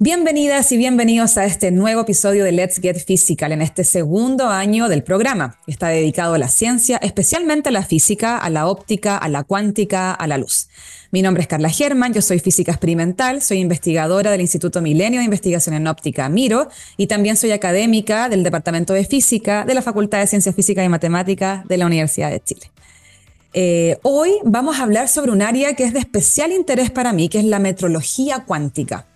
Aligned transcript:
Bienvenidas 0.00 0.70
y 0.70 0.76
bienvenidos 0.76 1.38
a 1.38 1.44
este 1.44 1.72
nuevo 1.72 2.02
episodio 2.02 2.44
de 2.44 2.52
Let's 2.52 2.78
Get 2.80 3.04
Physical 3.04 3.50
en 3.50 3.60
este 3.60 3.82
segundo 3.82 4.46
año 4.46 4.88
del 4.88 5.02
programa. 5.02 5.58
Está 5.66 5.88
dedicado 5.88 6.34
a 6.34 6.38
la 6.38 6.46
ciencia, 6.46 6.98
especialmente 6.98 7.70
a 7.70 7.72
la 7.72 7.82
física, 7.82 8.38
a 8.38 8.48
la 8.48 8.68
óptica, 8.68 9.18
a 9.18 9.28
la 9.28 9.42
cuántica, 9.42 10.12
a 10.12 10.28
la 10.28 10.38
luz. 10.38 10.68
Mi 11.10 11.20
nombre 11.20 11.40
es 11.40 11.48
Carla 11.48 11.68
Germán, 11.68 12.14
yo 12.14 12.22
soy 12.22 12.38
física 12.38 12.70
experimental, 12.70 13.42
soy 13.42 13.58
investigadora 13.58 14.30
del 14.30 14.40
Instituto 14.40 14.80
Milenio 14.80 15.18
de 15.18 15.24
Investigación 15.24 15.74
en 15.74 15.88
Óptica 15.88 16.28
Miro 16.28 16.68
y 16.96 17.08
también 17.08 17.36
soy 17.36 17.50
académica 17.50 18.28
del 18.28 18.44
Departamento 18.44 18.92
de 18.92 19.04
Física 19.04 19.64
de 19.64 19.74
la 19.74 19.82
Facultad 19.82 20.20
de 20.20 20.28
Ciencias 20.28 20.54
Físicas 20.54 20.86
y 20.86 20.88
Matemáticas 20.88 21.66
de 21.66 21.76
la 21.76 21.86
Universidad 21.86 22.30
de 22.30 22.38
Chile. 22.38 22.70
Eh, 23.52 23.98
hoy 24.02 24.30
vamos 24.44 24.78
a 24.78 24.84
hablar 24.84 25.08
sobre 25.08 25.32
un 25.32 25.42
área 25.42 25.74
que 25.74 25.82
es 25.82 25.92
de 25.92 25.98
especial 25.98 26.52
interés 26.52 26.92
para 26.92 27.12
mí, 27.12 27.28
que 27.28 27.40
es 27.40 27.44
la 27.44 27.58
metrología 27.58 28.44
cuántica 28.46 29.08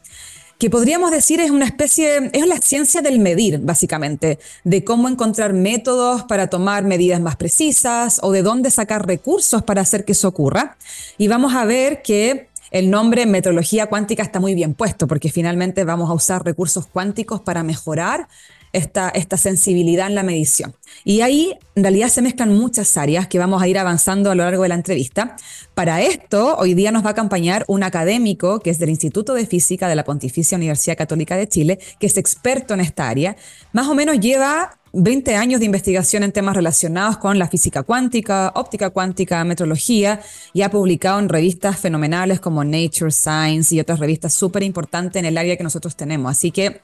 que 0.63 0.71
podríamos 0.71 1.11
decir 1.11 1.41
es 1.41 1.51
una 1.51 1.65
especie, 1.65 2.31
es 2.33 2.47
la 2.47 2.57
ciencia 2.59 3.03
del 3.03 3.19
medir, 3.19 3.59
básicamente, 3.59 4.39
de 4.63 4.85
cómo 4.85 5.09
encontrar 5.09 5.55
métodos 5.55 6.23
para 6.23 6.47
tomar 6.47 6.85
medidas 6.85 7.21
más 7.21 7.35
precisas 7.35 8.21
o 8.23 8.31
de 8.31 8.43
dónde 8.43 8.71
sacar 8.71 9.05
recursos 9.05 9.65
para 9.65 9.81
hacer 9.81 10.05
que 10.05 10.13
eso 10.13 10.29
ocurra. 10.29 10.77
Y 11.19 11.27
vamos 11.27 11.53
a 11.57 11.65
ver 11.65 12.01
que 12.03 12.47
el 12.71 12.91
nombre 12.91 13.27
metrología 13.27 13.87
cuántica 13.87 14.23
está 14.23 14.39
muy 14.39 14.55
bien 14.55 14.75
puesto, 14.75 15.09
porque 15.09 15.33
finalmente 15.33 15.83
vamos 15.83 16.09
a 16.09 16.15
usar 16.15 16.45
recursos 16.45 16.87
cuánticos 16.87 17.41
para 17.41 17.65
mejorar 17.65 18.29
esta, 18.73 19.13
sensibilidad 19.37 20.07
en 20.07 20.15
la 20.15 20.23
medición. 20.23 20.75
Y 21.05 21.21
ahí 21.21 21.55
en 21.75 21.85
realidad 21.85 22.09
se 22.09 22.23
mezclan 22.23 22.55
muchas 22.57 22.97
áreas 22.97 23.27
que 23.27 23.39
vamos 23.39 23.63
a 23.63 23.69
ir 23.69 23.79
avanzando 23.79 24.31
a 24.31 24.35
lo 24.35 24.45
largo 24.45 24.63
de 24.63 24.69
la 24.69 24.75
entrevista. 24.75 25.37
Para 25.75 26.03
esto, 26.03 26.57
hoy 26.57 26.75
día 26.75 26.93
nos 26.93 27.05
va 27.05 27.09
a 27.09 27.13
acompañar 27.13 27.65
un 27.69 27.83
académico 27.83 28.61
que 28.61 28.71
es 28.71 28.79
del 28.79 28.91
Instituto 28.91 29.35
de 29.35 29.47
Física 29.47 29.89
de 29.89 29.95
la 29.95 30.05
Pontificia 30.05 30.57
Universidad 30.57 30.97
Católica 30.97 31.37
de 31.37 31.49
Chile, 31.49 31.79
que 31.99 32.07
es 32.07 32.17
experto 32.17 32.75
en 32.75 32.81
esta 32.81 33.09
área. 33.09 33.37
Más 33.73 33.89
o 33.89 33.95
menos 33.95 34.21
lleva 34.21 34.79
20 34.93 35.37
años 35.37 35.61
de 35.61 35.67
investigación 35.67 36.23
en 36.23 36.33
temas 36.33 36.55
relacionados 36.55 37.17
con 37.19 37.39
la 37.39 37.49
física 37.49 37.83
cuántica, 37.83 38.53
óptica 38.55 38.91
cuántica, 38.91 39.43
metrología 39.45 40.21
y 40.53 40.63
ha 40.63 40.71
publicado 40.71 41.19
en 41.19 41.29
revistas 41.29 41.79
fenomenales 41.79 42.41
como 42.41 42.65
Nature, 42.65 43.11
Science 43.11 43.75
y 43.75 43.81
otras 43.81 43.99
revistas 43.99 44.35
súper 44.35 44.63
importantes 44.63 45.19
en 45.21 45.27
el 45.27 45.39
área 45.39 45.57
que 45.57 45.65
nosotros 45.65 45.97
tenemos. 45.97 46.31
Así 46.31 46.51
que 46.51 46.81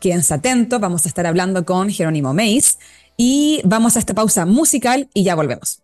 Quédense 0.00 0.32
atentos, 0.32 0.80
vamos 0.80 1.04
a 1.04 1.08
estar 1.08 1.26
hablando 1.26 1.66
con 1.66 1.90
Jerónimo 1.90 2.32
Meis 2.32 2.78
y 3.18 3.60
vamos 3.64 3.96
a 3.96 3.98
esta 3.98 4.14
pausa 4.14 4.46
musical 4.46 5.10
y 5.12 5.24
ya 5.24 5.34
volvemos. 5.34 5.82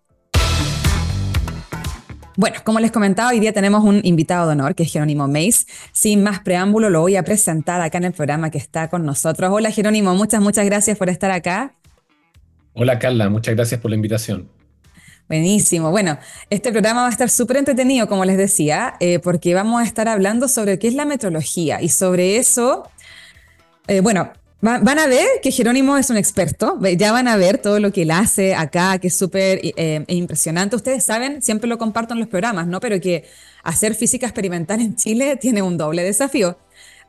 Bueno, 2.36 2.56
como 2.64 2.80
les 2.80 2.92
comentaba, 2.92 3.30
hoy 3.30 3.40
día 3.40 3.52
tenemos 3.52 3.82
un 3.82 4.00
invitado 4.04 4.46
de 4.46 4.52
honor 4.52 4.74
que 4.74 4.82
es 4.82 4.92
Jerónimo 4.92 5.26
Meis. 5.26 5.66
Sin 5.92 6.22
más 6.22 6.40
preámbulo, 6.40 6.90
lo 6.90 7.00
voy 7.00 7.16
a 7.16 7.22
presentar 7.22 7.80
acá 7.80 7.98
en 7.98 8.04
el 8.04 8.12
programa 8.12 8.50
que 8.50 8.58
está 8.58 8.88
con 8.88 9.06
nosotros. 9.06 9.50
Hola 9.50 9.70
Jerónimo, 9.70 10.14
muchas, 10.14 10.42
muchas 10.42 10.66
gracias 10.66 10.98
por 10.98 11.08
estar 11.08 11.30
acá. 11.30 11.74
Hola 12.74 12.98
Carla, 12.98 13.30
muchas 13.30 13.54
gracias 13.54 13.80
por 13.80 13.90
la 13.90 13.96
invitación. 13.96 14.50
Buenísimo. 15.28 15.90
Bueno, 15.90 16.18
este 16.50 16.70
programa 16.70 17.00
va 17.00 17.08
a 17.08 17.10
estar 17.10 17.30
súper 17.30 17.56
entretenido, 17.56 18.06
como 18.06 18.24
les 18.24 18.36
decía, 18.36 18.94
eh, 19.00 19.18
porque 19.18 19.54
vamos 19.54 19.80
a 19.80 19.84
estar 19.84 20.06
hablando 20.06 20.46
sobre 20.46 20.78
qué 20.78 20.88
es 20.88 20.94
la 20.94 21.06
metrología 21.06 21.80
y 21.80 21.88
sobre 21.88 22.36
eso 22.36 22.84
eh, 23.88 24.00
bueno, 24.00 24.32
van 24.66 24.98
a 24.98 25.06
ver 25.06 25.26
que 25.42 25.52
Jerónimo 25.52 25.96
es 25.96 26.10
un 26.10 26.16
experto, 26.16 26.78
ya 26.96 27.12
van 27.12 27.28
a 27.28 27.36
ver 27.36 27.58
todo 27.58 27.78
lo 27.78 27.92
que 27.92 28.02
él 28.02 28.10
hace 28.10 28.54
acá, 28.54 28.98
que 28.98 29.08
es 29.08 29.16
súper 29.16 29.60
eh, 29.62 30.04
impresionante. 30.08 30.74
Ustedes 30.74 31.04
saben, 31.04 31.40
siempre 31.40 31.68
lo 31.68 31.78
comparto 31.78 32.14
en 32.14 32.20
los 32.20 32.28
programas, 32.28 32.66
¿no? 32.66 32.80
Pero 32.80 33.00
que 33.00 33.24
hacer 33.62 33.94
física 33.94 34.26
experimental 34.26 34.80
en 34.80 34.96
Chile 34.96 35.36
tiene 35.36 35.62
un 35.62 35.76
doble 35.76 36.02
desafío. 36.02 36.58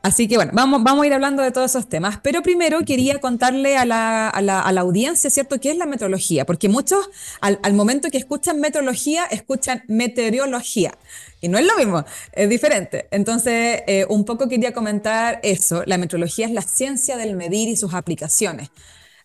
Así 0.00 0.28
que 0.28 0.36
bueno, 0.36 0.52
vamos, 0.54 1.02
a 1.02 1.06
ir 1.06 1.12
hablando 1.12 1.42
de 1.42 1.50
todos 1.50 1.72
esos 1.72 1.88
temas, 1.88 2.20
pero 2.22 2.40
primero 2.40 2.84
quería 2.84 3.20
contarle 3.20 3.76
a 3.76 3.84
la, 3.84 4.30
audiencia, 4.78 5.28
¿cierto?, 5.28 5.60
qué 5.60 5.72
es 5.72 5.76
la 5.76 5.86
metrología, 5.86 6.46
porque 6.46 6.68
muchos 6.68 7.10
al, 7.40 7.74
momento 7.74 8.08
que 8.08 8.18
escuchan 8.18 8.60
metrología, 8.60 9.24
escuchan 9.26 9.82
meteorología, 9.88 10.96
y 11.40 11.48
no 11.48 11.58
es 11.58 11.66
lo 11.66 11.76
mismo, 11.76 12.04
es 12.32 12.48
diferente. 12.48 13.08
Entonces, 13.10 13.82
eh, 13.88 14.06
un 14.08 14.24
poco 14.24 14.48
quería 14.48 14.72
comentar 14.72 15.40
eso, 15.42 15.82
la 15.84 15.98
metrología 15.98 16.46
es 16.46 16.52
la 16.52 16.62
ciencia 16.62 17.16
del 17.16 17.34
medir 17.34 17.68
y 17.68 17.76
sus 17.76 17.92
aplicaciones. 17.92 18.70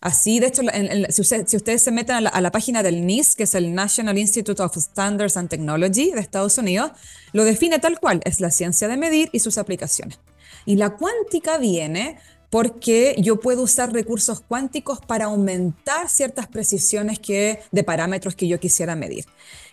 Así, 0.00 0.38
de 0.38 0.48
hecho, 0.48 0.62
si, 1.08 1.24
si, 1.24 1.56
ustedes 1.56 1.82
se 1.82 1.92
meten 1.92 2.16
a 2.16 2.20
la, 2.20 2.30
a 2.30 2.40
la, 2.42 2.50
página 2.50 2.82
del 2.82 3.06
NIST, 3.06 3.38
que 3.38 3.44
es 3.44 3.54
el 3.54 3.74
National 3.74 4.18
Institute 4.18 4.60
of 4.60 4.76
Standards 4.76 5.36
and 5.36 5.48
Technology 5.48 6.10
de 6.10 6.20
Estados 6.20 6.58
Unidos, 6.58 6.90
lo 7.32 7.44
define 7.44 7.78
tal 7.78 7.98
cual, 7.98 8.20
es 8.24 8.40
la 8.40 8.50
ciencia 8.50 8.86
de 8.86 8.98
medir 8.98 9.30
y 9.32 9.38
sus 9.38 9.56
aplicaciones. 9.56 10.18
Y 10.66 10.76
la 10.76 10.96
cuántica 10.96 11.58
viene 11.58 12.18
porque 12.54 13.16
yo 13.18 13.40
puedo 13.40 13.62
usar 13.62 13.92
recursos 13.92 14.40
cuánticos 14.40 15.00
para 15.00 15.24
aumentar 15.24 16.08
ciertas 16.08 16.46
precisiones 16.46 17.18
que, 17.18 17.58
de 17.72 17.82
parámetros 17.82 18.36
que 18.36 18.46
yo 18.46 18.60
quisiera 18.60 18.94
medir. 18.94 19.24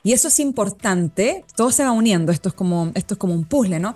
Y 0.01 0.13
eso 0.13 0.29
es 0.29 0.39
importante, 0.39 1.45
todo 1.55 1.69
se 1.71 1.83
va 1.83 1.91
uniendo, 1.91 2.31
esto 2.31 2.49
es 2.49 2.55
como, 2.55 2.91
esto 2.95 3.13
es 3.13 3.17
como 3.19 3.35
un 3.35 3.45
puzzle, 3.45 3.79
¿no? 3.79 3.93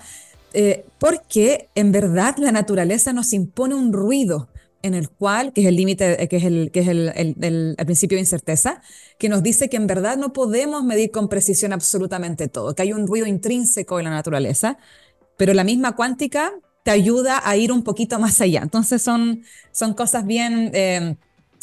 Eh, 0.53 0.85
porque 0.99 1.67
en 1.73 1.91
verdad 1.91 2.35
la 2.37 2.51
naturaleza 2.51 3.11
nos 3.11 3.33
impone 3.33 3.73
un 3.73 3.91
ruido 3.91 4.49
en 4.83 4.93
el 4.93 5.09
cual, 5.09 5.51
que 5.51 5.61
es 5.61 5.67
el 5.67 5.77
límite, 5.77 6.21
eh, 6.21 6.27
que 6.27 6.37
es, 6.37 6.43
el, 6.43 6.69
que 6.71 6.81
es 6.81 6.87
el, 6.87 7.11
el, 7.15 7.75
el, 7.75 7.85
principio 7.87 8.17
de 8.17 8.21
incerteza, 8.21 8.83
que 9.17 9.29
nos 9.29 9.41
dice 9.41 9.67
que 9.67 9.77
en 9.77 9.87
verdad 9.87 10.15
no 10.15 10.31
podemos 10.31 10.83
medir 10.83 11.09
con 11.09 11.27
precisión 11.27 11.73
absolutamente 11.73 12.49
todo, 12.49 12.75
que 12.75 12.83
hay 12.83 12.93
un 12.93 13.07
ruido 13.07 13.25
intrínseco 13.25 13.97
en 13.97 14.05
la 14.05 14.11
naturaleza, 14.11 14.77
pero 15.37 15.55
la 15.55 15.63
misma 15.63 15.95
cuántica 15.95 16.53
te 16.85 16.91
ayuda 16.91 17.41
a 17.43 17.57
ir 17.57 17.71
un 17.71 17.81
poquito 17.81 18.19
más 18.19 18.39
allá. 18.41 18.61
Entonces 18.61 19.01
son, 19.01 19.41
son 19.71 19.95
cosas 19.95 20.23
bien, 20.23 20.69
eh, 20.75 21.15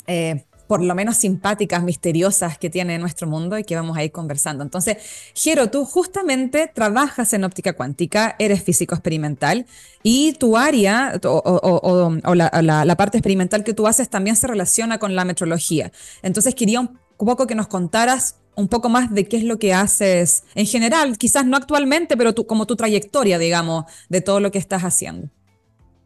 eh, 0.09 0.45
por 0.67 0.83
lo 0.83 0.97
menos 0.97 1.17
simpáticas, 1.17 1.85
misteriosas 1.85 2.59
que 2.59 2.69
tiene 2.69 2.99
nuestro 2.99 3.29
mundo 3.29 3.57
y 3.57 3.63
que 3.63 3.77
vamos 3.77 3.97
a 3.97 4.03
ir 4.03 4.11
conversando. 4.11 4.65
Entonces, 4.65 4.97
Jero, 5.33 5.71
tú 5.71 5.85
justamente 5.85 6.69
trabajas 6.75 7.33
en 7.35 7.45
óptica 7.45 7.75
cuántica, 7.75 8.35
eres 8.41 8.65
físico 8.65 8.97
experimental 8.97 9.65
y 10.03 10.33
tu 10.33 10.57
área 10.57 11.13
o, 11.23 12.35
la, 12.35 12.85
la, 12.85 12.97
parte 12.97 13.19
experimental 13.19 13.63
que 13.63 13.75
tú 13.75 13.87
haces 13.87 14.09
también 14.09 14.35
se 14.35 14.49
relaciona 14.49 14.99
con 14.99 15.15
la 15.15 15.25
metrología. 15.25 15.93
Entonces, 16.23 16.57
quería 16.57 16.81
un 16.81 16.99
poco 17.17 17.47
que 17.47 17.55
nos 17.55 17.69
contaras 17.69 18.42
un 18.55 18.69
poco 18.69 18.89
más 18.89 19.13
de 19.15 19.27
qué 19.27 19.37
es 19.37 19.45
lo 19.45 19.59
que 19.59 19.73
haces 19.73 20.45
en 20.55 20.67
general, 20.67 21.19
quizás 21.19 21.47
no 21.47 21.57
actualmente, 21.57 22.17
pero 22.17 22.35
como 22.35 22.67
tu 22.67 22.77
trayectoria, 22.77 23.39
digamos, 23.39 23.85
de 24.09 24.21
todo 24.21 24.41
lo 24.41 24.51
que 24.51 24.59
estás 24.59 24.83
haciendo. 24.83 25.29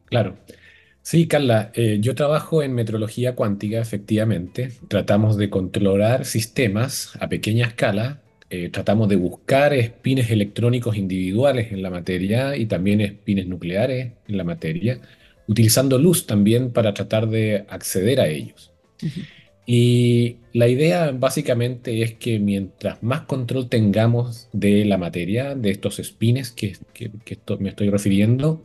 Claro. 0.07 0.37
Sí, 1.03 1.29
Carla, 1.29 1.71
eh, 1.75 1.99
yo 2.01 2.17
trabajo 2.17 2.65
en 2.65 2.75
metrología 2.75 3.37
cuántica, 3.37 3.81
efectivamente. 3.81 4.73
Tratamos 4.89 5.37
de 5.37 5.51
controlar 5.51 6.25
sistemas 6.25 7.13
a 7.21 7.29
pequeña 7.29 7.67
escala, 7.67 8.23
eh, 8.51 8.71
tratamos 8.71 9.09
de 9.09 9.17
buscar 9.17 9.73
espines 9.73 10.31
electrónicos 10.31 10.97
individuales 10.97 11.71
en 11.73 11.83
la 11.83 11.91
materia 11.91 12.57
y 12.57 12.67
también 12.67 13.01
espines 13.01 13.47
nucleares 13.47 14.15
en 14.27 14.37
la 14.37 14.45
materia, 14.45 15.01
utilizando 15.47 15.99
luz 15.99 16.27
también 16.27 16.73
para 16.73 16.93
tratar 16.93 17.29
de 17.29 17.65
acceder 17.69 18.21
a 18.21 18.27
ellos. 18.27 18.73
Y 19.67 20.37
la 20.53 20.69
idea 20.69 21.11
básicamente 21.11 22.03
es 22.03 22.15
que 22.15 22.39
mientras 22.39 23.03
más 23.03 23.23
control 23.23 23.69
tengamos 23.69 24.49
de 24.53 24.85
la 24.85 24.97
materia, 24.97 25.57
de 25.57 25.71
estos 25.71 25.97
spines 25.97 26.53
que, 26.53 26.77
que, 26.95 27.11
que 27.25 27.39
me 27.59 27.71
estoy 27.71 27.91
refiriendo, 27.91 28.65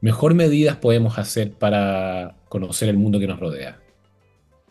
mejor 0.00 0.34
medidas 0.34 0.76
podemos 0.76 1.18
hacer 1.18 1.52
para 1.52 2.36
conocer 2.48 2.88
el 2.88 2.96
mundo 2.96 3.20
que 3.20 3.28
nos 3.28 3.38
rodea. 3.38 3.80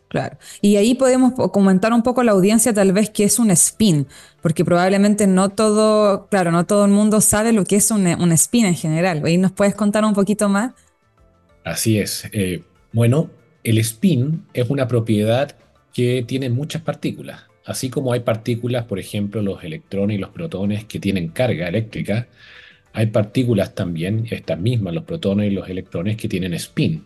Claro. 0.09 0.38
Y 0.62 0.75
ahí 0.75 0.94
podemos 0.94 1.34
comentar 1.52 1.91
un 1.91 2.03
poco 2.03 2.22
a 2.22 2.23
la 2.23 2.34
audiencia 2.34 2.72
tal 2.72 2.91
vez 2.91 3.09
qué 3.09 3.23
es 3.23 3.40
un 3.40 3.50
spin, 3.50 4.06
porque 4.44 4.63
probablemente 4.63 5.25
no 5.25 5.50
todo, 5.50 6.28
claro, 6.28 6.52
no 6.52 6.68
todo 6.68 6.85
el 6.85 6.91
mundo 6.91 7.19
sabe 7.19 7.52
lo 7.52 7.63
que 7.63 7.78
es 7.78 7.90
un, 7.90 8.06
un 8.06 8.31
spin 8.34 8.68
en 8.68 8.75
general. 8.75 9.28
¿Y 9.28 9.38
nos 9.38 9.53
puedes 9.53 9.73
contar 9.73 10.06
un 10.06 10.13
poquito 10.13 10.50
más? 10.50 10.73
Así 11.64 11.97
es. 11.97 12.29
Eh, 12.32 12.64
bueno, 12.91 13.32
el 13.64 13.79
spin 13.79 14.46
es 14.53 14.70
una 14.70 14.87
propiedad 14.87 15.55
que 15.93 16.23
tiene 16.28 16.49
muchas 16.49 16.81
partículas. 16.81 17.43
Así 17.66 17.90
como 17.90 18.11
hay 18.11 18.22
partículas, 18.22 18.85
por 18.85 18.99
ejemplo, 18.99 19.41
los 19.41 19.63
electrones 19.63 20.17
y 20.17 20.19
los 20.19 20.31
protones 20.31 20.85
que 20.85 20.99
tienen 20.99 21.29
carga 21.29 21.67
eléctrica, 21.67 22.28
hay 22.91 23.07
partículas 23.07 23.73
también, 23.73 24.28
estas 24.29 24.59
mismas, 24.59 24.93
los 24.93 25.05
protones 25.05 25.51
y 25.51 25.55
los 25.55 25.69
electrones, 25.69 26.17
que 26.17 26.28
tienen 26.28 26.53
spin. 26.55 27.05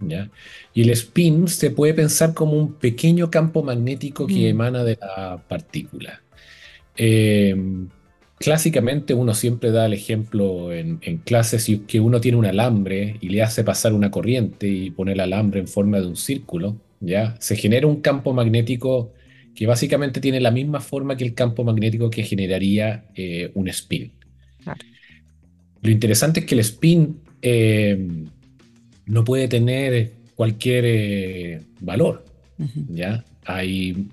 ¿ya? 0.00 0.30
Y 0.74 0.82
el 0.82 0.90
spin 0.90 1.48
se 1.48 1.70
puede 1.70 1.94
pensar 1.94 2.34
como 2.34 2.52
un 2.52 2.74
pequeño 2.74 3.30
campo 3.30 3.62
magnético 3.62 4.26
que 4.26 4.34
mm. 4.34 4.46
emana 4.46 4.84
de 4.84 4.98
la 5.00 5.42
partícula. 5.48 6.22
Eh, 6.96 7.56
Clásicamente 8.38 9.14
uno 9.14 9.32
siempre 9.32 9.70
da 9.70 9.86
el 9.86 9.92
ejemplo 9.92 10.72
en, 10.72 10.98
en 11.02 11.18
clases 11.18 11.70
que 11.86 12.00
uno 12.00 12.20
tiene 12.20 12.36
un 12.36 12.44
alambre 12.44 13.16
y 13.20 13.28
le 13.28 13.42
hace 13.42 13.64
pasar 13.64 13.92
una 13.92 14.10
corriente 14.10 14.66
y 14.66 14.90
pone 14.90 15.12
el 15.12 15.20
alambre 15.20 15.60
en 15.60 15.68
forma 15.68 16.00
de 16.00 16.06
un 16.08 16.16
círculo, 16.16 16.76
¿ya? 17.00 17.36
Se 17.40 17.56
genera 17.56 17.86
un 17.86 18.00
campo 18.00 18.32
magnético 18.32 19.12
que 19.54 19.66
básicamente 19.66 20.20
tiene 20.20 20.40
la 20.40 20.50
misma 20.50 20.80
forma 20.80 21.16
que 21.16 21.24
el 21.24 21.34
campo 21.34 21.64
magnético 21.64 22.10
que 22.10 22.24
generaría 22.24 23.04
eh, 23.14 23.50
un 23.54 23.68
spin. 23.68 24.12
Lo 25.82 25.90
interesante 25.90 26.40
es 26.40 26.46
que 26.46 26.54
el 26.54 26.60
spin 26.60 27.20
eh, 27.42 28.08
no 29.06 29.24
puede 29.24 29.48
tener 29.48 30.12
cualquier 30.34 30.84
eh, 30.86 31.60
valor. 31.80 32.24
¿ya? 32.88 33.24
Hay, 33.44 34.08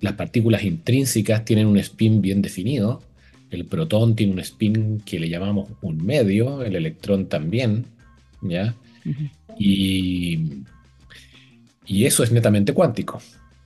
las 0.00 0.12
partículas 0.14 0.64
intrínsecas 0.64 1.44
tienen 1.44 1.66
un 1.66 1.78
spin 1.78 2.20
bien 2.20 2.42
definido. 2.42 3.02
El 3.50 3.66
protón 3.66 4.14
tiene 4.14 4.32
un 4.32 4.40
spin 4.40 5.00
que 5.00 5.18
le 5.18 5.28
llamamos 5.28 5.70
un 5.80 6.04
medio, 6.04 6.62
el 6.62 6.76
electrón 6.76 7.26
también. 7.26 7.86
¿ya? 8.42 8.74
y, 9.58 10.64
y 11.86 12.06
eso 12.06 12.22
es 12.22 12.32
netamente 12.32 12.72
cuántico. 12.72 13.20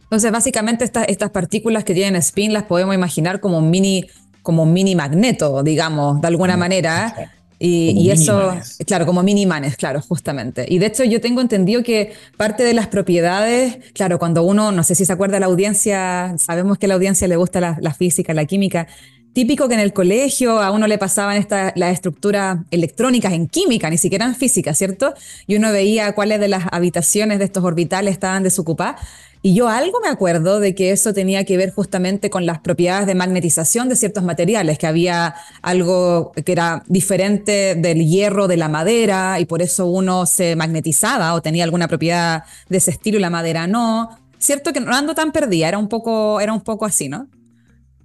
Entonces, 0.05 0.33
básicamente 0.33 0.85
estas 0.85 1.31
partículas 1.31 1.85
que 1.85 1.93
tienen 1.93 2.17
spin 2.17 2.53
las 2.53 2.65
podemos 2.65 2.95
imaginar 2.95 3.41
como 3.41 3.59
un 3.59 3.71
mini, 3.71 4.07
como 4.43 4.63
un 4.63 4.73
mini 4.73 4.95
magneto, 4.95 5.63
digamos, 5.63 6.21
de 6.21 6.29
alguna 6.29 6.57
manera. 6.57 7.33
Y, 7.61 8.11
eso, 8.11 8.55
claro, 8.87 9.05
como 9.05 9.23
mini 9.23 9.45
manes, 9.45 9.77
claro, 9.77 10.01
justamente. 10.01 10.65
Y 10.69 10.79
de 10.79 10.87
hecho 10.87 11.03
yo 11.03 11.21
tengo 11.21 11.41
entendido 11.41 11.83
que 11.83 12.13
parte 12.37 12.63
de 12.63 12.73
las 12.73 12.87
propiedades, 12.87 13.79
claro, 13.95 14.19
cuando 14.21 14.45
uno, 14.45 14.71
no 14.71 14.85
sé 14.85 14.95
si 14.95 15.05
se 15.05 15.13
acuerda 15.13 15.41
la 15.41 15.47
audiencia, 15.47 16.35
sabemos 16.39 16.79
que 16.79 16.87
a 16.87 16.89
la 16.89 16.95
audiencia 16.95 17.27
le 17.27 17.37
gusta 17.37 17.61
la, 17.61 17.95
física, 17.95 18.33
la 18.33 18.45
química, 18.45 18.87
típico 19.33 19.69
que 19.69 19.75
en 19.75 19.81
el 19.81 19.93
colegio 19.93 20.61
a 20.61 20.71
uno 20.71 20.87
le 20.87 20.99
pasaban 20.99 21.37
esta, 21.37 21.73
las 21.77 21.93
estructuras 21.93 22.59
electrónicas 22.71 23.33
en 23.33 23.47
química, 23.47 23.91
ni 23.91 23.99
siquiera 23.99 24.25
en 24.25 24.35
física, 24.35 24.75
¿cierto? 24.75 25.15
Y 25.47 25.57
uno 25.57 25.73
veía 25.73 26.13
cuáles 26.15 26.41
de 26.41 26.49
las 26.49 26.65
habitaciones 26.73 27.39
de 27.39 27.45
estos 27.45 27.65
orbitales 27.65 28.13
estaban 28.13 28.43
desocupadas. 28.43 29.01
Y 29.41 29.55
yo 29.55 29.69
algo 29.69 30.01
me 30.01 30.09
acuerdo 30.09 30.59
de 30.59 30.75
que 30.75 30.91
eso 30.91 31.15
tenía 31.15 31.45
que 31.45 31.57
ver 31.57 31.73
justamente 31.73 32.29
con 32.29 32.45
las 32.45 32.59
propiedades 32.59 33.07
de 33.07 33.15
magnetización 33.15 33.89
de 33.89 33.95
ciertos 33.95 34.25
materiales, 34.25 34.79
que 34.79 34.87
había 34.89 35.37
algo 35.63 36.33
que 36.45 36.51
era 36.51 36.83
diferente 36.89 37.77
del 37.77 38.05
hierro 38.05 38.49
de 38.49 38.57
la 38.57 38.69
madera 38.69 39.39
y 39.39 39.47
por 39.47 39.63
eso 39.63 39.87
uno 39.87 40.27
se 40.27 40.57
magnetizaba 40.57 41.35
o 41.35 41.43
tenía 41.43 41.63
alguna 41.63 41.87
propiedad 41.87 42.43
de 42.69 42.79
ese 42.79 42.91
estilo 42.91 43.19
y 43.19 43.21
la 43.21 43.31
madera 43.31 43.69
no. 43.69 44.11
Cierto 44.39 44.73
que 44.73 44.81
no 44.81 44.93
ando 44.95 45.15
tan 45.15 45.31
perdida, 45.31 45.69
era 45.69 45.79
un 45.79 45.89
poco, 45.89 46.41
era 46.41 46.53
un 46.53 46.61
poco 46.61 46.85
así, 46.85 47.09
¿no? 47.09 47.29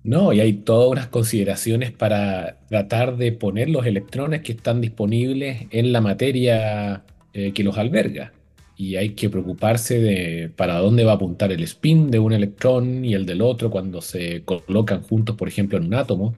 No, 0.03 0.33
y 0.33 0.41
hay 0.41 0.53
todas 0.53 0.91
unas 0.91 1.07
consideraciones 1.07 1.91
para 1.91 2.57
tratar 2.67 3.15
de 3.17 3.31
poner 3.31 3.69
los 3.69 3.85
electrones 3.85 4.41
que 4.41 4.51
están 4.51 4.81
disponibles 4.81 5.67
en 5.71 5.93
la 5.93 6.01
materia 6.01 7.03
eh, 7.33 7.53
que 7.53 7.63
los 7.63 7.77
alberga 7.77 8.33
y 8.75 8.95
hay 8.95 9.11
que 9.11 9.29
preocuparse 9.29 9.99
de 9.99 10.49
para 10.55 10.79
dónde 10.79 11.03
va 11.05 11.13
a 11.13 11.15
apuntar 11.15 11.51
el 11.51 11.63
spin 11.63 12.09
de 12.11 12.19
un 12.19 12.33
electrón 12.33 13.05
y 13.05 13.13
el 13.13 13.25
del 13.25 13.41
otro 13.41 13.69
cuando 13.69 14.01
se 14.01 14.43
colocan 14.43 15.03
juntos, 15.03 15.35
por 15.35 15.47
ejemplo, 15.47 15.77
en 15.77 15.85
un 15.85 15.93
átomo. 15.93 16.35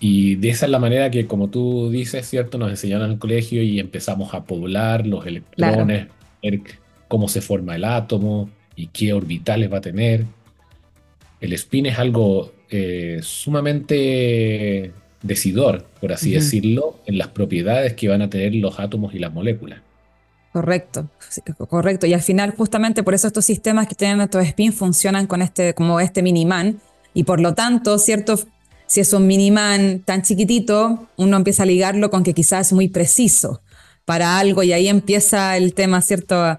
Y 0.00 0.36
de 0.36 0.50
esa 0.50 0.66
es 0.66 0.72
la 0.72 0.78
manera 0.78 1.10
que, 1.10 1.26
como 1.26 1.48
tú 1.48 1.90
dices, 1.90 2.28
¿cierto? 2.28 2.58
Nos 2.58 2.70
enseñaron 2.70 3.06
en 3.06 3.12
el 3.12 3.18
colegio 3.18 3.62
y 3.62 3.80
empezamos 3.80 4.34
a 4.34 4.44
poblar 4.44 5.06
los 5.06 5.26
electrones, 5.26 6.08
cómo 7.08 7.28
se 7.28 7.40
forma 7.40 7.76
el 7.76 7.84
átomo 7.84 8.50
y 8.74 8.88
qué 8.88 9.12
orbitales 9.12 9.72
va 9.72 9.78
a 9.78 9.80
tener. 9.80 10.24
El 11.40 11.52
spin 11.52 11.86
es 11.86 11.98
algo 11.98 12.52
eh, 12.70 13.20
sumamente 13.22 14.92
decidor, 15.22 15.84
por 16.00 16.12
así 16.12 16.32
decirlo, 16.32 17.00
en 17.06 17.18
las 17.18 17.28
propiedades 17.28 17.94
que 17.94 18.08
van 18.08 18.22
a 18.22 18.30
tener 18.30 18.54
los 18.54 18.78
átomos 18.78 19.14
y 19.14 19.18
las 19.18 19.32
moléculas. 19.32 19.80
Correcto, 20.52 21.10
correcto. 21.68 22.06
Y 22.06 22.14
al 22.14 22.22
final, 22.22 22.54
justamente 22.56 23.02
por 23.02 23.14
eso 23.14 23.26
estos 23.26 23.44
sistemas 23.44 23.88
que 23.88 23.94
tienen 23.94 24.20
estos 24.20 24.46
spins 24.46 24.74
funcionan 24.74 25.26
con 25.26 25.42
este, 25.42 25.74
como 25.74 26.00
este 26.00 26.22
miniman. 26.22 26.80
Y 27.12 27.24
por 27.24 27.40
lo 27.40 27.54
tanto, 27.54 27.98
¿cierto? 27.98 28.38
Si 28.86 29.00
es 29.00 29.12
un 29.12 29.26
miniman 29.26 30.00
tan 30.00 30.22
chiquitito, 30.22 31.08
uno 31.16 31.36
empieza 31.36 31.64
a 31.64 31.66
ligarlo 31.66 32.10
con 32.10 32.22
que 32.22 32.34
quizás 32.34 32.68
es 32.68 32.72
muy 32.72 32.88
preciso 32.88 33.60
para 34.06 34.38
algo 34.38 34.62
y 34.62 34.72
ahí 34.72 34.88
empieza 34.88 35.58
el 35.58 35.74
tema, 35.74 36.00
¿cierto? 36.00 36.36
A, 36.36 36.58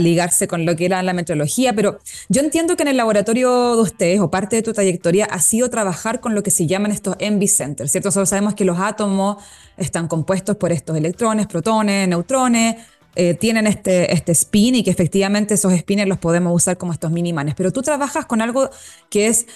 ligarse 0.00 0.46
con 0.48 0.66
lo 0.66 0.76
que 0.76 0.84
era 0.84 1.02
la 1.02 1.14
metrología. 1.14 1.72
Pero 1.72 1.98
yo 2.28 2.42
entiendo 2.42 2.76
que 2.76 2.82
en 2.82 2.88
el 2.88 2.98
laboratorio 2.98 3.74
de 3.74 3.80
ustedes 3.80 4.20
o 4.20 4.30
parte 4.30 4.56
de 4.56 4.62
tu 4.62 4.74
trayectoria 4.74 5.24
ha 5.24 5.40
sido 5.40 5.70
trabajar 5.70 6.20
con 6.20 6.34
lo 6.34 6.42
que 6.42 6.50
se 6.50 6.66
llaman 6.66 6.92
estos 6.92 7.16
envy 7.20 7.48
centers, 7.48 7.92
¿cierto? 7.92 8.08
Nosotros 8.08 8.28
sabemos 8.28 8.52
que 8.52 8.66
los 8.66 8.78
átomos 8.78 9.42
están 9.78 10.06
compuestos 10.06 10.56
por 10.56 10.72
estos 10.72 10.94
electrones, 10.94 11.46
protones, 11.46 12.06
neutrones 12.06 12.76
eh, 13.20 13.34
tienen 13.34 13.66
este, 13.66 14.14
este 14.14 14.30
spin 14.30 14.76
y 14.76 14.84
que 14.84 14.90
efectivamente 14.90 15.54
esos 15.54 15.72
spins 15.72 16.06
los 16.06 16.18
podemos 16.18 16.54
usar 16.54 16.78
como 16.78 16.92
estos 16.92 17.10
mini-manes. 17.10 17.56
Pero 17.56 17.72
tú 17.72 17.82
trabajas 17.82 18.26
con 18.26 18.40
algo 18.40 18.70
que 19.10 19.26
es 19.26 19.48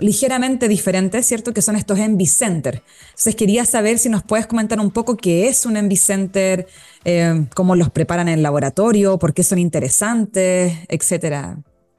ligeramente 0.00 0.66
diferente, 0.66 1.22
¿cierto? 1.22 1.54
Que 1.54 1.62
son 1.62 1.76
estos 1.76 2.00
Envy. 2.00 2.28
Entonces 2.42 3.36
quería 3.36 3.64
saber 3.64 4.00
si 4.00 4.08
nos 4.08 4.24
puedes 4.24 4.48
comentar 4.48 4.80
un 4.80 4.90
poco 4.90 5.16
qué 5.16 5.46
es 5.46 5.64
un 5.66 5.76
Envy 5.76 5.94
Center, 5.94 6.66
eh, 7.04 7.46
cómo 7.54 7.76
los 7.76 7.90
preparan 7.90 8.26
en 8.26 8.34
el 8.34 8.42
laboratorio, 8.42 9.20
por 9.20 9.34
qué 9.34 9.44
son 9.44 9.60
interesantes, 9.60 10.72
etcétera. 10.88 11.58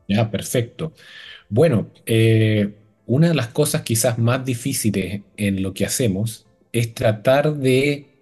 Ya, 0.09 0.29
perfecto. 0.29 0.91
Bueno, 1.47 1.87
eh, 2.05 2.73
una 3.05 3.29
de 3.29 3.33
las 3.33 3.47
cosas 3.47 3.83
quizás 3.83 4.17
más 4.17 4.43
difíciles 4.43 5.21
en 5.37 5.63
lo 5.63 5.73
que 5.73 5.85
hacemos 5.85 6.45
es 6.73 6.93
tratar 6.93 7.55
de 7.55 8.16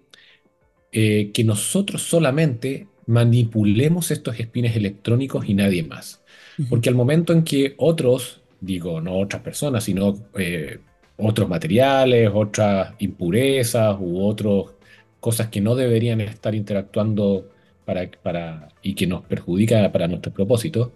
eh, 0.98 1.30
que 1.34 1.44
nosotros 1.44 2.00
solamente 2.00 2.86
manipulemos 3.04 4.10
estos 4.10 4.40
espines 4.40 4.76
electrónicos 4.76 5.46
y 5.46 5.52
nadie 5.52 5.82
más. 5.82 6.22
Porque 6.70 6.88
al 6.88 6.94
momento 6.94 7.34
en 7.34 7.44
que 7.44 7.74
otros, 7.76 8.40
digo, 8.62 9.02
no 9.02 9.18
otras 9.18 9.42
personas, 9.42 9.84
sino 9.84 10.18
eh, 10.38 10.78
otros 11.18 11.50
materiales, 11.50 12.30
otras 12.32 12.94
impurezas 12.98 13.94
u 14.00 14.24
otras 14.24 14.72
cosas 15.20 15.48
que 15.48 15.60
no 15.60 15.74
deberían 15.74 16.22
estar 16.22 16.54
interactuando 16.54 17.50
para, 17.84 18.10
para, 18.22 18.68
y 18.80 18.94
que 18.94 19.06
nos 19.06 19.22
perjudican 19.24 19.92
para 19.92 20.08
nuestros 20.08 20.34
propósitos, 20.34 20.92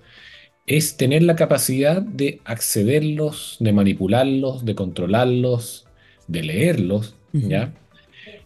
es 0.67 0.97
tener 0.97 1.25
la 1.25 1.37
capacidad 1.37 2.01
de 2.01 2.41
accederlos, 2.47 3.59
de 3.61 3.75
manipularlos, 3.75 4.65
de 4.65 4.75
controlarlos, 4.75 5.87
de 6.27 6.43
leerlos, 6.43 7.17
¿ya? 7.35 7.75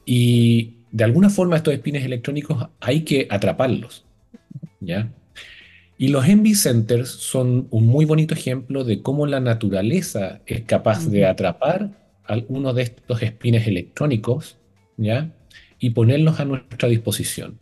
Y, 0.05 0.73
de 0.95 1.03
alguna 1.03 1.29
forma 1.29 1.57
estos 1.57 1.75
espines 1.75 2.05
electrónicos 2.05 2.69
hay 2.79 3.01
que 3.01 3.27
atraparlos, 3.29 4.05
¿ya? 4.79 5.11
Y 5.99 6.09
los 6.09 6.25
envy 6.29 6.55
centers 6.55 7.09
son 7.09 7.67
un 7.71 7.87
muy 7.89 8.05
bonito 8.05 8.33
ejemplo 8.33 8.85
de 8.85 9.03
cómo 9.03 9.27
la 9.27 9.41
naturaleza 9.41 10.41
es 10.47 10.63
capaz 10.63 11.09
de 11.09 11.27
atrapar 11.27 11.91
algunos 12.23 12.77
de 12.77 12.83
estos 12.83 13.23
espines 13.23 13.67
electrónicos, 13.67 14.57
¿ya? 14.97 15.33
Y 15.81 15.91
ponerlos 15.91 16.39
a 16.39 16.45
nuestra 16.45 16.89
disposición. 16.89 17.59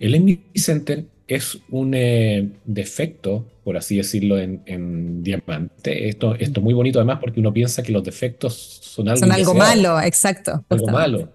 El 0.00 0.14
envy 0.14 0.40
center 0.54 1.04
es 1.28 1.58
un 1.68 1.92
eh, 1.94 2.52
defecto, 2.64 3.44
por 3.64 3.76
así 3.76 3.98
decirlo, 3.98 4.38
en, 4.38 5.22
diamante. 5.22 6.08
Esto, 6.08 6.36
esto 6.36 6.60
es 6.60 6.64
muy 6.64 6.72
bonito 6.72 7.00
además 7.00 7.18
porque 7.20 7.40
uno 7.40 7.52
piensa 7.52 7.82
que 7.82 7.92
los 7.92 8.02
defectos 8.02 8.54
son 8.54 9.10
algo, 9.10 9.20
son 9.20 9.32
algo 9.32 9.54
malo, 9.54 10.00
exacto. 10.00 10.64
Algo 10.70 10.88
malo. 10.88 11.28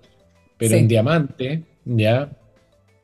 Pero 0.58 0.76
en 0.76 0.88
diamante, 0.88 1.64
ya, 1.86 2.30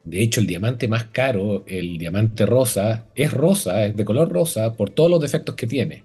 de 0.03 0.21
hecho, 0.21 0.41
el 0.41 0.47
diamante 0.47 0.87
más 0.87 1.05
caro, 1.05 1.63
el 1.67 1.97
diamante 1.97 2.45
rosa, 2.45 3.05
es 3.15 3.31
rosa, 3.31 3.85
es 3.85 3.95
de 3.95 4.05
color 4.05 4.31
rosa 4.31 4.73
por 4.73 4.89
todos 4.89 5.09
los 5.09 5.21
defectos 5.21 5.55
que 5.55 5.67
tiene. 5.67 6.03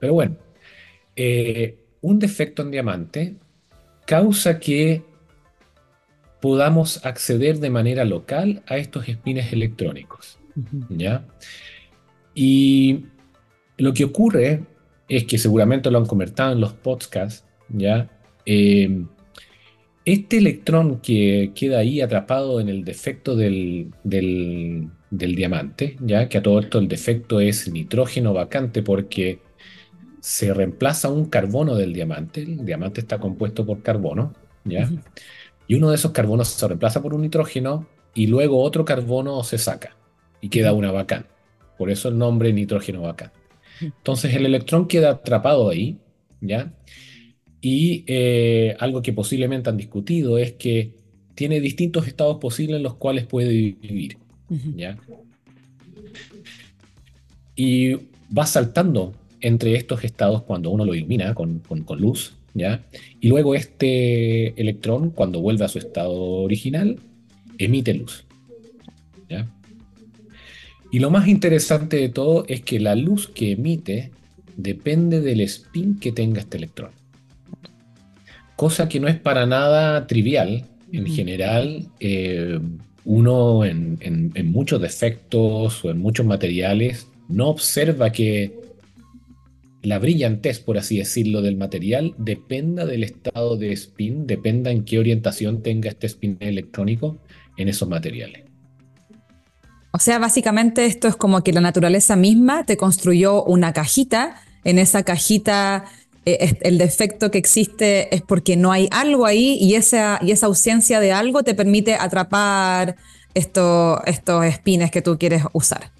Pero 0.00 0.14
bueno, 0.14 0.36
eh, 1.14 1.76
un 2.00 2.18
defecto 2.18 2.62
en 2.62 2.70
diamante 2.70 3.34
causa 4.06 4.58
que 4.58 5.02
podamos 6.40 7.04
acceder 7.04 7.58
de 7.58 7.70
manera 7.70 8.04
local 8.04 8.62
a 8.66 8.76
estos 8.76 9.08
espines 9.08 9.52
electrónicos. 9.52 10.38
¿ya? 10.88 11.24
Y 12.34 13.04
lo 13.76 13.92
que 13.92 14.04
ocurre 14.04 14.64
es 15.08 15.24
que 15.24 15.38
seguramente 15.38 15.90
lo 15.90 15.98
han 15.98 16.06
comentado 16.06 16.52
en 16.52 16.60
los 16.60 16.72
podcasts, 16.72 17.44
¿ya? 17.68 18.08
Eh, 18.44 19.04
este 20.12 20.38
electrón 20.38 21.00
que 21.00 21.52
queda 21.54 21.80
ahí 21.80 22.00
atrapado 22.00 22.60
en 22.60 22.70
el 22.70 22.82
defecto 22.82 23.36
del, 23.36 23.90
diamante, 25.10 25.98
ya 26.00 26.30
que 26.30 26.38
a 26.38 26.42
todo 26.42 26.60
esto 26.60 26.78
el 26.78 26.88
defecto 26.88 27.40
es 27.40 27.70
nitrógeno 27.70 28.32
vacante 28.32 28.82
porque 28.82 29.40
se 30.20 30.54
reemplaza 30.54 31.10
un 31.10 31.26
carbono 31.26 31.74
del 31.74 31.92
diamante, 31.92 32.40
el 32.40 32.64
diamante 32.64 33.02
está 33.02 33.18
compuesto 33.18 33.66
por 33.66 33.82
carbono, 33.82 34.32
¿ya? 34.64 34.90
Y 35.66 35.74
uno 35.74 35.90
de 35.90 35.96
esos 35.96 36.12
carbonos 36.12 36.48
se 36.48 36.66
reemplaza 36.66 37.02
por 37.02 37.12
un 37.12 37.20
nitrógeno 37.20 37.86
y 38.14 38.28
luego 38.28 38.62
otro 38.62 38.86
carbono 38.86 39.44
se 39.44 39.58
saca 39.58 39.94
y 40.40 40.48
queda 40.48 40.72
una 40.72 40.90
vacante. 40.90 41.28
Por 41.76 41.90
eso 41.90 42.08
el 42.08 42.16
nombre 42.16 42.50
nitrógeno 42.54 43.02
vacante. 43.02 43.38
Entonces 43.82 44.34
el 44.34 44.46
electrón 44.46 44.88
queda 44.88 45.10
atrapado 45.10 45.68
ahí, 45.68 45.98
¿ya? 46.40 46.72
Y 47.60 48.04
eh, 48.06 48.76
algo 48.78 49.02
que 49.02 49.12
posiblemente 49.12 49.68
han 49.68 49.76
discutido 49.76 50.38
es 50.38 50.52
que 50.52 50.92
tiene 51.34 51.60
distintos 51.60 52.06
estados 52.06 52.38
posibles 52.38 52.76
en 52.76 52.82
los 52.82 52.94
cuales 52.94 53.26
puede 53.26 53.48
vivir. 53.50 54.18
¿ya? 54.76 54.98
Y 57.54 57.94
va 58.36 58.46
saltando 58.46 59.14
entre 59.40 59.74
estos 59.76 60.04
estados 60.04 60.42
cuando 60.42 60.70
uno 60.70 60.84
lo 60.84 60.94
ilumina 60.94 61.34
con, 61.34 61.60
con, 61.60 62.00
luz, 62.00 62.34
¿ya? 62.54 62.82
Y 63.20 63.28
luego 63.28 63.54
este 63.54 64.60
electrón, 64.60 65.10
cuando 65.10 65.40
vuelve 65.40 65.64
a 65.64 65.68
su 65.68 65.78
estado 65.78 66.12
original, 66.12 66.98
emite 67.58 67.94
luz. 67.94 68.24
Y 70.90 71.00
lo 71.00 71.10
más 71.10 71.28
interesante 71.28 71.98
de 71.98 72.08
todo 72.08 72.46
es 72.48 72.62
que 72.62 72.80
la 72.80 72.94
luz 72.94 73.28
que 73.28 73.52
emite 73.52 74.10
depende 74.56 75.20
del 75.20 75.42
spin 75.42 75.98
que 75.98 76.12
tenga 76.12 76.40
este 76.40 76.56
electrón. 76.56 76.92
Cosa 78.58 78.88
que 78.88 78.98
no 78.98 79.06
es 79.06 79.14
para 79.14 79.46
nada 79.46 80.08
trivial. 80.08 80.64
En 80.90 81.06
general, 81.06 81.86
eh, 82.00 82.58
uno 83.04 83.64
en, 83.64 84.32
muchos 84.46 84.82
defectos 84.82 85.84
o 85.84 85.90
en 85.90 86.00
muchos 86.00 86.26
materiales 86.26 87.06
no 87.28 87.50
observa 87.50 88.10
que 88.10 88.58
la 89.82 90.00
brillantez, 90.00 90.58
por 90.58 90.76
así 90.76 90.98
decirlo, 90.98 91.40
del 91.40 91.56
material 91.56 92.16
dependa 92.18 92.84
del 92.84 93.04
estado 93.04 93.56
de 93.56 93.70
spin, 93.74 94.26
dependa 94.26 94.72
en 94.72 94.84
qué 94.84 94.98
orientación 94.98 95.62
tenga 95.62 95.90
este 95.90 96.08
spin 96.08 96.36
electrónico 96.40 97.16
en 97.58 97.68
esos 97.68 97.88
materiales. 97.88 98.42
O 99.92 100.00
sea, 100.00 100.18
básicamente 100.18 100.84
esto 100.84 101.06
es 101.06 101.14
como 101.14 101.44
que 101.44 101.52
la 101.52 101.60
naturaleza 101.60 102.16
misma 102.16 102.66
te 102.66 102.76
construyó 102.76 103.44
una 103.44 103.72
cajita, 103.72 104.42
en 104.64 104.78
esa 104.78 105.04
cajita 105.04 105.84
el 106.24 106.78
defecto 106.78 107.30
que 107.30 107.38
existe 107.38 108.14
es 108.14 108.22
porque 108.22 108.56
no 108.56 108.70
hay 108.70 108.88
algo 108.90 109.24
ahí 109.24 109.56
y 109.60 109.74
esa, 109.74 110.20
ausencia 110.42 111.00
de 111.00 111.12
algo 111.12 111.42
te 111.42 111.54
permite 111.54 111.94
atrapar 111.94 112.96
estos 113.34 114.00
spines 114.52 114.90
que 114.90 115.02
tú 115.02 115.18
quieres 115.18 115.42
usar. 115.52 115.90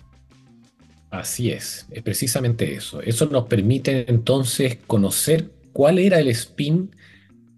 Así 1.10 1.50
es, 1.50 1.86
es 1.90 2.02
precisamente 2.02 2.74
eso. 2.74 3.00
Eso 3.00 3.26
nos 3.26 3.46
permite 3.46 4.10
entonces 4.10 4.76
conocer 4.86 5.50
cuál 5.72 5.98
era 5.98 6.18
el 6.18 6.28
spin 6.28 6.94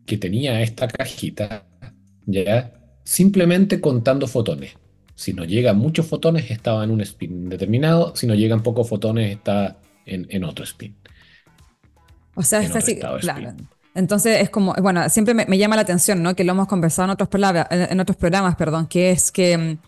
que 0.06 0.16
tenía 0.16 0.62
esta 0.62 0.86
cajita, 0.86 1.66
ya 2.26 2.72
simplemente 3.04 3.80
contando 3.80 4.28
fotones. 4.28 4.74
Si 5.16 5.32
nos 5.32 5.48
llegan 5.48 5.76
muchos 5.76 6.06
fotones, 6.06 6.50
estaba 6.50 6.84
en 6.84 6.90
un 6.90 7.00
spin 7.00 7.48
determinado. 7.48 8.14
Si 8.16 8.26
nos 8.26 8.38
llegan 8.38 8.62
pocos 8.62 8.88
fotones, 8.88 9.32
está 9.32 9.76
en, 10.06 10.44
otro 10.44 10.64
spin. 10.64 10.96
O 12.34 12.42
sea, 12.42 12.60
es 12.60 12.72
claro. 13.20 13.54
Entonces 13.94 14.40
es 14.40 14.50
como, 14.50 14.74
bueno, 14.74 15.08
siempre 15.08 15.34
me, 15.34 15.58
llama 15.58 15.76
la 15.76 15.82
atención, 15.82 16.22
¿no? 16.22 16.36
Que 16.36 16.44
lo 16.44 16.52
hemos 16.52 16.68
conversado 16.68 17.06
en 17.06 17.10
otros, 17.10 17.28
en 17.70 18.00
otros 18.00 18.16
programas, 18.16 18.54
perdón, 18.56 18.86
que 18.86 19.10
es 19.10 19.32
que 19.32 19.58
mm, 19.58 19.78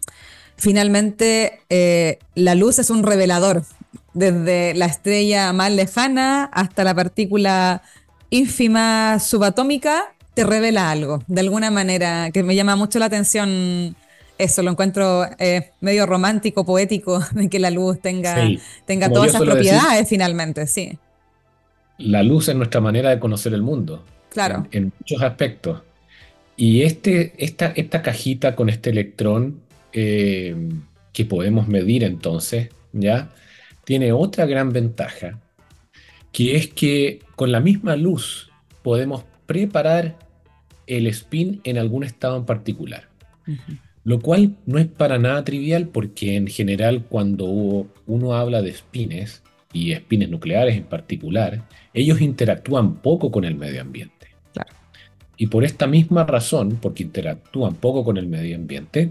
finalmente 0.57 1.61
eh, 1.71 2.19
la 2.35 2.55
luz 2.55 2.79
es 2.79 2.91
un 2.91 3.05
revelador, 3.05 3.63
desde 4.15 4.75
la 4.75 4.87
estrella 4.87 5.53
más 5.53 5.73
lejana 5.73 6.45
hasta 6.53 6.85
la 6.85 6.95
partícula 6.95 7.83
ínfima 8.31 9.19
subatómica, 9.19 10.15
te 10.35 10.45
revela 10.45 10.91
algo, 10.91 11.23
de 11.27 11.41
alguna 11.41 11.71
manera, 11.71 12.31
que 12.33 12.43
me 12.43 12.55
llama 12.55 12.77
mucho 12.77 12.99
la 12.99 13.07
atención. 13.07 13.95
Eso 14.39 14.63
lo 14.63 14.71
encuentro 14.71 15.27
eh, 15.39 15.71
medio 15.81 16.07
romántico, 16.07 16.65
poético, 16.65 17.23
de 17.33 17.49
que 17.49 17.59
la 17.59 17.71
luz 17.71 18.01
tenga, 18.01 18.37
tenga 18.87 19.11
todas 19.11 19.29
esas 19.29 19.43
propiedades 19.43 20.09
finalmente, 20.09 20.67
sí. 20.67 20.99
La 21.99 22.23
luz 22.23 22.49
es 22.49 22.57
nuestra 22.57 22.81
manera 22.81 23.11
de 23.11 23.19
conocer 23.19 23.55
el 23.55 23.63
mundo. 23.63 24.05
Claro. 24.31 24.67
En, 24.71 24.93
muchos 24.99 25.23
aspectos. 25.23 25.83
Y 26.57 26.83
este, 26.83 27.33
esta, 27.39 27.73
esta 27.77 28.03
cajita 28.03 28.55
con 28.55 28.69
este 28.69 28.91
electrón 28.91 29.61
eh, 29.93 30.55
que 31.13 31.25
podemos 31.25 31.69
medir 31.69 32.05
entonces, 32.05 32.71
¿ya? 32.93 33.31
Tiene 33.85 34.13
otra 34.13 34.47
gran 34.47 34.73
ventaja, 34.73 35.41
que 36.31 36.57
es 36.57 36.69
que 36.69 37.21
con 37.37 37.53
la 37.53 37.61
misma 37.61 37.97
luz 37.97 38.51
podemos 38.83 39.25
preparar 39.47 40.17
el 40.87 41.07
spin 41.09 41.61
en 41.65 41.79
algún 41.79 42.05
estado 42.05 42.37
en 42.37 42.45
particular. 42.45 43.09
Lo 44.05 44.21
cual 44.21 44.57
no 44.67 44.79
es 44.79 44.87
para 44.87 45.19
nada 45.19 45.45
trivial 45.45 45.89
porque 45.89 46.37
en 46.37 46.47
general 46.47 47.05
cuando 47.09 47.47
uno 48.07 48.35
habla 48.35 48.63
de 48.63 48.73
spines, 48.73 49.43
y 49.73 49.95
spines 49.95 50.29
nucleares 50.29 50.77
en 50.77 50.85
particular, 50.85 51.63
ellos 51.95 52.21
interactúan 52.21 52.97
poco 52.97 53.31
con 53.31 53.45
el 53.45 53.55
medio 53.55 53.81
ambiente. 53.81 54.29
Y 55.37 55.49
por 55.49 55.65
esta 55.65 55.87
misma 55.87 56.25
razón, 56.25 56.79
porque 56.81 57.03
interactúan 57.03 57.75
poco 57.75 58.05
con 58.05 58.17
el 58.17 58.27
medio 58.27 58.55
ambiente, 58.55 59.11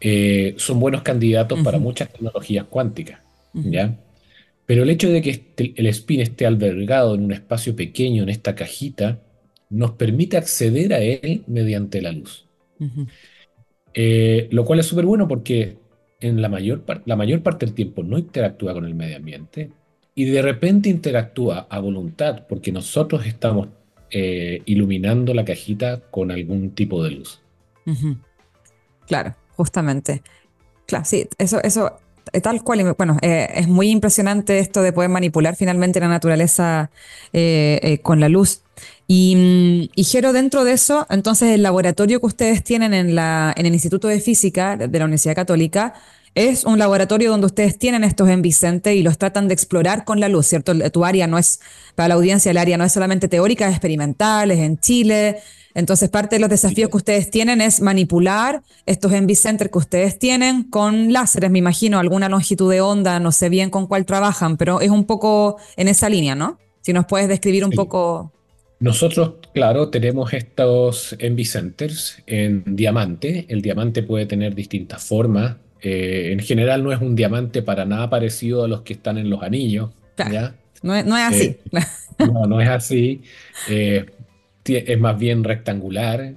eh, 0.00 0.54
son 0.56 0.80
buenos 0.80 1.02
candidatos 1.02 1.60
para 1.60 1.78
muchas 1.78 2.10
tecnologías 2.10 2.64
cuánticas. 2.64 3.20
¿ya? 3.52 3.98
Pero 4.64 4.82
el 4.82 4.90
hecho 4.90 5.10
de 5.10 5.22
que 5.22 5.30
este, 5.30 5.74
el 5.76 5.86
spin 5.86 6.20
esté 6.20 6.46
albergado 6.46 7.14
en 7.14 7.24
un 7.24 7.32
espacio 7.32 7.76
pequeño, 7.76 8.22
en 8.22 8.28
esta 8.28 8.54
cajita, 8.54 9.20
nos 9.68 9.92
permite 9.92 10.36
acceder 10.36 10.94
a 10.94 11.00
él 11.00 11.42
mediante 11.46 12.00
la 12.00 12.12
luz. 12.12 12.46
Eh, 13.94 14.48
lo 14.50 14.64
cual 14.64 14.80
es 14.80 14.86
súper 14.86 15.06
bueno 15.06 15.26
porque 15.26 15.76
en 16.20 16.40
la 16.40 16.48
mayor, 16.48 16.84
la 17.04 17.16
mayor 17.16 17.42
parte 17.42 17.66
del 17.66 17.74
tiempo 17.74 18.02
no 18.02 18.18
interactúa 18.18 18.74
con 18.74 18.84
el 18.84 18.94
medio 18.94 19.16
ambiente 19.16 19.70
y 20.18 20.24
de 20.24 20.42
repente 20.42 20.88
interactúa 20.88 21.66
a 21.68 21.78
voluntad 21.78 22.46
porque 22.48 22.72
nosotros 22.72 23.26
estamos 23.26 23.68
eh, 24.10 24.62
iluminando 24.64 25.34
la 25.34 25.44
cajita 25.44 26.00
con 26.10 26.30
algún 26.30 26.70
tipo 26.70 27.04
de 27.04 27.10
luz. 27.10 27.42
Claro, 29.06 29.36
justamente. 29.56 30.22
Claro, 30.86 31.04
sí, 31.04 31.28
eso, 31.36 31.62
eso 31.62 31.98
eh, 32.32 32.40
tal 32.40 32.64
cual, 32.64 32.94
bueno, 32.96 33.18
eh, 33.20 33.46
es 33.56 33.68
muy 33.68 33.90
impresionante 33.90 34.58
esto 34.58 34.80
de 34.80 34.94
poder 34.94 35.10
manipular 35.10 35.54
finalmente 35.54 36.00
la 36.00 36.08
naturaleza 36.08 36.90
con 38.02 38.18
la 38.18 38.30
luz. 38.30 38.62
Y, 39.06 39.90
y 39.94 40.04
Jero, 40.04 40.32
dentro 40.32 40.64
de 40.64 40.72
eso, 40.72 41.06
entonces 41.10 41.50
el 41.50 41.62
laboratorio 41.62 42.20
que 42.20 42.26
ustedes 42.26 42.64
tienen 42.64 42.94
en, 42.94 43.14
la, 43.14 43.52
en 43.54 43.66
el 43.66 43.74
Instituto 43.74 44.08
de 44.08 44.20
Física 44.20 44.78
de 44.78 44.98
la 44.98 45.04
Universidad 45.04 45.34
Católica 45.34 45.92
es 46.36 46.64
un 46.64 46.78
laboratorio 46.78 47.30
donde 47.30 47.46
ustedes 47.46 47.78
tienen 47.78 48.04
estos 48.04 48.28
en 48.28 48.42
Vicente 48.42 48.94
y 48.94 49.02
los 49.02 49.16
tratan 49.16 49.48
de 49.48 49.54
explorar 49.54 50.04
con 50.04 50.20
la 50.20 50.28
luz, 50.28 50.46
¿cierto? 50.46 50.74
Tu 50.90 51.04
área 51.06 51.26
no 51.26 51.38
es, 51.38 51.60
para 51.94 52.08
la 52.08 52.14
audiencia, 52.14 52.50
el 52.50 52.58
área 52.58 52.76
no 52.76 52.84
es 52.84 52.92
solamente 52.92 53.26
teórica, 53.26 53.66
es 53.66 53.72
experimental, 53.72 54.50
es 54.50 54.58
en 54.58 54.78
Chile. 54.78 55.38
Entonces, 55.74 56.10
parte 56.10 56.36
de 56.36 56.40
los 56.40 56.50
desafíos 56.50 56.90
que 56.90 56.98
ustedes 56.98 57.30
tienen 57.30 57.62
es 57.62 57.80
manipular 57.80 58.62
estos 58.84 59.12
en 59.12 59.26
Vicente 59.26 59.70
que 59.70 59.78
ustedes 59.78 60.18
tienen 60.18 60.64
con 60.64 61.10
láseres, 61.10 61.50
me 61.50 61.58
imagino, 61.58 61.98
alguna 61.98 62.28
longitud 62.28 62.70
de 62.70 62.82
onda, 62.82 63.18
no 63.18 63.32
sé 63.32 63.48
bien 63.48 63.70
con 63.70 63.86
cuál 63.86 64.04
trabajan, 64.04 64.58
pero 64.58 64.82
es 64.82 64.90
un 64.90 65.06
poco 65.06 65.56
en 65.78 65.88
esa 65.88 66.10
línea, 66.10 66.34
¿no? 66.34 66.58
Si 66.82 66.92
nos 66.92 67.06
puedes 67.06 67.28
describir 67.28 67.64
un 67.64 67.72
poco 67.72 68.32
nosotros, 68.78 69.36
claro, 69.54 69.88
tenemos 69.88 70.34
estos 70.34 71.16
Envicenters 71.18 72.22
en 72.26 72.62
diamante. 72.76 73.46
El 73.48 73.62
diamante 73.62 74.02
puede 74.02 74.26
tener 74.26 74.54
distintas 74.54 75.02
formas. 75.02 75.56
Eh, 75.88 76.32
en 76.32 76.40
general 76.40 76.82
no 76.82 76.92
es 76.92 77.00
un 77.00 77.14
diamante 77.14 77.62
para 77.62 77.84
nada 77.84 78.10
parecido 78.10 78.64
a 78.64 78.68
los 78.68 78.80
que 78.82 78.94
están 78.94 79.18
en 79.18 79.30
los 79.30 79.40
anillos. 79.44 79.90
No, 80.82 80.96
es, 80.96 81.06
así. 81.06 81.56
Eh, 82.18 82.26
no, 82.26 82.46
no 82.46 82.60
es 82.60 82.68
así. 82.68 83.22
Eh, 83.68 84.04
es 84.64 84.98
más 84.98 85.16
bien 85.16 85.44
rectangular 85.44 86.34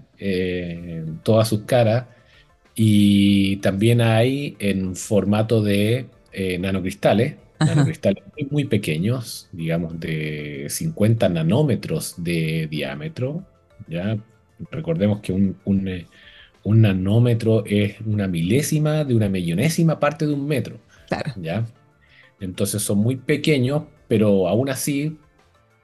todas 1.23 1.47
sus 1.47 1.61
caras. 1.61 2.05
Y 2.75 3.57
también 3.57 4.01
hay 4.01 4.55
en 4.59 4.95
formato 4.95 5.63
de 5.63 6.05
nanocristales 6.59 7.37
nanocristales 7.59 8.23
muy, 8.37 8.47
muy 8.51 8.65
pequeños, 8.65 9.49
digamos 9.51 9.99
de 9.99 10.67
50 10.69 11.27
nanómetros 11.29 12.13
de 12.17 12.67
diámetro. 12.69 13.43
¿ya? 13.87 14.15
Recordemos 14.71 15.21
que 15.21 15.33
un, 15.33 16.05
un, 16.63 16.81
nanómetro 16.81 17.63
es 17.65 17.95
una 18.05 18.27
milésima 18.27 19.03
de 19.03 19.15
una 19.15 19.29
millonésima 19.29 19.99
parte 19.99 20.25
de 20.25 20.33
un 20.33 20.47
metro. 20.47 20.77
¿ya? 21.41 21.65
Entonces 22.39 22.81
son 22.81 22.99
muy 22.99 23.15
pequeños, 23.15 23.83
pero 24.07 24.47
aún 24.47 24.69
así 24.69 25.17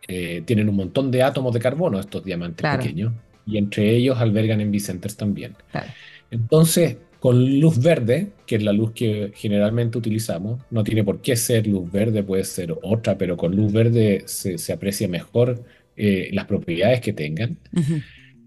eh, 0.08 0.44
tienen 0.46 0.70
un 0.70 0.75
montón 0.75 1.12
de 1.12 1.24
átomos 1.24 1.53
de 1.53 1.60
carbono, 1.60 2.00
estos 2.00 2.24
diamantes 2.24 2.65
pequeños, 2.77 3.13
y 3.46 3.58
entre 3.58 3.96
ellos 3.96 4.20
albergan 4.20 4.62
en 4.62 4.72
Vicenters 4.72 5.17
también. 5.17 5.55
Entonces, 6.32 6.98
con 7.25 7.60
luz 7.60 7.79
verde, 7.79 8.34
que 8.46 8.58
es 8.58 8.63
la 8.63 8.72
luz 8.72 8.91
que 8.91 9.32
generalmente 9.34 9.98
utilizamos. 9.98 10.62
No 10.70 10.84
tiene 10.84 11.03
por 11.03 11.22
qué 11.22 11.36
ser 11.36 11.65
luz 11.65 11.91
verde, 11.91 12.22
puede 12.22 12.44
ser 12.44 12.75
otra, 12.84 13.17
pero 13.17 13.36
con 13.36 13.55
luz 13.55 13.74
verde 13.74 14.24
se, 14.27 14.72
aprecia 14.72 15.08
mejor 15.08 15.63
eh, 15.96 16.29
las 16.34 16.46
propiedades 16.46 17.01
que 17.01 17.13
tengan. 17.13 17.58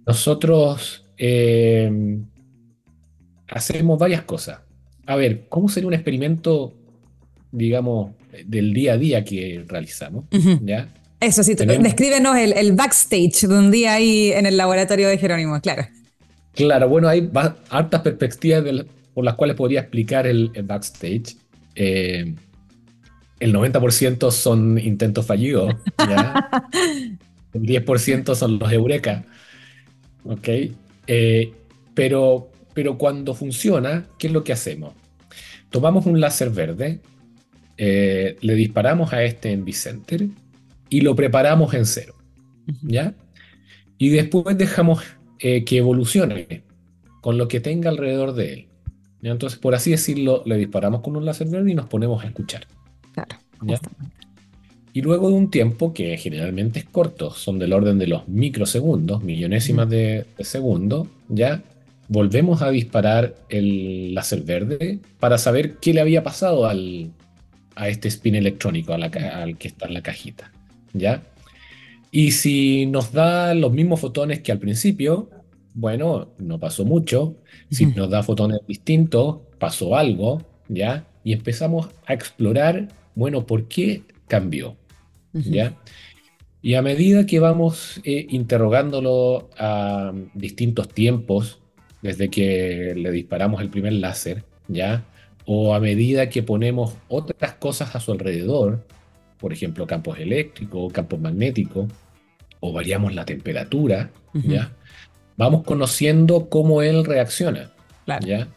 Nosotros 0.07 1.08
eh, 1.19 2.19
hacemos 3.49 3.99
varias 3.99 4.23
cosas. 4.23 4.61
A 5.07 5.17
ver, 5.17 5.47
¿cómo 5.49 5.69
sería 5.69 5.89
un 5.89 5.95
experimento, 5.95 6.75
digamos, 7.51 8.13
del 8.47 8.73
día 8.73 8.95
a 8.95 8.97
día 8.99 9.25
que 9.25 9.65
realizamos? 9.67 10.25
¿Ya? 10.63 10.89
Eso 11.21 11.43
sí, 11.43 11.55
descríbenos 11.55 12.37
el, 12.37 12.53
el, 12.53 12.73
backstage 12.73 13.49
de 13.49 13.59
un 13.59 13.73
día 13.73 13.95
ahí 13.95 14.31
en 14.31 14.47
el 14.47 14.57
laboratorio 14.57 15.09
de 15.09 15.19
Jerónimo, 15.19 15.61
claro. 15.61 15.85
Claro, 16.55 16.89
bueno, 16.89 17.09
hay 17.09 17.31
hartas 17.71 18.01
perspectivas 18.03 18.65
por 19.15 19.25
las 19.25 19.35
cuales 19.35 19.57
podría 19.57 19.81
explicar 19.81 20.27
el, 20.27 20.51
backstage. 20.65 21.37
Eh, 21.75 22.35
el 23.41 23.55
90% 23.55 24.31
son 24.31 24.79
intentos 24.79 25.27
fallidos, 25.27 25.75
el 27.53 27.63
10% 27.63 28.35
son 28.35 28.59
los 28.59 28.73
eureka, 28.73 29.25
¿ok? 30.25 30.49
Eh, 31.09 31.53
pero, 31.95 32.51
pero 32.75 32.97
cuando 32.97 33.35
funciona, 33.35 34.07
¿qué 34.19 34.29
es 34.29 34.33
lo 34.33 34.45
que 34.45 34.53
hacemos? 34.53 34.95
Tomamos 35.71 36.07
un 36.07 36.21
láser 36.21 36.51
verde, 36.51 37.01
eh, 37.77 38.37
le 38.41 38.55
disparamos 38.55 39.13
a 39.13 39.25
este 39.25 39.51
en 39.51 39.65
Vicenter 39.65 40.29
y 40.89 41.01
lo 41.01 41.17
preparamos 41.17 41.75
en 41.75 41.87
cero, 41.87 42.15
¿ya? 42.83 43.15
Y 43.97 44.11
después 44.11 44.57
dejamos 44.57 45.03
eh, 45.41 45.65
que 45.65 45.79
evolucione 45.79 46.63
con 47.21 47.37
lo 47.37 47.49
que 47.49 47.61
tenga 47.61 47.91
alrededor 47.91 48.35
de 48.35 48.53
él. 48.53 48.69
Entonces, 49.23 49.59
por 49.59 49.75
así 49.75 49.91
decirlo, 49.91 50.43
le 50.47 50.57
disparamos 50.57 51.01
con 51.01 51.17
un 51.17 51.25
láser 51.25 51.49
verde 51.49 51.73
y 51.73 51.75
nos 51.75 51.87
ponemos 51.87 52.23
a 52.23 52.29
escuchar. 52.29 52.67
Claro. 53.13 53.37
Y 54.99 55.01
luego 55.01 55.29
de 55.29 55.37
un 55.37 55.49
tiempo, 55.49 55.95
que 55.95 56.17
generalmente 56.17 56.81
es 56.81 56.85
corto, 56.85 57.31
son 57.31 57.61
del 57.61 57.73
orden 57.73 58.01
de 58.01 58.09
los 58.09 58.27
microsegundos, 58.27 59.23
millonésimas 59.23 59.89
de, 59.89 60.27
segundo, 60.41 61.07
ya 61.29 61.63
volvemos 62.09 62.63
a 62.63 62.71
disparar 62.73 63.37
el 63.49 64.13
láser 64.13 64.43
verde 64.43 64.99
para 65.21 65.39
saber 65.39 65.77
qué 65.77 65.95
le 65.95 66.01
había 66.01 66.25
pasado 66.25 66.67
al, 66.67 67.13
a 67.77 67.89
este 67.89 68.09
spin 68.09 68.35
electrónico, 68.35 68.93
al 68.93 69.57
que 69.57 69.69
está 69.69 69.87
en 69.87 69.95
la 69.95 70.03
cajita. 70.03 70.51
¿ya? 70.93 71.23
Y 72.11 72.33
si 72.33 72.87
nos 72.87 73.13
da 73.13 73.55
los 73.55 73.71
mismos 73.71 74.01
fotones 74.01 74.41
que 74.41 74.51
al 74.51 74.59
principio, 74.59 75.31
bueno, 75.75 76.31
no 76.39 76.59
pasó 76.59 76.85
mucho. 76.85 77.37
Si 77.71 77.87
nos 77.87 78.11
da 78.11 78.25
fotones 78.25 78.63
distintos, 78.67 79.43
pasó 79.61 79.97
algo, 79.97 80.43
¿ya? 80.69 81.07
Y 81.23 81.35
empezamos 81.35 81.89
a 82.05 82.15
explorar, 82.15 82.89
bueno, 83.15 83.47
¿por 83.47 83.69
qué 83.69 84.03
cambió? 84.27 84.77
¿Ya? 85.45 85.77
Y 86.61 86.75
a 86.75 86.83
medida 86.83 87.27
que 87.27 87.39
vamos 87.39 88.01
eh, 88.05 88.27
interrogándolo 88.31 89.49
a 89.59 90.13
distintos 90.35 90.89
tiempos, 90.89 91.61
desde 92.03 92.29
que 92.31 92.95
le 92.97 93.11
disparamos 93.11 93.61
el 93.61 93.71
primer 93.71 93.93
láser, 93.95 94.45
¿ya? 94.67 95.05
O 95.47 95.75
a 95.75 95.81
medida 95.81 96.29
que 96.29 96.43
ponemos 96.43 96.95
otras 97.09 97.55
cosas 97.55 97.95
a 97.95 98.01
su 98.01 98.13
alrededor, 98.13 98.85
por 99.39 99.53
ejemplo, 99.53 99.87
campos 99.87 100.19
eléctricos, 100.19 100.93
campos 100.93 101.21
magnéticos, 101.21 101.87
o 102.61 102.73
variamos 102.73 103.15
la 103.15 103.25
temperatura, 103.25 104.11
¿ya? 104.35 104.73
Vamos 105.37 105.65
conociendo 105.65 106.49
cómo 106.49 106.83
él 106.83 107.05
reacciona, 107.05 107.71
¿ya? 108.21 108.49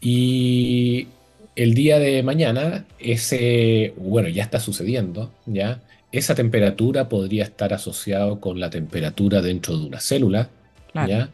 Y 0.00 1.08
el 1.58 1.74
día 1.74 1.98
de 1.98 2.22
mañana, 2.22 2.86
ese, 3.00 3.92
bueno, 3.96 4.28
ya 4.28 4.44
está 4.44 4.60
sucediendo, 4.60 5.32
¿ya? 5.44 5.82
Esa 6.12 6.36
temperatura 6.36 7.08
podría 7.08 7.42
estar 7.42 7.74
asociado 7.74 8.38
con 8.38 8.60
la 8.60 8.70
temperatura 8.70 9.42
dentro 9.42 9.76
de 9.76 9.86
una 9.86 9.98
célula, 9.98 10.50
¿ya? 10.94 11.30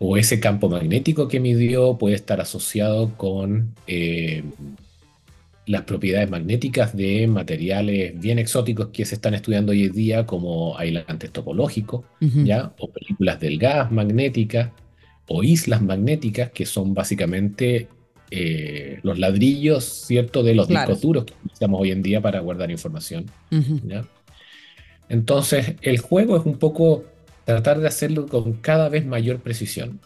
O 0.00 0.16
ese 0.16 0.40
campo 0.40 0.68
magnético 0.68 1.28
que 1.28 1.38
midió 1.38 1.96
puede 1.96 2.16
estar 2.16 2.40
asociado 2.40 3.16
con 3.16 3.72
eh, 3.86 4.42
las 5.64 5.82
propiedades 5.82 6.28
magnéticas 6.28 6.96
de 6.96 7.28
materiales 7.28 8.18
bien 8.18 8.40
exóticos 8.40 8.88
que 8.88 9.04
se 9.04 9.14
están 9.14 9.34
estudiando 9.34 9.70
hoy 9.70 9.84
en 9.84 9.92
día, 9.92 10.26
como 10.26 10.76
aislantes 10.76 11.30
topológicos, 11.30 12.04
¿ya? 12.20 12.72
o 12.80 12.90
películas 12.90 13.38
del 13.38 13.58
gas 13.60 13.92
magnéticas, 13.92 14.72
o 15.28 15.44
islas 15.44 15.82
magnéticas, 15.82 16.50
que 16.50 16.66
son 16.66 16.94
básicamente 16.94 17.86
eh, 18.30 18.98
los 19.02 19.18
ladrillos 19.18 19.84
¿cierto? 19.84 20.42
de 20.42 20.54
los 20.54 20.68
discos 20.68 21.00
duros 21.00 21.24
que 21.24 21.34
utilizamos 21.34 21.80
hoy 21.80 21.92
en 21.92 22.02
día 22.02 22.20
para 22.20 22.40
guardar 22.40 22.70
información. 22.70 23.26
Entonces, 25.08 25.76
el 25.82 25.98
juego 25.98 26.36
es 26.36 26.44
un 26.44 26.58
poco 26.58 27.04
tratar 27.44 27.78
de 27.80 27.86
hacerlo 27.86 28.26
con 28.26 28.54
cada 28.54 28.88
vez 28.88 29.06
mayor 29.06 29.38
precisión 29.40 30.00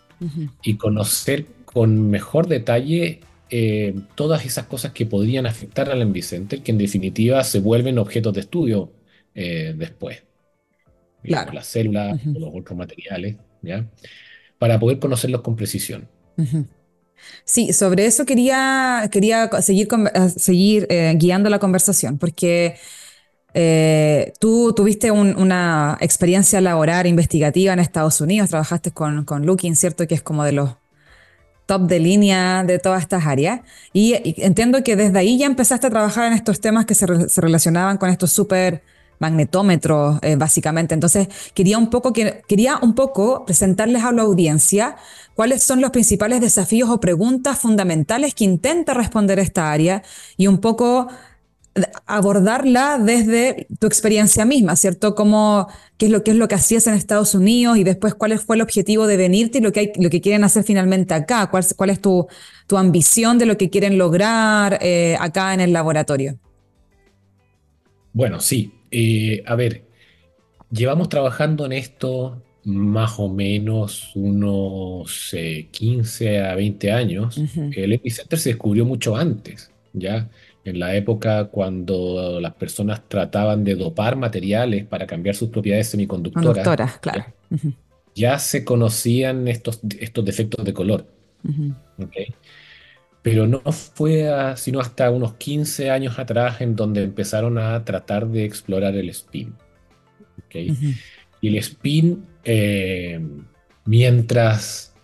y 0.63 0.77
conocer 0.77 1.47
con 1.65 2.11
mejor 2.11 2.47
detalle 2.47 3.21
eh, 3.49 3.95
todas 4.15 4.45
esas 4.45 4.67
cosas 4.67 4.93
que 4.93 5.07
podrían 5.07 5.47
afectar 5.47 5.91
al 5.91 6.03
Envicenter, 6.03 6.63
que 6.63 6.73
en 6.73 6.79
definitiva 6.79 7.43
se 7.43 7.61
vuelven 7.61 7.99
objetos 7.99 8.35
de 8.35 8.41
estudio 8.41 8.93
eh, 9.35 9.75
después. 9.77 10.23
Claro. 11.23 11.53
Las 11.53 11.67
células 11.67 12.21
o 12.27 12.39
los 12.39 12.51
otros 12.55 12.77
materiales, 12.77 13.37
¿ya? 13.63 13.87
Para 14.59 14.79
poder 14.79 14.99
conocerlos 14.99 15.41
con 15.41 15.57
precisión. 15.57 16.09
Sí, 17.45 17.73
sobre 17.73 18.07
eso 18.07 18.25
quería, 18.27 19.09
quería 19.11 19.51
seguir, 19.61 19.89
eh, 20.15 20.29
seguir 20.37 20.87
guiando 21.17 21.51
la 21.51 21.59
conversación, 21.59 22.19
porque 22.19 22.77
tú 24.39 24.73
tuviste 24.75 25.11
una 25.11 25.99
experiencia 26.01 26.61
laboral 26.61 27.07
investigativa 27.07 27.73
en 27.73 27.81
Estados 27.81 28.21
Unidos, 28.21 28.51
trabajaste 28.51 28.93
con, 28.93 29.25
con 29.25 29.45
Looking, 29.47 29.75
¿cierto? 29.77 30.07
Que 30.07 30.15
es 30.15 30.23
como 30.23 30.45
de 30.45 30.53
los 30.53 30.71
top 31.71 31.83
de 31.83 32.01
línea 32.01 32.65
de 32.65 32.81
todas 32.81 33.03
estas 33.03 33.27
áreas. 33.27 33.61
Y, 33.93 34.15
entiendo 34.43 34.83
que 34.83 34.97
desde 34.97 35.17
ahí 35.21 35.39
ya 35.39 35.47
empezaste 35.47 35.87
a 35.87 35.91
trabajar 35.91 36.27
en 36.27 36.33
estos 36.33 36.61
temas 36.61 36.85
que 36.85 36.97
se, 36.97 37.07
relacionaban 37.07 37.97
con 37.97 38.11
estos 38.11 38.33
super 38.33 38.83
magnetómetros, 39.21 40.19
eh, 40.23 40.35
básicamente. 40.35 40.95
Entonces, 40.95 41.29
quería 41.55 41.79
un, 41.79 41.89
poco, 41.91 42.13
quería 42.13 42.79
un 42.83 42.95
poco 42.95 43.45
presentarles 43.45 44.03
a 44.03 44.11
la 44.11 44.23
audiencia 44.23 44.97
cuáles 45.35 45.63
son 45.63 45.81
los 45.81 45.91
principales 45.91 46.41
desafíos 46.41 46.91
o 46.91 46.99
preguntas 46.99 47.59
fundamentales 47.59 48.35
que 48.35 48.45
intenta 48.45 48.95
responder 48.95 49.39
esta 49.39 49.71
área 49.71 50.03
y 50.37 50.49
un 50.49 50.59
poco 50.59 51.09
abordarla 52.07 52.99
desde 52.99 53.69
tu 53.79 53.87
experiencia 53.87 54.45
misma, 54.45 54.75
¿cierto? 54.75 55.15
Cómo, 55.15 55.69
qué 55.99 56.07
es 56.07 56.13
lo, 56.13 56.25
qué 56.25 56.33
es 56.33 56.37
lo 56.37 56.49
que 56.49 56.57
hacías 56.57 56.87
en 56.87 56.95
Estados 56.95 57.35
Unidos 57.35 57.77
y 57.77 57.85
después 57.85 58.15
cuál 58.15 58.39
fue 58.39 58.57
el 58.57 58.63
objetivo 58.63 59.07
de 59.07 59.17
venirte 59.17 59.59
y 59.59 59.61
lo 59.61 59.71
que, 59.71 59.93
lo 59.97 60.11
que 60.11 60.21
quieren 60.21 60.43
hacer 60.45 60.65
finalmente 60.65 61.15
acá, 61.15 61.49
cuál, 61.49 61.65
cuál 61.77 61.91
es 61.91 62.01
tu, 62.01 62.27
tu 62.67 62.77
ambición 62.77 63.39
de 63.39 63.47
lo 63.47 63.57
que 63.57 63.71
quieren 63.71 63.99
lograr 63.99 64.79
eh, 64.81 65.17
acá 65.21 65.55
en 65.55 65.61
el 65.61 65.73
laboratorio. 65.73 66.39
Bueno, 68.13 68.41
sí. 68.41 68.80
Eh, 68.91 69.43
a 69.47 69.55
ver, 69.55 69.85
llevamos 70.71 71.09
trabajando 71.09 71.67
en 71.67 71.73
esto 71.73 72.43
más 72.65 73.19
o 73.19 73.29
menos 73.29 74.11
unos 74.15 75.35
15 75.71 76.35
eh, 76.35 76.45
a 76.45 76.55
20 76.55 76.93
años. 76.93 77.41
El 77.57 77.93
Epicenter 77.93 78.39
se 78.39 78.51
descubrió 78.51 78.85
mucho 78.85 79.17
antes, 79.17 79.71
¿ya? 79.93 80.29
en 80.65 80.79
la 80.79 80.95
época 80.95 81.47
cuando 81.47 82.39
las 82.41 82.55
personas 82.55 83.09
trataban 83.09 83.65
de 83.65 83.75
dopar 83.75 84.17
materiales 84.17 84.85
para 84.85 85.07
cambiar 85.07 85.35
sus 85.35 85.49
propiedades 85.49 85.89
semiconductoras. 85.89 86.65
claro. 87.01 87.25
Ya, 88.15 88.39
se 88.39 88.65
conocían 88.65 89.49
estos, 89.49 89.81
estos 89.99 90.25
defectos 90.25 90.65
de 90.65 90.75
color. 90.75 91.07
Pero 93.23 93.47
no 93.47 93.61
fue 93.61 94.31
sino 94.57 94.81
hasta 94.81 95.11
unos 95.11 95.35
15 95.35 95.91
años 95.91 96.19
atrás 96.19 96.61
en 96.61 96.75
donde 96.75 97.03
empezaron 97.03 97.59
a 97.59 97.85
tratar 97.85 98.27
de 98.29 98.45
explorar 98.45 98.95
el 98.97 99.11
spin. 99.11 99.55
Y 100.53 101.49
el 101.49 101.57
spin, 101.57 102.25
eh, 102.45 103.21
mientras, 103.85 104.95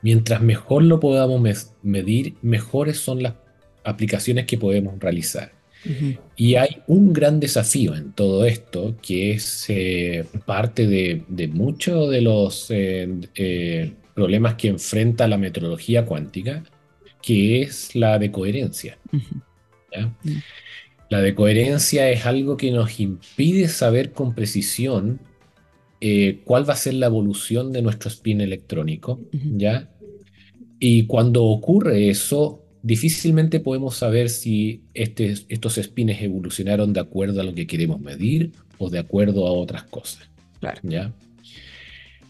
mientras 0.00 0.40
mejor 0.40 0.84
lo 0.84 1.00
podamos 1.00 1.74
medir, 1.82 2.34
mejores 2.42 2.98
son 2.98 3.22
las 3.22 3.34
aplicaciones 3.84 4.46
que 4.46 4.58
podemos 4.58 4.98
realizar. 4.98 5.52
Y 6.36 6.54
hay 6.54 6.78
un 6.86 7.12
gran 7.12 7.40
desafío 7.40 7.96
en 7.96 8.12
todo 8.12 8.44
esto, 8.44 8.94
que 9.02 9.32
es 9.32 9.64
eh, 9.68 10.24
parte 10.46 10.86
de, 10.86 11.48
muchos 11.48 12.10
de 12.10 12.20
los 12.20 12.70
eh, 12.70 13.08
eh, 13.34 13.92
problemas 14.14 14.54
que 14.54 14.68
enfrenta 14.68 15.26
la 15.26 15.38
metodología 15.38 16.06
cuántica, 16.06 16.62
que 17.22 17.62
es 17.62 17.94
la 17.94 18.18
de 18.18 18.30
coherencia. 18.30 18.98
La 21.08 21.20
de 21.20 21.34
coherencia 21.34 22.10
es 22.10 22.24
algo 22.26 22.56
que 22.56 22.70
nos 22.70 22.98
impide 22.98 23.68
saber 23.68 24.12
con 24.12 24.34
precisión 24.34 25.20
cuál 26.44 26.68
va 26.68 26.74
a 26.74 26.76
ser 26.76 26.94
la 26.94 27.06
evolución 27.06 27.72
de 27.72 27.82
nuestro 27.82 28.08
spin 28.10 28.40
electrónico, 28.40 29.20
¿ya? 29.32 29.88
Y 30.80 31.06
cuando 31.06 31.44
ocurre 31.44 32.08
eso, 32.10 32.62
difícilmente 32.82 33.60
podemos 33.60 33.96
saber 33.96 34.28
si 34.28 34.82
este, 34.94 35.34
estos 35.48 35.76
spines 35.76 36.20
evolucionaron 36.20 36.92
de 36.92 37.00
acuerdo 37.00 37.40
a 37.40 37.44
lo 37.44 37.54
que 37.54 37.66
queremos 37.66 38.00
medir 38.00 38.52
o 38.78 38.90
de 38.90 38.98
acuerdo 38.98 39.46
a 39.46 39.52
otras 39.52 39.84
cosas. 39.84 40.28
¿ya? 40.82 41.12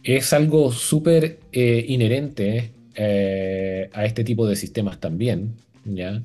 Es 0.03 0.33
algo 0.33 0.71
súper 0.73 1.41
eh, 1.53 1.85
inherente 1.89 2.73
eh, 2.95 3.91
a 3.93 4.05
este 4.05 4.25
tipo 4.25 4.47
de 4.47 4.57
sistemas 4.57 5.01
también, 5.01 5.55
¿ya? 5.85 6.23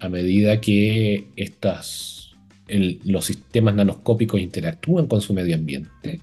a 0.00 0.08
medida 0.08 0.60
que 0.60 1.28
estas, 1.36 2.30
los 2.68 3.24
sistemas 3.24 3.74
nanoscópicos 3.74 4.40
interactúan 4.40 5.06
con 5.06 5.20
su 5.20 5.34
medio 5.34 5.54
ambiente, 5.54 6.20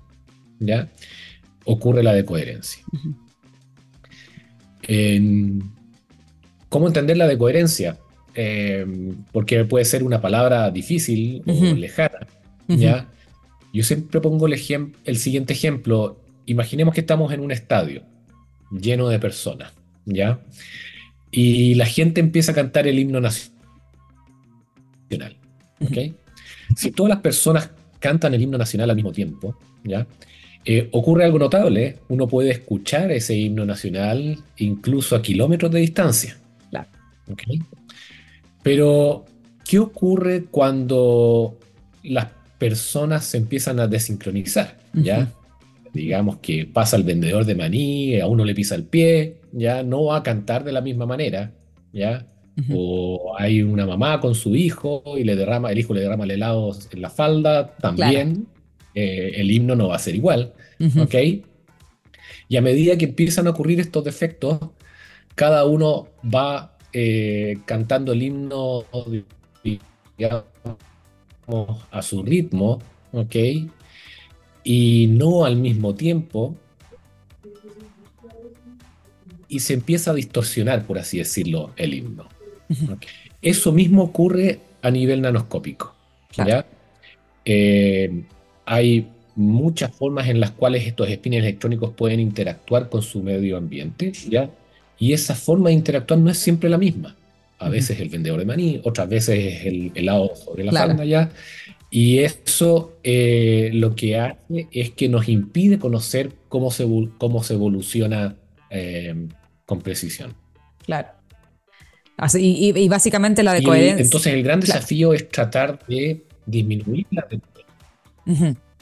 ¿ya? 0.59 0.89
ocurre 1.65 2.03
la 2.03 2.13
decoherencia. 2.13 2.83
En, 4.83 5.71
¿Cómo 6.69 6.87
entender 6.87 7.17
la 7.17 7.27
decoherencia? 7.27 7.97
Eh, 8.35 8.85
porque 9.31 9.63
puede 9.65 9.85
ser 9.85 10.03
una 10.03 10.21
palabra 10.21 10.69
difícil 10.69 11.41
o 11.47 11.75
lejana. 11.75 12.27
¿ya? 12.67 13.09
Yo 13.73 13.83
siempre 13.83 14.21
pongo 14.21 14.47
el, 14.47 14.53
el, 15.05 15.17
siguiente 15.17 15.53
ejemplo. 15.53 16.21
Imaginemos 16.45 16.93
que 16.93 16.99
estamos 17.01 17.31
en 17.33 17.39
un 17.39 17.51
estadio. 17.51 18.03
lleno 18.71 19.07
de 19.07 19.19
personas, 19.19 19.73
¿ya? 20.05 20.39
Y 21.31 21.75
la 21.75 21.85
gente 21.85 22.21
empieza 22.21 22.51
a 22.51 22.55
cantar 22.55 22.87
el 22.87 22.99
himno 22.99 23.19
nacional, 23.19 23.51
¿ok? 25.81 26.13
Si 26.75 26.91
todas 26.91 27.09
las 27.09 27.19
personas 27.19 27.71
cantan 27.99 28.33
el 28.33 28.41
himno 28.41 28.57
nacional 28.57 28.89
al 28.89 28.95
mismo 28.95 29.11
tiempo, 29.11 29.57
¿ya? 29.83 30.07
Eh, 30.67 30.89
ocurre 30.93 31.25
algo 31.25 31.37
notable, 31.37 31.97
uno 32.09 32.27
puede 32.27 32.49
escuchar 32.49 33.11
ese 33.11 33.35
himno 33.35 33.65
nacional 33.65 34.39
incluso 34.57 35.15
a 35.15 35.21
kilómetros 35.21 35.71
de 35.71 35.79
distancia. 35.79 36.37
Claro. 36.71 36.89
Pero, 38.63 39.25
¿qué 39.63 39.77
ocurre 39.77 40.45
cuando 40.45 41.59
las 42.01 42.29
personas 42.57 43.25
se 43.25 43.37
empiezan 43.37 43.79
a 43.79 43.87
desincronizar? 43.87 44.77
¿ya? 44.93 45.31
Digamos 45.93 46.37
que 46.37 46.65
pasa 46.65 46.97
el 46.97 47.03
vendedor 47.03 47.45
de 47.45 47.53
maní, 47.53 48.19
a 48.19 48.25
uno 48.25 48.43
le 48.43 48.55
pisa 48.55 48.73
el 48.73 48.85
pie, 48.85 49.35
ya 49.55 49.83
no 49.83 50.05
va 50.05 50.17
a 50.17 50.23
cantar 50.23 50.63
de 50.63 50.73
la 50.73 50.81
misma 50.81 51.05
manera, 51.05 51.53
¿ya? 51.93 52.27
O 52.73 53.35
hay 53.37 53.61
una 53.61 53.85
mamá 53.85 54.21
con 54.21 54.33
su 54.33 54.55
hijo 54.55 55.03
y 55.17 55.23
le 55.23 55.35
derrama, 55.35 55.71
el 55.71 55.79
hijo 55.79 55.93
le 55.93 56.01
derrama 56.01 56.23
el 56.23 56.31
helado 56.31 56.71
en 56.91 57.01
la 57.01 57.09
falda, 57.09 57.75
también 57.77 58.47
eh, 58.93 59.33
el 59.35 59.51
himno 59.51 59.75
no 59.75 59.89
va 59.89 59.95
a 59.95 59.99
ser 59.99 60.15
igual, 60.15 60.53
¿ok? 60.99 61.15
Y 62.47 62.57
a 62.57 62.61
medida 62.61 62.97
que 62.97 63.05
empiezan 63.05 63.47
a 63.47 63.51
ocurrir 63.51 63.79
estos 63.79 64.03
defectos, 64.03 64.59
cada 65.35 65.65
uno 65.65 66.07
va 66.23 66.77
eh, 66.93 67.57
cantando 67.65 68.13
el 68.13 68.23
himno 68.23 68.85
a 71.91 72.01
su 72.01 72.23
ritmo, 72.23 72.79
¿ok? 73.11 73.35
Y 74.63 75.07
no 75.07 75.45
al 75.45 75.57
mismo 75.57 75.95
tiempo. 75.95 76.55
Y 79.55 79.59
se 79.61 79.73
empieza 79.73 80.11
a 80.11 80.13
distorsionar, 80.13 80.85
por 80.85 80.97
así 80.97 81.17
decirlo, 81.17 81.71
el 81.77 81.93
himno. 81.93 82.27
Eso 83.41 83.71
mismo 83.71 84.03
ocurre 84.03 84.59
a 84.81 84.91
nivel 84.91 85.21
nanoscópico. 85.21 85.95
¿ya? 86.35 86.65
Eh, 87.45 88.23
hay 88.65 89.07
muchas 89.35 89.95
formas 89.95 90.27
en 90.27 90.41
las 90.41 90.51
cuales 90.51 90.85
estos 90.85 91.07
espines 91.07 91.39
electrónicos 91.39 91.93
pueden 91.95 92.19
interactuar 92.19 92.89
con 92.89 93.01
su 93.01 93.23
medio 93.23 93.55
ambiente, 93.55 94.11
¿ya? 94.29 94.49
Y 94.99 95.13
esa 95.13 95.35
forma 95.35 95.69
de 95.69 95.75
interactuar 95.75 96.19
no 96.19 96.29
es 96.29 96.37
siempre 96.37 96.69
la 96.69 96.77
misma. 96.77 97.15
A 97.57 97.69
veces 97.69 97.97
el 98.01 98.09
vendedor 98.09 98.39
de 98.39 98.45
maní, 98.45 98.81
otras 98.83 99.07
veces 99.07 99.39
es 99.39 99.65
el 99.67 99.93
helado 99.95 100.35
sobre 100.35 100.65
la 100.65 100.71
claro. 100.71 101.01
ya. 101.05 101.31
Y 101.89 102.17
eso 102.17 102.97
eh, 103.03 103.69
lo 103.73 103.95
que 103.95 104.17
hace 104.17 104.67
es 104.73 104.91
que 104.91 105.07
nos 105.07 105.29
impide 105.29 105.79
conocer 105.79 106.33
cómo 106.49 106.71
se, 106.71 106.85
cómo 107.17 107.41
se 107.41 107.53
evoluciona 107.53 108.35
eh, 108.69 109.15
con 109.65 109.81
precisión. 109.81 110.35
Claro. 110.85 111.09
Así, 112.17 112.73
y, 112.75 112.87
básicamente 112.87 113.43
la 113.43 113.53
de 113.53 113.63
coherencia. 113.63 114.03
Entonces 114.03 114.33
el 114.33 114.43
gran 114.43 114.61
desafío 114.61 115.13
es 115.13 115.27
tratar 115.29 115.85
de 115.87 116.23
disminuir 116.45 117.05
la 117.11 117.27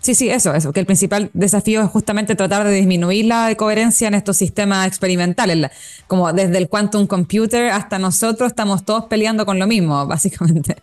Sí, 0.03 0.15
sí, 0.15 0.29
eso, 0.29 0.53
eso, 0.53 0.73
que 0.73 0.81
el 0.81 0.85
principal 0.85 1.31
desafío 1.33 1.81
es 1.81 1.89
justamente 1.89 2.35
tratar 2.35 2.65
de 2.67 2.73
disminuir 2.73 3.23
la 3.23 3.55
coherencia 3.55 4.09
en 4.09 4.15
estos 4.15 4.35
sistemas 4.35 4.85
experimentales, 4.85 5.71
como 6.07 6.33
desde 6.33 6.57
el 6.57 6.67
quantum 6.67 7.07
computer 7.07 7.69
hasta 7.69 7.97
nosotros 7.99 8.51
estamos 8.51 8.83
todos 8.83 9.05
peleando 9.05 9.45
con 9.45 9.59
lo 9.59 9.65
mismo, 9.65 10.05
básicamente. 10.07 10.75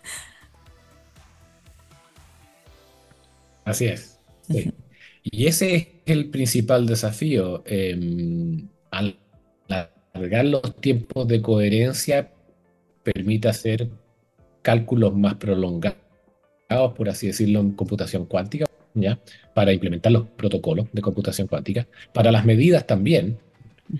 Así 3.63 3.85
es. 3.85 4.17
Y 5.23 5.45
ese 5.45 5.75
es 5.75 5.87
el 6.07 6.31
principal 6.31 6.87
desafío. 6.87 7.61
Eh, 7.67 8.65
al 8.89 9.20
alargar 10.13 10.45
los 10.45 10.75
tiempos 10.77 11.27
de 11.27 11.41
coherencia, 11.41 12.31
permite 13.03 13.49
hacer 13.49 13.89
cálculos 14.61 15.15
más 15.15 15.35
prolongados, 15.35 15.97
por 16.95 17.09
así 17.09 17.27
decirlo, 17.27 17.59
en 17.59 17.71
computación 17.71 18.25
cuántica 18.25 18.65
¿ya? 18.93 19.19
Para 19.53 19.73
implementar 19.73 20.11
los 20.11 20.27
protocolos 20.27 20.87
de 20.91 21.01
computación 21.01 21.47
cuántica. 21.47 21.87
Para 22.13 22.31
las 22.31 22.45
medidas 22.45 22.85
también, 22.87 23.37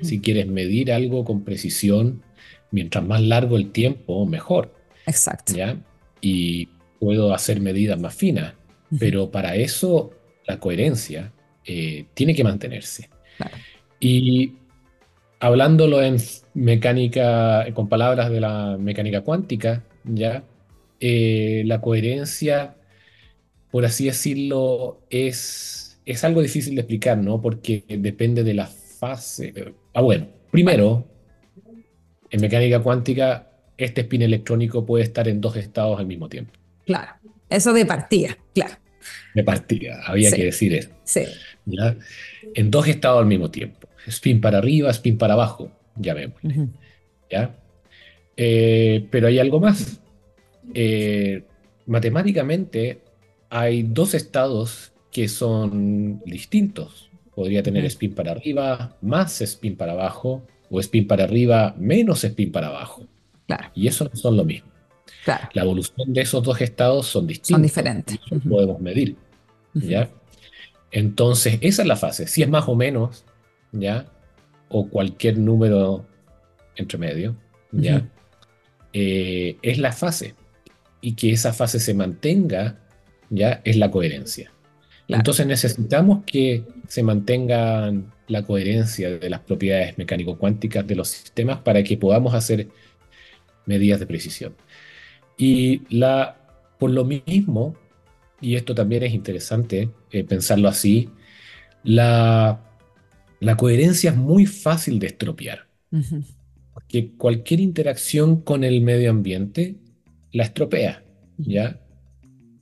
si 0.02 0.22
quieres 0.22 0.48
medir 0.48 0.92
algo 0.92 1.26
con 1.26 1.44
precisión, 1.44 2.24
mientras 2.72 3.06
más 3.06 3.22
largo 3.22 3.58
el 3.58 3.72
tiempo, 3.72 4.26
mejor. 4.26 4.74
Exacto. 5.06 5.54
¿ya? 5.54 5.78
Y 6.22 6.68
puedo 7.00 7.34
hacer 7.34 7.60
medidas 7.60 8.00
más 8.00 8.14
finas, 8.16 8.54
pero 9.00 9.32
para 9.32 9.56
eso 9.56 10.12
la 10.46 10.60
coherencia 10.60 11.32
eh, 11.66 12.06
tiene 12.14 12.36
que 12.36 12.44
mantenerse. 12.44 13.10
Y 14.00 14.54
hablándolo 15.42 16.02
en 16.02 16.18
mecánica, 16.54 17.66
con 17.74 17.90
palabras 17.90 18.30
de 18.30 18.40
la 18.40 18.78
mecánica 18.80 19.22
cuántica, 19.22 19.84
¿ya? 20.06 20.44
Eh, 21.02 21.64
la 21.66 21.82
coherencia 21.82 22.76
por 23.72 23.86
así 23.86 24.06
decirlo, 24.06 25.02
es, 25.10 26.00
es 26.06 26.24
algo 26.26 26.42
difícil 26.42 26.76
de 26.76 26.82
explicar, 26.82 27.18
¿no? 27.18 27.42
Porque 27.42 27.86
depende 27.88 28.44
de 28.44 28.54
la 28.54 28.68
fase. 28.68 29.54
Ah, 29.94 30.02
bueno, 30.02 30.28
primero, 30.52 31.08
en 32.30 32.42
mecánica 32.42 32.82
cuántica, 32.82 33.48
este 33.78 34.02
spin 34.02 34.24
electrónico 34.24 34.86
puede 34.86 35.06
estar 35.06 35.28
en 35.30 35.40
dos 35.40 35.56
estados 35.56 35.98
al 36.00 36.06
mismo 36.06 36.28
tiempo. 36.28 36.52
Claro, 36.86 37.14
eso 37.50 37.72
de 37.72 37.86
partida, 37.86 38.38
claro. 38.54 38.76
De 39.34 39.44
partida, 39.44 40.02
había 40.06 40.32
que 40.32 40.46
decir 40.46 40.76
eso. 40.76 40.90
Sí. 41.06 41.24
¿ya? 41.66 41.96
En 42.54 42.70
dos 42.70 42.88
estados 42.88 43.20
al 43.20 43.26
mismo 43.26 43.50
tiempo. 43.50 43.88
Spin 44.08 44.42
para 44.42 44.58
arriba, 44.58 44.90
spin 44.92 45.18
para 45.18 45.34
abajo, 45.34 45.72
ya 45.96 46.14
vemos. 46.14 46.40
¿Ya? 47.30 47.56
Eh, 48.38 49.08
pero 49.10 49.28
hay 49.28 49.40
algo 49.40 49.60
más. 49.60 50.02
Eh, 50.74 51.44
matemáticamente, 51.86 53.02
hay 53.50 53.84
dos 53.84 54.14
estados 54.14 54.94
que 55.12 55.28
son 55.28 56.22
distintos. 56.26 57.10
Podría 57.36 57.64
tener 57.64 57.86
spin 57.86 58.14
para 58.14 58.32
arriba, 58.32 58.96
más 59.02 59.42
spin 59.42 59.76
para 59.76 59.94
abajo, 59.94 60.44
o 60.70 60.80
spin 60.80 61.08
para 61.08 61.26
arriba, 61.26 61.76
menos 61.78 62.24
spin 62.24 62.52
para 62.52 62.68
abajo. 62.68 63.06
Claro. 63.48 63.70
Y 63.76 63.88
eso 63.88 64.06
no 64.06 64.16
son 64.16 64.38
lo 64.38 64.46
mismo. 64.46 64.70
Claro. 65.24 65.50
La 65.54 65.64
evolución 65.64 66.14
de 66.14 66.22
esos 66.22 66.44
dos 66.44 66.60
estados 66.62 67.08
son 67.08 67.28
distintos. 67.28 67.56
Son 67.56 67.62
diferentes. 67.62 68.18
Podemos 68.48 68.80
medir. 68.80 69.16
¿ya? 69.74 70.10
Entonces, 70.92 71.58
esa 71.62 71.82
es 71.82 71.88
la 71.88 71.96
fase. 71.96 72.28
Si 72.28 72.42
es 72.42 72.50
más 72.50 72.68
o 72.68 72.76
menos, 72.76 73.26
¿ya? 73.72 74.06
O 74.70 74.88
cualquier 74.88 75.38
número 75.38 76.06
entre 76.76 76.98
medio, 76.98 77.36
¿ya? 77.72 78.08
Eh, 78.94 79.58
es 79.62 79.78
la 79.78 79.92
fase. 79.92 80.36
Y 81.02 81.14
que 81.14 81.32
esa 81.32 81.52
fase 81.52 81.80
se 81.80 81.94
mantenga 81.94 82.78
¿ya? 83.32 83.62
Es 83.64 83.78
la 83.78 83.90
coherencia. 83.90 84.52
Entonces 85.08 85.46
necesitamos 85.46 86.24
que 86.26 86.64
se 86.88 87.04
mantenga 87.04 87.92
la 88.28 88.44
coherencia 88.44 89.10
de 89.10 89.30
las 89.30 89.42
propiedades 89.42 89.98
mecánico-cuánticas 89.98 90.88
de 90.88 90.96
los 90.96 91.10
sistemas 91.10 91.60
para 91.60 91.84
que 91.84 91.98
podamos 91.98 92.34
hacer 92.34 92.70
medidas 93.66 94.00
de 94.00 94.06
precisión. 94.06 94.56
Y 95.38 95.82
la, 95.90 96.38
por 96.78 96.92
lo 96.92 97.04
mismo, 97.04 97.76
y 98.40 98.56
esto 98.56 98.74
también 98.74 99.04
es 99.04 99.14
interesante 99.14 99.90
eh, 100.12 100.24
pensarlo 100.24 100.70
así, 100.70 101.10
la, 101.84 102.62
la, 103.42 103.58
coherencia 103.58 104.12
es 104.12 104.16
muy 104.16 104.46
fácil 104.46 105.00
de 105.00 105.08
estropear. 105.08 105.68
Porque 106.74 107.12
cualquier 107.18 107.60
interacción 107.60 108.42
con 108.42 108.64
el 108.64 108.80
medio 108.82 109.10
ambiente 109.10 109.76
la 110.32 110.44
estropea, 110.44 111.04
¿ya? 111.38 111.82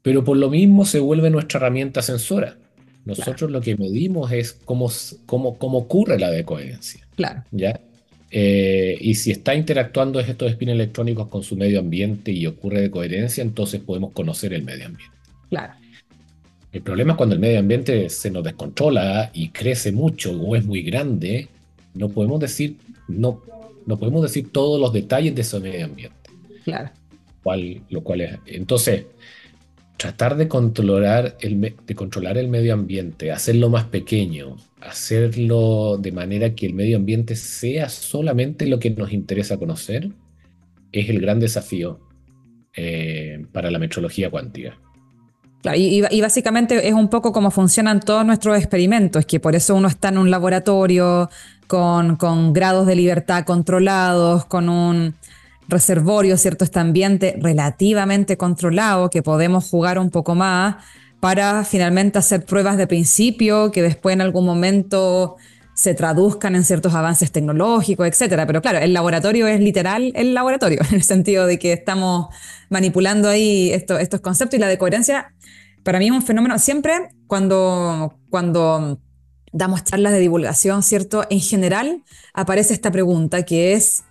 pero 0.02 0.24
por 0.24 0.38
lo 0.38 0.50
mismo 0.50 0.86
se 0.86 1.00
vuelve 1.00 1.30
nuestra 1.30 1.60
herramienta 1.60 2.02
sensora. 2.02 2.58
Nosotros 3.06 3.52
lo 3.52 3.62
que 3.62 3.78
medimos 3.78 4.32
es 4.32 4.54
cómo, 4.54 4.92
cómo, 5.26 5.58
cómo 5.58 5.80
ocurre 5.80 6.20
la 6.20 6.32
decoherencia. 6.32 7.08
Claro. 7.16 7.44
¿ya? 7.52 7.80
Eh, 8.32 8.98
y 9.00 9.16
si 9.16 9.32
está 9.32 9.56
interactuando 9.56 10.20
estos 10.20 10.52
spin 10.52 10.70
electrónicos 10.70 11.28
con 11.28 11.44
su 11.44 11.56
medio 11.56 11.80
ambiente 11.80 12.32
y 12.32 12.46
ocurre 12.46 12.82
decoherencia, 12.82 13.42
entonces 13.42 13.82
podemos 13.82 14.12
conocer 14.14 14.54
el 14.54 14.64
medio 14.64 14.88
ambiente. 14.88 15.16
Claro. 15.50 15.74
El 16.72 16.82
problema 16.82 17.14
es 17.14 17.18
cuando 17.18 17.36
el 17.36 17.42
medio 17.42 17.60
ambiente 17.60 18.10
se 18.10 18.30
nos 18.30 18.44
descontrola 18.44 19.32
y 19.34 19.50
crece 19.50 19.92
mucho 19.92 20.32
o 20.40 20.56
es 20.56 20.66
muy 20.66 20.84
grande, 20.84 21.48
no 21.96 22.10
podemos 22.10 22.40
decir, 22.40 22.78
no, 23.08 23.42
no 23.86 23.98
podemos 23.98 24.22
decir 24.22 24.52
todos 24.52 24.80
los 24.80 24.94
detalles 24.94 25.34
de 25.34 25.42
ese 25.42 25.60
medio 25.60 25.86
ambiente. 25.86 26.30
Claro. 26.64 26.92
Cual, 27.42 27.82
lo 27.90 28.02
cual 28.04 28.22
es, 28.22 28.38
entonces, 28.46 29.06
tratar 29.98 30.38
de 30.38 30.48
controlar, 30.48 31.38
el, 31.42 31.60
de 31.60 31.96
controlar 31.96 32.38
el 32.38 32.48
medio 32.48 32.74
ambiente, 32.74 33.32
hacerlo 33.32 33.70
más 33.70 33.86
pequeño, 33.86 34.56
hacerlo 34.80 35.98
de 35.98 36.12
manera 36.12 36.56
que 36.56 36.68
el 36.68 36.74
medio 36.74 36.98
ambiente 36.98 37.36
sea 37.36 37.90
solamente 37.90 38.68
lo 38.68 38.80
que 38.80 38.92
nos 38.92 39.12
interesa 39.12 39.58
conocer, 39.58 40.10
es 40.92 41.10
el 41.10 41.20
gran 41.20 41.40
desafío 41.40 42.00
eh, 42.76 43.46
para 43.52 43.72
la 43.72 43.80
metrología 43.80 44.30
cuántica. 44.30 44.80
Y, 45.64 46.22
básicamente 46.22 46.88
es 46.88 46.94
un 46.94 47.10
poco 47.10 47.34
como 47.34 47.52
funcionan 47.52 48.00
todos 48.00 48.26
nuestros 48.26 48.58
experimentos, 48.58 49.26
que 49.26 49.40
por 49.40 49.56
eso 49.56 49.76
uno 49.76 49.88
está 49.88 50.10
en 50.10 50.18
un 50.18 50.32
laboratorio 50.32 51.30
con, 51.68 52.16
con 52.16 52.54
grados 52.54 52.88
de 52.88 52.96
libertad 52.96 53.44
controlados, 53.44 54.46
con 54.46 54.70
un 54.70 55.16
reservorio, 55.68 56.38
¿cierto? 56.38 56.64
Este 56.64 56.80
ambiente 56.80 57.36
relativamente 57.40 58.38
controlado, 58.38 59.10
que 59.10 59.22
podemos 59.22 59.70
jugar 59.70 60.00
un 60.00 60.10
poco 60.10 60.34
más 60.34 60.78
para 61.20 61.66
finalmente 61.66 62.18
hacer 62.18 62.46
pruebas 62.46 62.78
de 62.78 62.88
principio 62.88 63.72
que 63.72 63.82
después 63.82 64.14
en 64.14 64.22
algún 64.22 64.46
momento 64.46 65.36
se 65.80 65.94
traduzcan 65.94 66.58
en 66.58 66.66
ciertos 66.66 66.94
avances 66.94 67.32
tecnológicos, 67.32 68.06
etcétera. 68.06 68.46
Pero 68.46 68.62
claro, 68.62 68.80
el 68.80 68.92
laboratorio 68.92 69.48
es 69.48 69.62
literal 69.62 70.12
el 70.14 70.34
laboratorio, 70.34 70.82
en 70.90 70.96
el 70.96 71.04
sentido 71.04 71.46
de 71.46 71.58
que 71.58 71.72
estamos 71.72 72.28
manipulando 72.70 73.30
ahí 73.30 73.72
estos 73.72 74.20
conceptos 74.20 74.58
y 74.58 74.60
la 74.60 74.68
decoherencia 74.68 75.34
para 75.86 76.00
mí 76.00 76.08
es 76.08 76.12
un 76.12 76.22
fenómeno. 76.22 76.60
Siempre 76.60 77.12
cuando, 77.28 78.20
cuando 78.30 79.00
damos 79.54 79.86
charlas 79.86 80.12
de 80.12 80.20
divulgación, 80.20 80.84
¿cierto? 80.84 81.26
En 81.30 81.40
general 81.40 82.04
aparece 82.34 82.74
esta 82.74 82.92
pregunta 82.92 83.44
que 83.44 83.72
es 83.72 84.04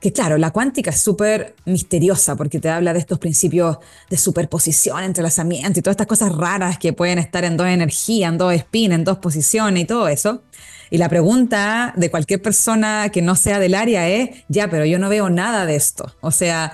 que 0.00 0.12
claro, 0.12 0.38
la 0.38 0.52
cuántica 0.52 0.90
es 0.90 1.00
súper 1.00 1.56
misteriosa 1.64 2.36
porque 2.36 2.60
te 2.60 2.68
habla 2.68 2.92
de 2.92 3.00
estos 3.00 3.18
principios 3.18 3.78
de 4.08 4.16
superposición, 4.16 5.02
entrelazamiento 5.02 5.80
y 5.80 5.82
todas 5.82 5.94
estas 5.94 6.06
cosas 6.06 6.36
raras 6.36 6.78
que 6.78 6.92
pueden 6.92 7.18
estar 7.18 7.42
en 7.42 7.56
dos 7.56 7.66
energías, 7.66 8.30
en 8.30 8.38
dos 8.38 8.54
spin, 8.54 8.92
en 8.92 9.02
dos 9.02 9.18
posiciones 9.18 9.82
y 9.82 9.86
todo 9.86 10.06
eso. 10.06 10.44
Y 10.90 10.98
la 10.98 11.08
pregunta 11.08 11.92
de 11.96 12.10
cualquier 12.10 12.42
persona 12.42 13.10
que 13.12 13.22
no 13.22 13.34
sea 13.36 13.58
del 13.58 13.74
área 13.74 14.08
es, 14.08 14.30
ya, 14.48 14.68
pero 14.68 14.84
yo 14.84 14.98
no 14.98 15.08
veo 15.08 15.30
nada 15.30 15.66
de 15.66 15.76
esto. 15.76 16.14
O 16.20 16.30
sea, 16.30 16.72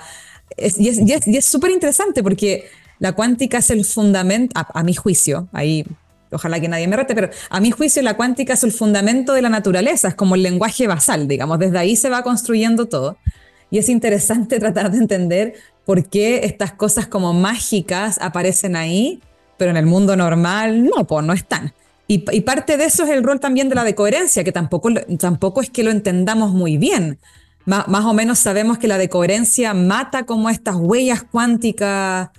y 0.57 1.11
es 1.37 1.45
súper 1.45 1.71
interesante 1.71 2.21
porque 2.21 2.69
la 2.99 3.11
cuántica 3.11 3.57
es 3.57 3.69
el 3.69 3.83
fundamento, 3.83 4.53
a, 4.55 4.81
mi 4.81 4.93
juicio, 4.93 5.49
ahí 5.51 5.85
ojalá 6.31 6.59
que 6.61 6.69
nadie 6.69 6.87
me 6.87 6.95
rete, 6.95 7.13
pero 7.13 7.29
a 7.49 7.59
mi 7.59 7.69
juicio 7.69 8.01
la 8.01 8.15
cuántica 8.15 8.53
es 8.53 8.63
el 8.63 8.71
fundamento 8.71 9.33
de 9.33 9.41
la 9.41 9.49
naturaleza, 9.49 10.07
es 10.07 10.15
como 10.15 10.35
el 10.35 10.43
lenguaje 10.43 10.87
basal, 10.87 11.27
digamos, 11.27 11.59
desde 11.59 11.77
ahí 11.77 11.95
se 11.95 12.09
va 12.09 12.23
construyendo 12.23 12.85
todo. 12.87 13.17
Y 13.69 13.77
es 13.77 13.89
interesante 13.89 14.59
tratar 14.61 14.89
de 14.89 14.99
entender 14.99 15.53
por 15.85 16.07
qué 16.07 16.45
estas 16.45 16.71
cosas 16.71 17.07
como 17.07 17.33
mágicas 17.33 18.19
aparecen 18.21 18.75
ahí, 18.77 19.21
pero 19.57 19.71
en 19.71 19.77
el 19.77 19.85
mundo 19.85 20.15
normal 20.15 20.85
no, 20.85 21.05
pues 21.05 21.25
no 21.25 21.33
están. 21.33 21.73
Y, 22.07 22.41
parte 22.41 22.77
de 22.77 22.85
eso 22.85 23.03
es 23.03 23.09
el 23.09 23.23
rol 23.23 23.39
también 23.39 23.69
de 23.69 23.75
la 23.75 23.83
decoherencia, 23.83 24.43
que 24.43 24.51
tampoco, 24.51 24.89
tampoco 25.17 25.61
es 25.61 25.69
que 25.69 25.83
lo 25.83 25.91
entendamos 25.91 26.51
muy 26.51 26.77
bien. 26.77 27.17
más 27.65 28.05
o 28.05 28.13
menos 28.13 28.39
sabemos 28.39 28.77
que 28.77 28.87
la 28.87 28.97
decoherencia 28.97 29.73
mata 29.73 30.25
como 30.25 30.49
estas 30.49 30.75
huellas 30.75 31.23
cuánticas 31.23 32.29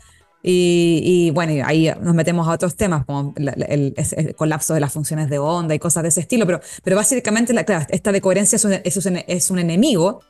y, 0.46 1.31
bueno, 1.31 1.64
ahí 1.66 1.90
nos 2.03 2.14
metemos 2.14 2.46
a 2.46 2.50
otros 2.50 2.77
temas, 2.77 3.07
como 3.07 3.33
el, 3.37 4.35
colapso 4.37 4.74
de 4.74 4.81
las 4.81 4.92
funciones 4.92 5.31
de 5.31 5.38
onda 5.38 5.74
y 5.74 5.79
cosas 5.79 6.03
de 6.03 6.11
ese 6.11 6.20
estilo, 6.20 6.46
pero, 6.46 6.96
básicamente 6.96 7.55
la, 7.55 7.62
esta 7.88 8.12
decoherencia 8.12 8.57
es 8.57 8.64
un, 8.66 8.74
es, 9.27 9.50
un, 9.50 9.59
enemigo, 9.59 10.20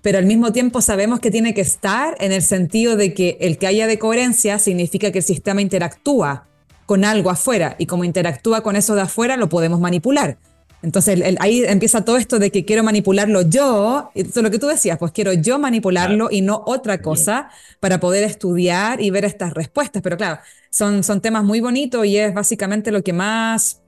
pero 0.00 0.16
al 0.16 0.24
mismo 0.24 0.52
tiempo 0.52 0.80
sabemos 0.80 1.20
que 1.20 1.30
tiene 1.30 1.52
que 1.52 1.60
estar 1.60 2.16
en 2.18 2.32
el 2.32 2.40
sentido 2.40 2.96
de 2.96 3.12
que 3.12 3.36
el 3.40 3.58
que 3.58 3.66
haya 3.66 3.86
decoherencia 3.86 4.58
significa 4.58 5.12
que 5.12 5.18
el 5.18 5.24
sistema 5.24 5.60
interactúa 5.60 6.47
con 6.88 7.04
algo 7.04 7.28
afuera 7.28 7.76
y 7.78 7.84
como 7.84 8.02
interactúa 8.02 8.62
con 8.62 8.74
eso 8.74 8.94
de 8.94 9.02
afuera 9.02 9.36
lo 9.36 9.50
podemos 9.50 9.78
manipular. 9.78 10.38
Entonces 10.80 11.22
ahí 11.38 11.62
empieza 11.66 12.02
todo 12.02 12.16
esto 12.16 12.38
de 12.38 12.50
que 12.50 12.64
quiero 12.64 12.82
manipularlo 12.82 13.42
yo, 13.42 14.10
eso 14.14 14.40
es 14.40 14.42
lo 14.42 14.50
que 14.50 14.58
tú 14.58 14.68
decías, 14.68 14.96
pues 14.96 15.12
quiero 15.12 15.34
yo 15.34 15.58
manipularlo 15.58 16.28
y 16.30 16.40
no 16.40 16.62
otra 16.64 17.02
cosa 17.02 17.50
para 17.78 18.00
poder 18.00 18.24
estudiar 18.24 19.02
y 19.02 19.10
ver 19.10 19.26
estas 19.26 19.52
respuestas. 19.52 20.00
Pero 20.00 20.16
claro, 20.16 20.40
son, 20.70 21.04
son 21.04 21.20
temas 21.20 21.44
muy 21.44 21.60
bonitos 21.60 22.06
y 22.06 22.16
es 22.16 22.32
básicamente 22.32 22.90
lo 22.90 23.02
que 23.02 23.12
más, 23.12 23.82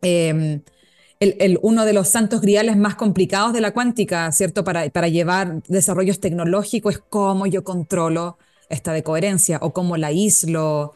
em, 0.00 0.62
el, 1.20 1.60
uno 1.62 1.84
de 1.84 1.92
los 1.92 2.08
santos 2.08 2.40
griales 2.40 2.76
más 2.76 2.96
complicados 2.96 3.52
de 3.52 3.60
la 3.60 3.70
cuántica, 3.70 4.32
¿cierto? 4.32 4.64
Para, 4.64 4.90
para 4.90 5.06
llevar 5.06 5.62
desarrollos 5.68 6.18
tecnológicos 6.18 6.94
es 6.96 7.02
cómo 7.08 7.46
yo 7.46 7.62
controlo 7.62 8.36
esta 8.68 8.92
decoherencia 8.92 9.58
o 9.62 9.72
cómo 9.72 9.96
la 9.96 10.08
aíslo 10.08 10.94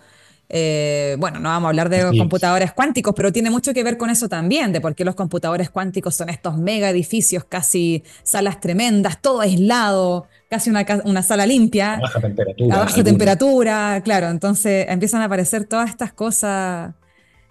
eh, 0.49 1.17
bueno, 1.19 1.41
no 1.41 1.49
vamos 1.49 1.67
a 1.67 1.71
hablar 1.71 1.89
de 1.89 2.17
computadores 2.17 2.73
cuánticos, 2.73 3.15
pero 3.17 3.33
tiene 3.33 3.51
mucho 3.51 3.75
que 3.75 3.83
ver 3.83 3.97
con 3.97 4.11
eso 4.11 4.29
también, 4.29 4.73
de 4.73 4.81
por 4.81 4.95
qué 4.95 5.05
los 5.05 5.17
computadores 5.17 5.71
cuánticos 5.71 6.15
son 6.15 6.29
estos 6.29 6.57
mega 6.57 6.89
edificios, 6.91 7.45
casi 7.45 8.05
salas 8.23 8.61
tremendas, 8.61 9.21
todo 9.21 9.41
aislado, 9.41 10.29
casi 10.49 10.71
una, 10.71 10.87
una 11.05 11.23
sala 11.23 11.47
limpia. 11.47 11.95
A 11.95 12.01
baja 12.01 12.21
temperatura. 12.21 12.77
A 12.77 12.79
baja 12.79 13.05
temperatura, 13.05 14.01
claro. 14.05 14.29
Entonces 14.29 14.87
empiezan 14.89 15.23
a 15.23 15.25
aparecer 15.25 15.65
todas 15.65 15.91
estas 15.91 16.13
cosas. 16.13 16.95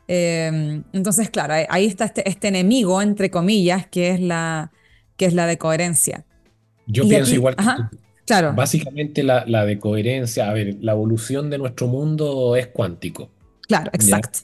Eh, 0.08 0.82
entonces, 0.94 1.30
claro, 1.30 1.56
ahí 1.68 1.86
está 1.86 2.06
este, 2.06 2.30
este, 2.30 2.48
enemigo, 2.48 3.02
entre 3.02 3.30
comillas, 3.30 3.88
que 3.88 4.12
es 4.12 4.22
la, 4.22 4.72
que 5.18 5.26
es 5.26 5.34
la 5.34 5.48
de 5.48 5.58
coherencia. 5.58 6.24
Yo 6.88 7.08
pienso 7.08 7.34
igual 7.34 7.56
que 7.56 7.64
Claro. 8.26 8.54
Básicamente 8.54 9.24
la, 9.24 9.46
la 9.46 9.66
de 9.66 9.78
coherencia, 9.78 10.50
a 10.50 10.54
ver, 10.54 10.78
la 10.82 10.94
evolución 10.94 11.50
de 11.50 11.58
nuestro 11.58 11.88
mundo 11.88 12.56
es 12.56 12.68
cuántico. 12.68 13.30
Claro, 13.68 13.92
exacto. 13.94 14.40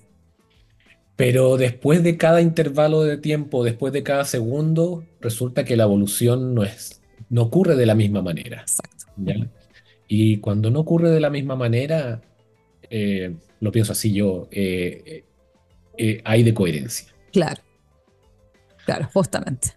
Pero 1.16 1.58
después 1.58 2.04
de 2.04 2.18
cada 2.18 2.42
intervalo 2.42 3.04
de 3.04 3.18
tiempo, 3.18 3.64
después 3.64 3.94
de 3.94 4.04
cada 4.04 4.26
segundo, 4.26 5.04
resulta 5.20 5.66
que 5.66 5.76
la 5.76 5.84
evolución 5.84 6.56
no 6.56 6.64
es, 6.64 7.02
no 7.30 7.44
ocurre 7.44 7.76
de 7.76 7.86
la 7.86 7.96
misma 7.96 8.22
manera. 8.22 8.62
Exacto. 8.62 9.06
Y 10.08 10.38
cuando 10.38 10.72
no 10.72 10.80
ocurre 10.80 11.10
de 11.10 11.20
la 11.20 11.30
misma 11.30 11.56
manera, 11.56 12.22
eh, 12.90 13.36
lo 13.60 13.72
pienso 13.72 13.92
así 13.92 14.12
yo, 14.12 14.48
eh, 14.52 15.24
eh, 15.98 16.22
hay 16.24 16.44
de 16.44 16.54
coherencia. 16.54 17.08
Claro. 17.32 17.62
Claro, 18.86 19.08
justamente. 19.14 19.70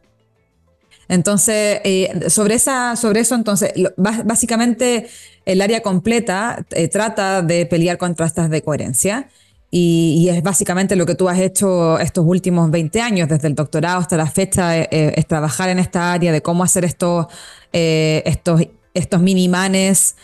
Entonces, 1.08 1.80
eh, 1.84 2.28
sobre, 2.28 2.54
esa, 2.54 2.96
sobre 2.96 3.20
eso, 3.20 3.34
entonces, 3.34 3.72
básicamente 3.96 5.08
el 5.44 5.60
área 5.60 5.82
completa 5.82 6.64
eh, 6.70 6.88
trata 6.88 7.42
de 7.42 7.66
pelear 7.66 7.98
contra 7.98 8.26
estas 8.26 8.50
de 8.50 8.62
coherencia 8.62 9.28
y, 9.70 10.28
es 10.30 10.42
básicamente 10.42 10.94
lo 10.94 11.04
que 11.04 11.16
tú 11.16 11.28
has 11.28 11.38
hecho 11.40 11.98
estos 11.98 12.24
últimos 12.26 12.70
20 12.70 13.00
años, 13.00 13.28
desde 13.28 13.48
el 13.48 13.54
doctorado 13.56 13.98
hasta 13.98 14.16
la 14.16 14.26
fecha, 14.26 14.78
eh, 14.78 14.88
es 14.90 15.26
trabajar 15.26 15.68
en 15.68 15.80
esta 15.80 16.12
área 16.12 16.30
de 16.30 16.42
cómo 16.42 16.62
hacer 16.62 16.84
estos, 16.84 17.26
estos, 17.72 18.60
estos 18.94 19.20
minimanes 19.20 20.14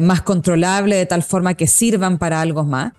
más 0.00 0.22
controlables 0.22 0.98
de 0.98 1.04
tal 1.04 1.22
forma 1.22 1.52
que 1.52 1.66
sirvan 1.66 2.16
para 2.16 2.40
algo 2.40 2.64
más. 2.64 2.94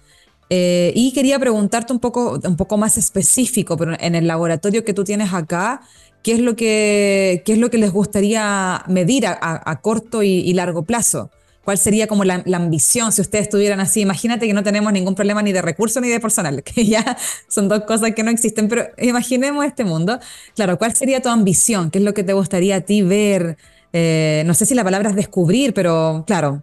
y 0.50 1.12
quería 1.16 1.40
preguntarte 1.40 1.92
un 1.94 2.00
poco, 2.00 2.40
un 2.44 2.56
poco 2.56 2.78
más 2.78 3.00
específico, 3.00 3.76
pero 3.76 3.94
en 4.00 4.14
el 4.14 4.28
laboratorio 4.28 4.86
que 4.86 4.94
tú 4.94 5.04
tienes 5.04 5.34
acá, 5.34 5.82
¿Qué 6.24 6.34
es 6.34 6.40
lo 6.40 6.56
que, 6.56 7.44
es 7.46 7.58
lo 7.58 7.70
que 7.70 7.78
les 7.78 7.92
gustaría 7.92 8.84
medir 8.88 9.26
a, 9.28 9.80
corto 9.82 10.24
y, 10.24 10.54
largo 10.54 10.84
plazo? 10.84 11.32
¿Cuál 11.64 11.78
sería 11.78 12.08
como 12.08 12.24
la, 12.24 12.44
ambición 12.54 13.12
si 13.12 13.22
ustedes 13.22 13.44
estuvieran 13.44 13.80
así? 13.80 14.02
Imagínate 14.02 14.48
que 14.48 14.54
no 14.54 14.64
tenemos 14.64 14.92
ningún 14.94 15.16
problema 15.16 15.42
ni 15.42 15.52
de 15.52 15.62
recursos 15.62 16.02
ni 16.02 16.10
de 16.10 16.20
personal, 16.20 16.64
que 16.66 16.86
ya 16.86 17.18
son 17.48 17.70
dos 17.70 17.84
cosas 17.84 18.14
que 18.14 18.24
no 18.24 18.32
existen, 18.32 18.68
pero 18.68 18.88
imaginemos 18.98 19.66
este 19.66 19.84
mundo. 19.84 20.20
Claro, 20.56 20.78
¿cuál 20.78 20.96
sería 20.96 21.22
tu 21.22 21.30
ambición? 21.30 21.92
¿Qué 21.92 22.00
es 22.00 22.06
lo 22.06 22.14
que 22.14 22.24
te 22.24 22.34
gustaría 22.34 22.78
a 22.78 22.82
ti 22.82 23.02
ver? 23.02 23.58
Eh, 23.94 24.44
no 24.46 24.54
sé 24.54 24.66
si 24.66 24.76
la 24.76 24.84
palabra 24.84 25.10
es 25.10 25.16
descubrir, 25.16 25.74
pero 25.74 26.24
claro, 26.28 26.62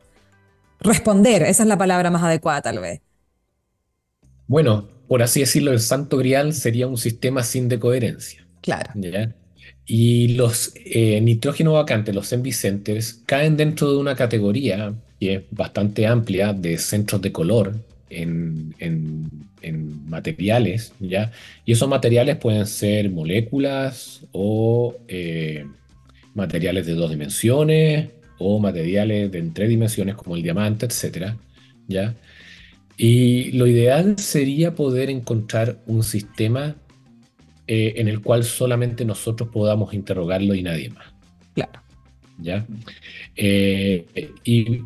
responder, 0.81 1.43
esa 1.43 1.63
es 1.63 1.69
la 1.69 1.79
palabra 1.79 2.11
más 2.11 2.23
adecuada 2.23 2.63
tal 2.63 2.81
vez. 2.81 3.01
Bueno, 4.47 4.89
por 5.09 5.23
así 5.23 5.41
decirlo, 5.41 5.73
el 5.73 5.81
santo 5.81 6.19
grial 6.19 6.53
sería 6.53 6.87
un 6.87 6.99
sistema 6.99 7.43
sin 7.43 7.69
decoherencia. 7.69 8.47
Claro. 8.61 8.91
¿ya? 8.95 9.35
Y 9.87 10.29
los 10.29 10.73
eh, 10.77 11.21
nitrógeno 11.21 11.75
vacantes, 11.75 12.15
los 12.15 12.33
envy 12.33 12.53
centers, 12.53 13.21
caen 13.27 13.57
dentro 13.57 13.91
de 13.93 13.99
una 13.99 14.15
categoría 14.17 14.95
que 15.21 15.35
es 15.35 15.43
bastante 15.51 16.07
amplia 16.07 16.53
de 16.53 16.79
centros 16.79 17.21
de 17.21 17.33
color 17.33 17.75
en, 18.11 18.75
materiales, 20.07 20.93
¿ya? 21.01 21.33
Y 21.65 21.73
esos 21.73 21.89
materiales 21.89 22.37
pueden 22.37 22.67
ser 22.67 23.11
moléculas 23.11 24.23
o 24.33 24.95
eh, 25.09 25.67
materiales 26.35 26.87
de 26.87 26.95
dos 26.95 27.11
dimensiones 27.11 28.11
o 28.39 28.59
materiales 28.61 29.33
de 29.33 29.43
tres 29.53 29.69
dimensiones 29.69 30.15
como 30.15 30.37
el 30.37 30.43
diamante, 30.43 30.87
etcétera, 30.87 31.37
¿ya? 31.89 32.15
Y 32.97 33.53
lo 33.53 33.67
ideal 33.67 34.19
sería 34.19 34.75
poder 34.75 35.11
encontrar 35.11 35.79
un 35.87 36.05
sistema 36.05 36.77
eh, 37.67 37.95
en 37.97 38.09
el 38.09 38.21
cual 38.21 38.45
solamente 38.45 39.05
nosotros 39.05 39.49
podamos 39.51 39.95
interrogarlo 39.95 40.55
y 40.55 40.63
nadie 40.63 40.91
más. 40.91 41.07
Claro. 41.55 41.81
¿Ya? 42.39 42.67
Eh, 43.37 44.07
y 44.45 44.81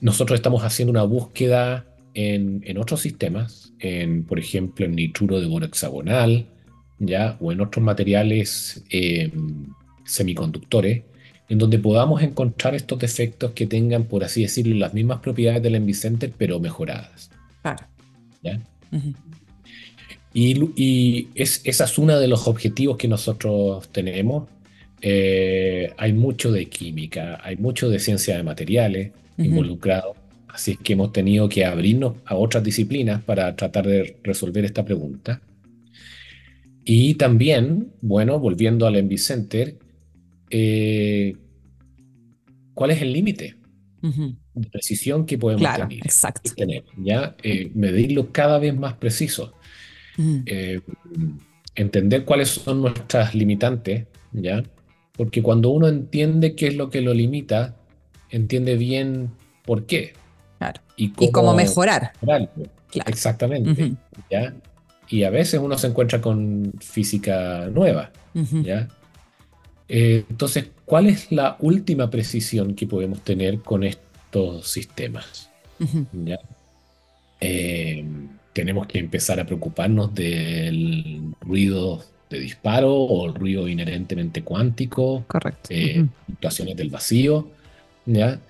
nosotros 0.00 0.38
estamos 0.38 0.62
haciendo 0.62 0.90
una 0.90 1.02
búsqueda 1.02 1.86
en, 2.14 2.78
otros 2.78 3.00
sistemas, 3.00 3.72
en, 3.78 4.24
por 4.24 4.38
ejemplo, 4.38 4.86
en 4.86 4.94
nitruro 4.94 5.40
de 5.40 5.46
boro 5.46 5.66
hexagonal, 5.66 6.46
¿ya? 6.98 7.36
o 7.40 7.52
en 7.52 7.60
otros 7.60 7.84
materiales 7.84 8.84
eh, 8.90 9.30
semiconductores, 10.04 11.02
en 11.48 11.58
donde 11.58 11.78
podamos 11.78 12.22
encontrar 12.22 12.74
estos 12.74 12.98
defectos 12.98 13.52
que 13.52 13.66
tengan, 13.66 14.04
por 14.04 14.24
así 14.24 14.42
decirlo, 14.42 14.76
las 14.76 14.94
mismas 14.94 15.20
propiedades 15.20 15.62
del 15.62 15.74
Envicenter, 15.74 16.32
pero 16.36 16.58
mejoradas. 16.58 17.30
Claro. 17.62 17.86
Y, 20.38 21.28
es, 21.34 21.62
esa 21.64 21.84
es 21.84 21.96
uno 21.96 22.20
de 22.20 22.28
los 22.28 22.46
objetivos 22.46 22.98
que 22.98 23.08
nosotros 23.08 23.88
tenemos. 23.90 24.46
Eh, 25.00 25.94
hay 25.96 26.12
mucho 26.12 26.52
de 26.52 26.66
química, 26.66 27.40
hay 27.42 27.56
mucho 27.56 27.88
de 27.88 27.98
ciencia 27.98 28.36
de 28.36 28.42
materiales 28.42 29.12
involucrado. 29.38 30.14
Así 30.48 30.72
es 30.72 30.78
que 30.78 30.92
hemos 30.92 31.12
tenido 31.12 31.48
que 31.48 31.64
abrirnos 31.64 32.16
a 32.26 32.34
otras 32.34 32.62
disciplinas 32.62 33.22
para 33.22 33.56
tratar 33.56 33.86
de 33.86 34.18
resolver 34.22 34.66
esta 34.66 34.84
pregunta. 34.84 35.40
Y 36.84 37.14
también, 37.14 37.92
bueno, 38.02 38.38
volviendo 38.38 38.86
al 38.86 38.96
Envy 38.96 39.16
Center, 39.16 39.78
eh, 40.50 41.34
¿cuál 42.74 42.90
es 42.90 43.00
el 43.00 43.14
límite 43.14 43.56
de 44.02 44.68
precisión 44.68 45.24
que 45.24 45.38
podemos 45.38 45.62
tener? 45.62 45.98
Exacto. 46.04 46.52
tener 46.54 46.84
¿ya? 46.98 47.34
Eh, 47.42 47.70
medirlo 47.74 48.32
cada 48.32 48.58
vez 48.58 48.76
más 48.76 48.92
preciso. 48.94 49.54
Eh, 50.18 50.80
entender 51.74 52.24
cuáles 52.24 52.48
son 52.48 52.80
nuestras 52.82 53.34
limitantes, 53.34 54.06
¿ya? 54.32 54.62
Porque 55.16 55.42
cuando 55.42 55.70
uno 55.70 55.88
entiende 55.88 56.54
qué 56.54 56.68
es 56.68 56.76
lo 56.76 56.90
que 56.90 57.00
lo 57.00 57.14
limita, 57.14 57.76
entiende 58.30 58.76
bien 58.76 59.30
por 59.64 59.86
qué. 59.86 60.14
Y 60.96 61.30
cómo, 61.30 61.54
mejorar. 61.54 62.12
Exactamente. 63.06 63.92
¿ya? 64.30 64.54
Y 65.08 65.24
a 65.24 65.30
veces 65.30 65.60
uno 65.60 65.76
se 65.76 65.88
encuentra 65.88 66.20
con 66.20 66.72
física 66.80 67.68
nueva. 67.70 68.10
¿ya? 68.34 68.88
Eh, 69.88 70.24
entonces, 70.28 70.70
¿cuál 70.84 71.06
es 71.06 71.30
la 71.30 71.56
última 71.60 72.10
precisión 72.10 72.74
que 72.74 72.86
podemos 72.86 73.20
tener 73.22 73.60
con 73.60 73.84
estos 73.84 74.68
sistemas? 74.68 75.50
¿ya? 76.12 76.38
Eh, 77.40 78.04
tenemos 78.56 78.86
que 78.86 78.98
empezar 78.98 79.38
a 79.38 79.44
preocuparnos 79.44 80.14
del 80.14 81.34
ruido 81.42 82.02
de 82.30 82.40
disparo 82.40 82.90
o 82.90 83.26
el 83.26 83.34
ruido 83.34 83.68
inherentemente 83.68 84.42
cuántico, 84.42 85.26
Correcto. 85.28 85.68
Eh, 85.68 86.06
del 86.74 86.88
vacío, 86.88 87.50
¿ya? 88.06 88.40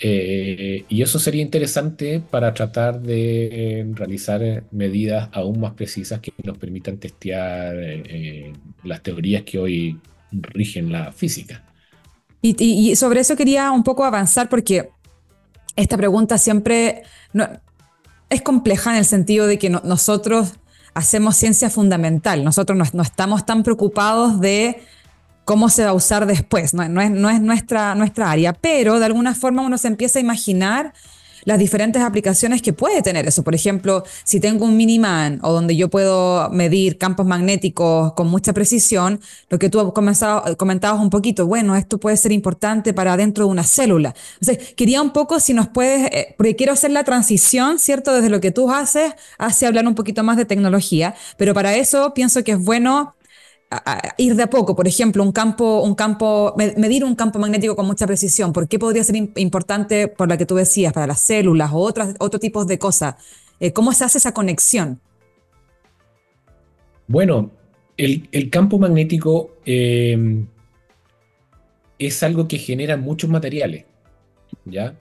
Eh, 0.00 0.84
y 0.88 1.00
eso 1.00 1.20
sería 1.20 1.42
interesante 1.42 2.20
para 2.20 2.52
tratar 2.52 3.00
de 3.00 3.78
eh, 3.80 3.86
realizar 3.92 4.64
medidas 4.72 5.28
aún 5.32 5.60
más 5.60 5.74
precisas 5.74 6.18
que 6.18 6.32
nos 6.42 6.58
permitan 6.58 6.98
testear 6.98 7.76
eh, 7.78 8.52
las 8.82 9.00
teorías 9.00 9.44
que 9.44 9.60
hoy 9.60 10.00
rigen 10.32 10.90
la 10.90 11.12
física. 11.12 11.62
Y, 12.42 12.94
sobre 12.96 13.20
eso 13.20 13.36
quería 13.36 13.70
un 13.70 13.84
poco 13.84 14.04
avanzar 14.04 14.48
porque 14.48 14.90
esta 15.76 15.96
pregunta 15.96 16.36
siempre 16.36 17.02
no, 17.32 17.48
es 18.30 18.42
compleja 18.42 18.90
en 18.90 18.96
el 18.96 19.04
sentido 19.04 19.46
de 19.46 19.58
que 19.58 19.70
nosotros 19.70 20.54
hacemos 20.94 21.36
ciencia 21.36 21.70
fundamental, 21.70 22.42
nosotros 22.42 22.94
no 22.94 23.02
estamos 23.02 23.46
tan 23.46 23.62
preocupados 23.62 24.40
de 24.40 24.82
cómo 25.44 25.68
se 25.68 25.84
va 25.84 25.90
a 25.90 25.94
usar 25.94 26.26
después. 26.26 26.74
No, 26.74 27.00
es, 27.00 27.10
es 27.10 27.40
nuestra, 27.40 27.94
nuestra 27.94 28.30
área, 28.30 28.52
pero 28.52 28.98
de 28.98 29.06
alguna 29.06 29.34
forma 29.34 29.62
uno 29.62 29.78
se 29.78 29.88
empieza 29.88 30.18
a 30.18 30.22
imaginar 30.22 30.92
las 31.46 31.58
diferentes 31.60 32.02
aplicaciones 32.02 32.60
que 32.60 32.72
puede 32.74 33.00
tener 33.02 33.26
eso. 33.26 33.42
Por 33.42 33.54
ejemplo, 33.54 34.04
si 34.24 34.40
tengo 34.40 34.64
un 34.64 34.76
Miniman 34.76 35.38
o 35.42 35.52
donde 35.52 35.76
yo 35.76 35.88
puedo 35.88 36.50
medir 36.50 36.98
campos 36.98 37.24
magnéticos 37.24 38.12
con 38.14 38.26
mucha 38.26 38.52
precisión, 38.52 39.20
lo 39.48 39.58
que 39.58 39.70
tú 39.70 39.94
comentabas 39.94 41.00
un 41.00 41.08
poquito, 41.08 41.46
bueno, 41.46 41.76
esto 41.76 41.98
puede 41.98 42.16
ser 42.16 42.32
importante 42.32 42.92
para 42.92 43.16
dentro 43.16 43.46
de 43.46 43.50
una 43.52 43.62
célula. 43.62 44.12
Entonces, 44.40 44.74
quería 44.74 45.00
un 45.00 45.12
poco 45.12 45.38
si 45.38 45.54
nos 45.54 45.68
puedes, 45.68 46.10
eh, 46.12 46.34
porque 46.36 46.56
quiero 46.56 46.72
hacer 46.72 46.90
la 46.90 47.04
transición, 47.04 47.78
¿cierto? 47.78 48.12
Desde 48.12 48.28
lo 48.28 48.40
que 48.40 48.50
tú 48.50 48.70
haces 48.70 49.14
hacia 49.38 49.68
hablar 49.68 49.86
un 49.86 49.94
poquito 49.94 50.24
más 50.24 50.36
de 50.36 50.46
tecnología, 50.46 51.14
pero 51.38 51.54
para 51.54 51.76
eso 51.76 52.12
pienso 52.12 52.42
que 52.42 52.52
es 52.52 52.58
bueno 52.58 53.14
ir 54.18 54.36
de 54.36 54.42
a 54.44 54.50
poco, 54.50 54.76
por 54.76 54.86
ejemplo, 54.86 55.22
un 55.22 55.32
campo, 55.32 55.82
un 55.82 55.94
campo, 55.94 56.54
medir 56.56 57.04
un 57.04 57.14
campo 57.14 57.38
magnético 57.38 57.74
con 57.74 57.86
mucha 57.86 58.06
precisión, 58.06 58.52
¿por 58.52 58.68
qué 58.68 58.78
podría 58.78 59.02
ser 59.02 59.16
importante 59.16 60.08
por 60.08 60.28
la 60.28 60.36
que 60.36 60.46
tú 60.46 60.54
decías, 60.54 60.92
para 60.92 61.06
las 61.06 61.20
células 61.20 61.72
o 61.72 61.78
otras, 61.78 62.14
otro 62.18 62.38
tipo 62.38 62.64
de 62.64 62.78
cosas? 62.78 63.16
Eh, 63.58 63.72
¿Cómo 63.72 63.92
se 63.92 64.04
hace 64.04 64.18
esa 64.18 64.32
conexión? 64.32 65.00
Bueno, 67.08 67.50
el, 67.96 68.50
campo 68.50 68.78
magnético 68.78 69.56
em, 69.64 70.46
es 71.98 72.22
algo 72.22 72.46
que 72.46 72.58
genera 72.58 72.96
muchos 72.96 73.30
materiales, 73.30 73.84
¿ya? 74.64 74.94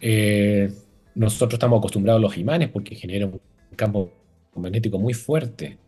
Eh, 0.00 0.70
nosotros 1.14 1.54
estamos 1.54 1.78
acostumbrados 1.78 2.20
a 2.20 2.22
los 2.22 2.36
imanes 2.36 2.68
porque 2.68 2.94
generan 2.94 3.32
un 3.32 3.76
campo 3.76 4.10
magnético 4.54 4.98
muy 4.98 5.14
fuerte, 5.14 5.78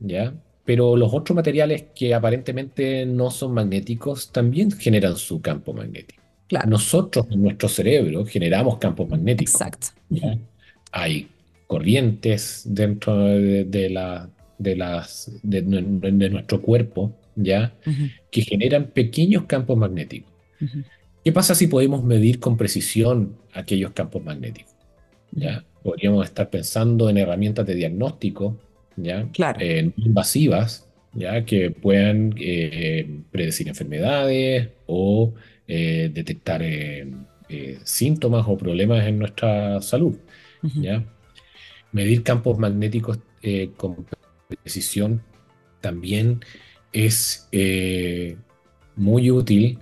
¿ya? 0.00 0.34
Pero 0.66 0.96
los 0.96 1.14
otros 1.14 1.36
materiales 1.36 1.84
que 1.94 2.12
aparentemente 2.12 3.06
no 3.06 3.30
son 3.30 3.54
magnéticos 3.54 4.32
también 4.32 4.72
generan 4.72 5.16
su 5.16 5.40
campo 5.40 5.72
magnético. 5.72 6.22
Nosotros 6.66 7.26
en 7.30 7.42
nuestro 7.42 7.68
cerebro 7.68 8.26
generamos 8.26 8.78
campos 8.78 9.08
magnéticos. 9.08 9.54
Exacto. 9.54 9.86
Hay 10.90 11.28
corrientes 11.68 12.62
dentro 12.66 13.16
de, 13.16 13.90
la, 13.90 14.28
de, 14.58 14.76
las, 14.76 15.30
de, 15.42 15.62
nuestro 15.62 16.60
cuerpo 16.60 17.12
¿ya? 17.36 17.72
que 18.30 18.42
generan 18.42 18.88
pequeños 18.88 19.44
campos 19.44 19.78
magnéticos. 19.78 20.32
¿Qué 21.24 21.32
pasa 21.32 21.54
si 21.54 21.68
podemos 21.68 22.02
medir 22.02 22.40
con 22.40 22.56
precisión 22.56 23.36
aquellos 23.52 23.92
campos 23.92 24.22
magnéticos? 24.24 24.74
¿ya? 25.30 25.64
Podríamos 25.84 26.24
estar 26.24 26.50
pensando 26.50 27.08
en 27.08 27.18
herramientas 27.18 27.66
de 27.66 27.76
diagnóstico 27.76 28.56
¿ya? 28.96 29.28
Claro. 29.32 29.58
Eh, 29.60 29.92
invasivas, 29.96 30.88
¿ya? 31.12 31.44
Que 31.44 31.70
puedan 31.70 32.34
eh, 32.38 33.20
predecir 33.30 33.68
enfermedades 33.68 34.70
o 34.86 35.34
eh, 35.68 36.10
detectar 36.12 36.62
síntomas 37.84 38.44
o 38.48 38.58
problemas 38.58 39.06
en 39.06 39.18
nuestra 39.20 39.80
salud, 39.80 40.16
¿ya? 40.74 41.04
Medir 41.92 42.22
campos 42.24 42.58
magnéticos 42.58 43.20
con 43.76 44.06
precisión 44.62 45.22
también 45.80 46.40
es 46.92 47.48
muy 48.96 49.30
útil 49.30 49.78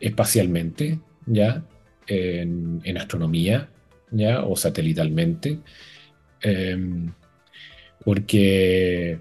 espacialmente, 0.00 0.98
¿ya? 1.26 1.64
En, 2.08 2.80
en, 2.82 2.98
astronomía, 2.98 3.68
¿ya? 4.10 4.42
O 4.42 4.56
satelitalmente. 4.56 5.60
Em, 6.42 7.12
porque, 8.04 9.20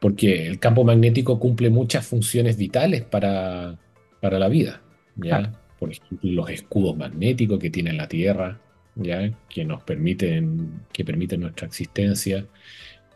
porque 0.00 0.46
el 0.46 0.58
campo 0.58 0.84
magnético 0.84 1.38
cumple 1.38 1.70
muchas 1.70 2.06
funciones 2.06 2.56
vitales 2.56 3.02
para, 3.02 3.78
para 4.20 4.38
la 4.38 4.48
vida. 4.48 4.82
¿ya? 5.16 5.52
Por 5.78 5.92
ejemplo, 5.92 6.18
los 6.22 6.50
escudos 6.50 6.96
magnéticos 6.96 7.58
que 7.58 7.70
tiene 7.70 7.92
la 7.92 8.08
Tierra, 8.08 8.60
¿ya? 8.96 9.32
que 9.48 9.64
nos 9.64 9.82
permiten, 9.82 10.80
que 10.92 11.04
permiten 11.04 11.40
nuestra 11.40 11.66
existencia. 11.66 12.46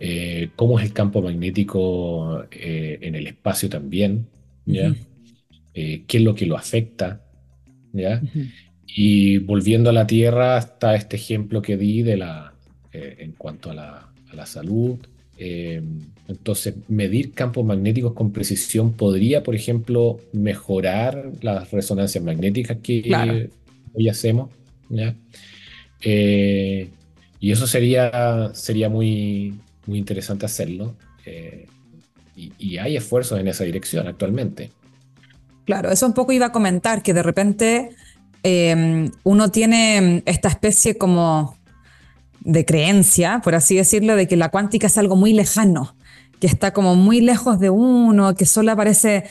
Eh, 0.00 0.50
cómo 0.54 0.78
es 0.78 0.86
el 0.86 0.92
campo 0.92 1.20
magnético 1.22 2.44
eh, 2.52 2.98
en 3.02 3.16
el 3.16 3.26
espacio 3.26 3.68
también, 3.68 4.28
¿ya? 4.64 4.94
Eh, 5.74 6.04
qué 6.06 6.18
es 6.18 6.22
lo 6.22 6.36
que 6.36 6.46
lo 6.46 6.56
afecta, 6.56 7.24
¿ya? 7.92 8.22
Y 8.86 9.38
volviendo 9.38 9.90
a 9.90 9.92
la 9.92 10.06
Tierra, 10.06 10.58
está 10.58 10.94
este 10.94 11.16
ejemplo 11.16 11.62
que 11.62 11.76
di 11.76 12.02
de 12.02 12.16
la, 12.16 12.47
eh, 12.92 13.16
en 13.18 13.32
cuanto 13.32 13.70
a 13.70 13.74
la, 13.74 14.46
salud. 14.46 14.98
Eh, 15.36 15.82
entonces, 16.26 16.74
medir 16.88 17.32
campos 17.32 17.64
magnéticos 17.64 18.14
con 18.14 18.32
precisión 18.32 18.92
podría, 18.92 19.42
por 19.42 19.54
ejemplo, 19.54 20.18
mejorar 20.32 21.30
las 21.42 21.70
resonancias 21.70 22.24
magnéticas 22.24 22.78
que 22.82 23.50
hoy 23.92 24.08
hacemos. 24.08 24.50
Eh, 26.00 26.88
y 27.40 27.52
eso 27.52 27.66
sería, 27.66 28.50
sería 28.54 28.88
muy, 28.88 29.58
muy 29.86 29.98
interesante 29.98 30.46
hacerlo. 30.46 30.96
Y, 32.34 32.52
y, 32.58 32.78
hay 32.78 32.96
esfuerzos 32.96 33.38
en 33.38 33.48
esa 33.48 33.64
dirección 33.64 34.06
actualmente. 34.06 34.70
Claro, 35.66 35.90
eso 35.90 36.06
un 36.06 36.14
poco 36.14 36.32
iba 36.32 36.46
a 36.46 36.52
comentar, 36.52 37.02
que 37.02 37.12
de 37.12 37.22
repente 37.22 37.90
uno 39.24 39.50
tiene 39.50 40.22
esta 40.24 40.48
especie 40.48 40.96
como 40.96 41.57
de 42.48 42.64
creencia, 42.64 43.42
por 43.44 43.54
así 43.54 43.76
decirlo, 43.76 44.16
de 44.16 44.26
que 44.26 44.34
la 44.36 44.48
cuántica 44.48 44.86
es 44.86 44.96
algo 44.96 45.16
muy 45.16 45.34
lejano, 45.34 45.94
que 46.40 46.46
está 46.46 46.72
como 46.72 46.96
muy 46.96 47.20
lejos 47.20 47.60
de 47.60 47.68
uno, 47.68 48.34
que 48.34 48.46
solo 48.46 48.72
aparece 48.72 49.24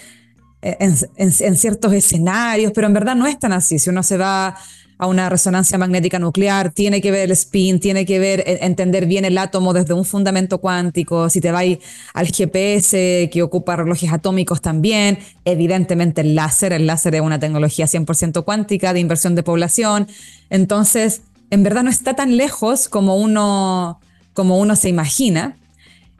eh, 0.62 0.78
en, 0.80 1.56
ciertos 1.56 1.94
escenarios, 1.94 2.72
pero 2.76 2.86
en 2.86 2.94
verdad 2.94 3.16
no 3.16 3.26
es 3.26 3.40
tan 3.40 3.54
así. 3.54 3.80
Si 3.80 3.90
uno 3.90 4.04
se 4.04 4.18
va 4.18 4.56
a 5.00 5.08
una 5.08 5.30
resonancia 5.30 5.80
magnética 5.80 6.20
nuclear, 6.20 6.72
tiene 6.72 7.02
que 7.02 7.10
ver 7.10 7.22
el 7.22 7.32
spin, 7.32 7.80
tiene 7.80 8.06
que 8.06 8.20
ver 8.20 8.44
entender 8.46 9.08
bien 9.08 9.26
el 9.26 9.40
átomo 9.40 9.74
desde 9.74 9.96
un 9.96 10.06
fundamento 10.06 10.60
cuántico. 10.60 11.28
Si 11.32 11.42
te 11.42 11.52
vas 11.52 11.66
al 12.14 12.28
GPS 12.28 13.32
que 13.32 13.42
ocupa 13.42 13.78
relojes 13.78 14.14
atómicos 14.14 14.62
también, 14.62 15.18
evidentemente 15.44 16.22
el 16.22 16.36
láser, 16.36 16.72
el 16.72 16.86
láser 16.86 17.16
es 17.16 17.22
una 17.22 17.40
tecnología 17.40 17.88
100% 17.88 18.44
cuántica 18.44 18.94
de 18.94 19.00
inversión 19.00 19.34
de 19.34 19.42
población. 19.42 20.08
Entonces, 20.52 21.22
en 21.50 21.64
verdad 21.64 21.84
no 21.84 21.90
está 21.90 22.16
tan 22.16 22.38
lejos 22.38 22.90
como 22.90 23.18
uno, 23.18 24.00
como 24.34 24.60
uno 24.60 24.76
se 24.76 24.90
imagina. 24.90 25.58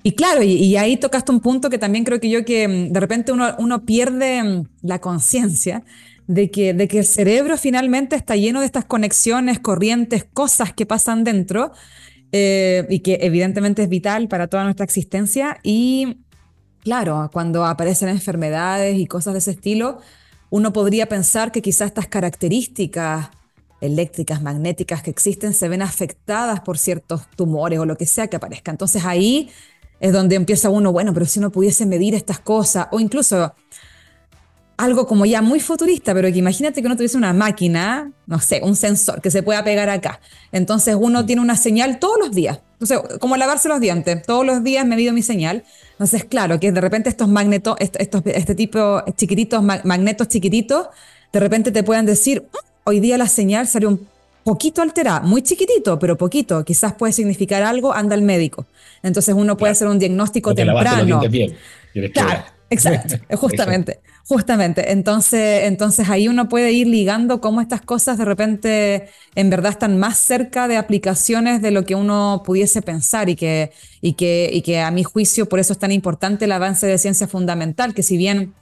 Y 0.04 0.14
claro, 0.14 0.42
y, 0.42 0.78
ahí 0.78 0.96
tocaste 0.98 1.32
un 1.32 1.42
punto 1.42 1.70
que 1.70 1.78
también 1.78 2.06
creo 2.06 2.20
que 2.20 2.30
yo 2.30 2.46
que 2.46 2.68
mm, 2.68 2.94
de 2.94 3.00
repente 3.00 3.32
uno, 3.32 3.56
uno 3.60 3.84
pierde 3.84 4.42
mm, 4.42 4.68
la 4.84 5.00
conciencia 5.00 5.84
de 6.28 6.52
que, 6.52 6.74
de 6.74 6.88
que 6.88 7.00
el 7.00 7.06
cerebro 7.06 7.58
finalmente 7.58 8.16
está 8.16 8.36
lleno 8.36 8.60
de 8.60 8.66
estas 8.66 8.86
conexiones, 8.86 9.60
corrientes, 9.60 10.26
cosas 10.26 10.74
que 10.74 10.86
pasan 10.86 11.24
dentro 11.24 11.72
eh, 12.32 12.86
y 12.90 13.00
que 13.00 13.20
evidentemente 13.22 13.84
es 13.84 13.90
vital 13.90 14.28
para 14.28 14.48
toda 14.48 14.64
nuestra 14.64 14.84
existencia. 14.84 15.58
Y 15.64 16.18
claro, 16.82 17.30
cuando 17.34 17.66
aparecen 17.66 18.10
enfermedades 18.10 18.98
y 18.98 19.08
cosas 19.08 19.34
de 19.34 19.40
ese 19.40 19.52
estilo, 19.52 20.00
uno 20.50 20.72
podría 20.74 21.08
pensar 21.08 21.52
que 21.52 21.62
quizás 21.62 21.88
estas 21.88 22.08
características 22.08 23.30
eléctricas, 23.82 24.42
magnéticas 24.42 25.04
que 25.04 25.12
existen 25.12 25.54
se 25.54 25.70
ven 25.70 25.82
afectadas 25.82 26.62
por 26.62 26.78
ciertos 26.78 27.30
tumores 27.36 27.80
o 27.80 27.86
lo 27.86 27.98
que 27.98 28.06
sea 28.06 28.28
que 28.28 28.36
aparezca. 28.36 28.72
Entonces 28.72 29.06
ahí 29.06 29.50
es 30.00 30.14
donde 30.14 30.36
empieza 30.36 30.70
uno, 30.70 30.92
bueno, 30.92 31.14
pero 31.14 31.26
si 31.26 31.40
uno 31.40 31.52
pudiese 31.52 31.86
medir 31.86 32.16
estas 32.16 32.40
cosas 32.40 32.88
o 32.92 33.00
incluso 33.00 33.54
algo 34.78 35.08
como 35.08 35.26
ya 35.26 35.42
muy 35.42 35.60
futurista, 35.60 36.14
pero 36.14 36.32
que 36.32 36.38
imagínate 36.38 36.82
que 36.82 36.86
uno 36.86 36.96
tuviese 36.96 37.18
una 37.18 37.34
máquina, 37.34 38.12
no 38.28 38.40
sé, 38.40 38.62
un 38.64 38.76
sensor 38.76 39.22
que 39.22 39.32
se 39.32 39.42
pueda 39.42 39.64
pegar 39.64 39.90
acá. 39.90 40.20
Entonces 40.52 40.96
uno 40.98 41.26
tiene 41.26 41.42
una 41.42 41.58
señal 41.58 41.98
todos 41.98 42.20
los 42.20 42.32
días. 42.32 42.60
Entonces, 42.74 43.00
como 43.20 43.38
lavarse 43.38 43.68
los 43.70 43.80
dientes, 43.80 44.22
todos 44.22 44.46
los 44.46 44.64
días 44.64 44.86
me 44.86 44.96
mido 44.96 45.14
mi 45.14 45.24
señal. 45.24 45.64
Entonces, 45.94 46.26
claro, 46.26 46.60
que 46.60 46.72
de 46.72 46.80
repente 46.80 47.10
estos 47.10 47.28
magnetos, 47.28 47.76
estos, 47.80 48.22
este 48.26 48.54
tipo 48.54 49.04
chiquititos, 49.16 49.64
magnetos 49.64 50.28
chiquititos, 50.28 50.90
de 51.34 51.40
repente 51.40 51.72
te 51.72 51.82
puedan 51.82 52.06
decir, 52.06 52.44
mm, 52.44 52.77
hoy 52.88 53.02
día 53.02 53.18
la 53.18 53.28
señal 53.28 53.68
salió 53.68 53.90
un 53.90 54.08
poquito 54.44 54.82
alterada, 54.82 55.20
muy 55.20 55.42
chiquitito, 55.42 56.00
pero 56.00 56.18
poquito, 56.18 56.64
quizás 56.64 56.94
puede 56.94 57.12
significar 57.12 57.64
algo, 57.64 57.94
anda 57.94 58.16
al 58.16 58.22
médico. 58.22 58.66
Entonces 59.04 59.36
uno 59.36 59.58
puede 59.58 59.74
hacer 59.74 59.90
un 59.90 60.00
diagnóstico 60.00 60.56
temprano. 60.56 61.20
Bien. 61.30 61.54
Claro, 62.14 62.46
exacto, 62.70 63.16
justamente. 63.38 64.00
Justamente, 64.26 64.92
entonces, 64.92 65.64
entonces 65.64 66.10
ahí 66.10 66.28
uno 66.28 66.50
puede 66.50 66.72
ir 66.74 66.88
ligando 66.88 67.40
cómo 67.40 67.62
estas 67.62 67.82
cosas 67.82 68.18
de 68.18 68.26
repente 68.26 69.08
en 69.36 69.50
verdad 69.50 69.72
están 69.72 69.98
más 69.98 70.18
cerca 70.18 70.68
de 70.68 70.76
aplicaciones 70.76 71.62
de 71.62 71.72
lo 71.72 71.86
que 71.86 71.96
uno 71.96 72.42
pudiese 72.46 72.82
pensar 72.82 73.30
y 73.30 73.38
que, 73.38 73.72
y 74.02 74.14
que, 74.14 74.50
y 74.52 74.64
que 74.64 74.82
a 74.82 74.92
mi 74.92 75.04
juicio 75.04 75.48
por 75.48 75.60
eso 75.60 75.72
es 75.72 75.80
tan 75.80 75.94
importante 75.94 76.44
el 76.44 76.52
avance 76.52 76.88
de 76.88 76.98
ciencia 76.98 77.28
fundamental, 77.28 77.94
que 77.94 78.04
si 78.04 78.18
bien 78.18 78.54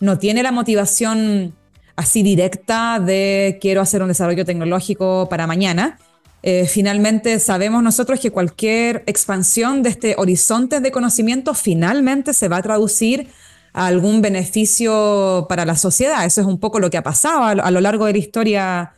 no 0.00 0.18
tiene 0.18 0.42
la 0.42 0.52
motivación 0.52 1.54
así 1.96 2.22
directa 2.22 3.00
de 3.00 3.58
quiero 3.60 3.80
hacer 3.80 4.02
un 4.02 4.08
desarrollo 4.08 4.44
tecnológico 4.44 5.28
para 5.28 5.46
mañana, 5.46 5.98
eh, 6.42 6.66
finalmente 6.66 7.38
sabemos 7.38 7.82
nosotros 7.82 8.18
que 8.18 8.30
cualquier 8.30 9.04
expansión 9.06 9.82
de 9.82 9.90
este 9.90 10.14
horizonte 10.16 10.80
de 10.80 10.90
conocimiento 10.90 11.52
finalmente 11.54 12.32
se 12.32 12.48
va 12.48 12.58
a 12.58 12.62
traducir 12.62 13.28
algún 13.72 14.22
beneficio 14.22 15.46
para 15.48 15.64
la 15.64 15.76
sociedad. 15.76 16.24
Eso 16.24 16.40
es 16.40 16.46
un 16.46 16.58
poco 16.58 16.80
lo 16.80 16.90
que 16.90 16.96
ha 16.96 17.02
pasado 17.02 17.44
a, 17.44 17.70
lo 17.70 17.80
largo 17.80 18.06
de 18.06 18.12
la 18.12 18.18
historia 18.18 18.94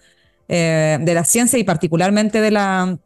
eh, 0.48 0.98
de 1.00 1.14
la 1.14 1.24
ciencia 1.24 1.58
y 1.58 1.64
particularmente 1.64 2.40
de 2.40 2.50
la, 2.52 2.98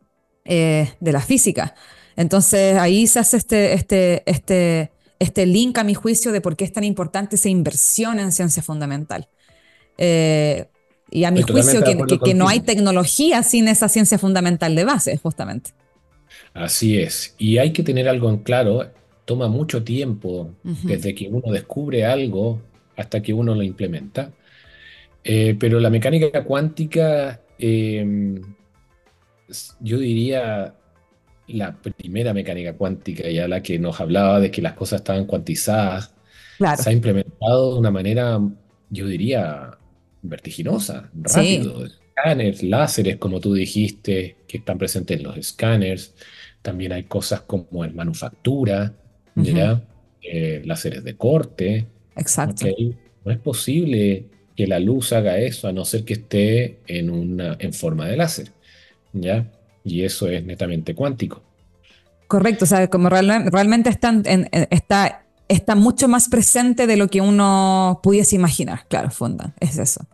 eh, 0.44 0.92
de 1.00 1.12
la 1.12 1.20
física. 1.20 1.74
Entonces 2.14 2.76
ahí 2.78 3.06
se 3.06 3.18
hace 3.18 3.38
este, 3.38 3.72
este, 3.74 4.22
este, 4.26 4.92
este 5.18 5.46
link 5.46 5.78
a 5.78 5.84
mi 5.84 5.94
juicio 5.94 6.30
de 6.32 6.40
por 6.40 6.56
qué 6.56 6.64
es 6.64 6.72
tan 6.72 6.84
importante 6.84 7.36
esa 7.36 7.48
inversión 7.48 8.18
en 8.20 8.32
ciencia 8.32 8.62
fundamental. 8.62 9.28
Eh, 9.98 10.66
y 11.10 11.24
a 11.24 11.30
mi 11.30 11.42
juicio 11.42 11.82
que, 11.82 11.96
que, 12.22 12.34
no 12.34 12.48
hay 12.48 12.60
tecnología 12.60 13.42
sin 13.42 13.68
esa 13.68 13.88
ciencia 13.88 14.18
fundamental 14.18 14.74
de 14.74 14.84
base, 14.84 15.16
justamente. 15.16 15.70
Así 16.52 16.98
es. 16.98 17.34
Y 17.38 17.58
hay 17.58 17.72
que 17.72 17.82
tener 17.82 18.08
algo 18.08 18.28
en 18.28 18.38
claro 18.38 18.90
toma 19.26 19.48
mucho 19.48 19.82
tiempo 19.82 20.54
desde 20.62 21.14
que 21.14 21.28
uno 21.28 21.52
descubre 21.52 22.06
algo 22.06 22.62
hasta 22.96 23.20
que 23.20 23.34
uno 23.34 23.54
lo 23.54 23.62
implementa. 23.62 24.30
Eh, 25.22 25.56
pero 25.58 25.80
la 25.80 25.90
mecánica 25.90 26.44
cuántica, 26.44 27.40
em, 27.58 28.40
yo 29.80 29.98
diría 29.98 30.74
la 31.48 31.76
primera 31.76 32.32
mecánica 32.32 32.74
cuántica, 32.74 33.28
ya 33.28 33.48
la 33.48 33.62
que 33.62 33.78
nos 33.78 34.00
hablaba 34.00 34.40
de 34.40 34.50
que 34.50 34.62
las 34.62 34.74
cosas 34.74 35.00
estaban 35.00 35.26
cuantizadas, 35.26 36.14
se 36.78 36.90
ha 36.90 36.92
implementado 36.92 37.74
de 37.74 37.78
una 37.80 37.90
manera, 37.90 38.40
yo 38.90 39.06
diría, 39.06 39.76
vertiginosa, 40.28 41.10
rápido. 41.14 41.86
Escáneres, 41.86 42.62
láseres, 42.62 43.16
como 43.16 43.40
tú 43.40 43.54
dijiste, 43.54 44.36
que 44.48 44.58
están 44.58 44.78
presentes 44.78 45.18
en 45.18 45.24
los 45.24 45.36
escáneres. 45.36 46.14
También 46.62 46.92
hay 46.92 47.04
cosas 47.04 47.42
como 47.42 47.84
en 47.84 47.94
manufactura, 47.94 48.94
¿ya? 49.34 49.82
Eh, 50.22 50.62
láseres 50.64 51.04
de 51.04 51.16
corte. 51.16 51.86
Exacto. 52.16 52.66
No 53.24 53.32
es 53.32 53.38
posible 53.38 54.26
que 54.56 54.66
la 54.66 54.80
luz 54.80 55.12
haga 55.12 55.38
eso 55.38 55.68
a 55.68 55.72
no 55.72 55.84
ser 55.84 56.04
que 56.04 56.14
esté 56.14 56.78
en, 56.86 57.10
una, 57.10 57.56
en 57.58 57.72
forma 57.72 58.06
de 58.06 58.16
láser, 58.16 58.52
¿ya? 59.12 59.46
Y 59.84 60.02
eso 60.02 60.28
es 60.28 60.44
netamente 60.44 60.94
cuántico. 60.94 61.42
Correcto, 62.26 62.64
o 62.64 62.68
sea, 62.68 62.88
como 62.88 63.08
realmente 63.08 63.90
está, 63.90 64.12
está, 64.70 65.26
está 65.48 65.74
mucho 65.76 66.08
más 66.08 66.28
presente 66.28 66.86
de 66.86 66.96
lo 66.96 67.08
que 67.08 67.20
uno 67.20 68.00
pudiese 68.02 68.34
imaginar, 68.34 68.86
claro, 68.88 69.10
Funda, 69.10 69.54
es 69.60 69.78
eso. 69.78 70.06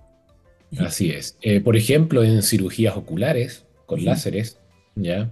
Así 0.79 1.11
es. 1.11 1.37
Eh, 1.43 1.61
por 1.61 1.77
ejemplo, 1.77 2.25
en 2.25 2.43
cirugías 2.43 2.97
oculares 2.97 3.64
con 3.87 4.05
láseres, 4.05 4.59
¿ya? 4.95 5.31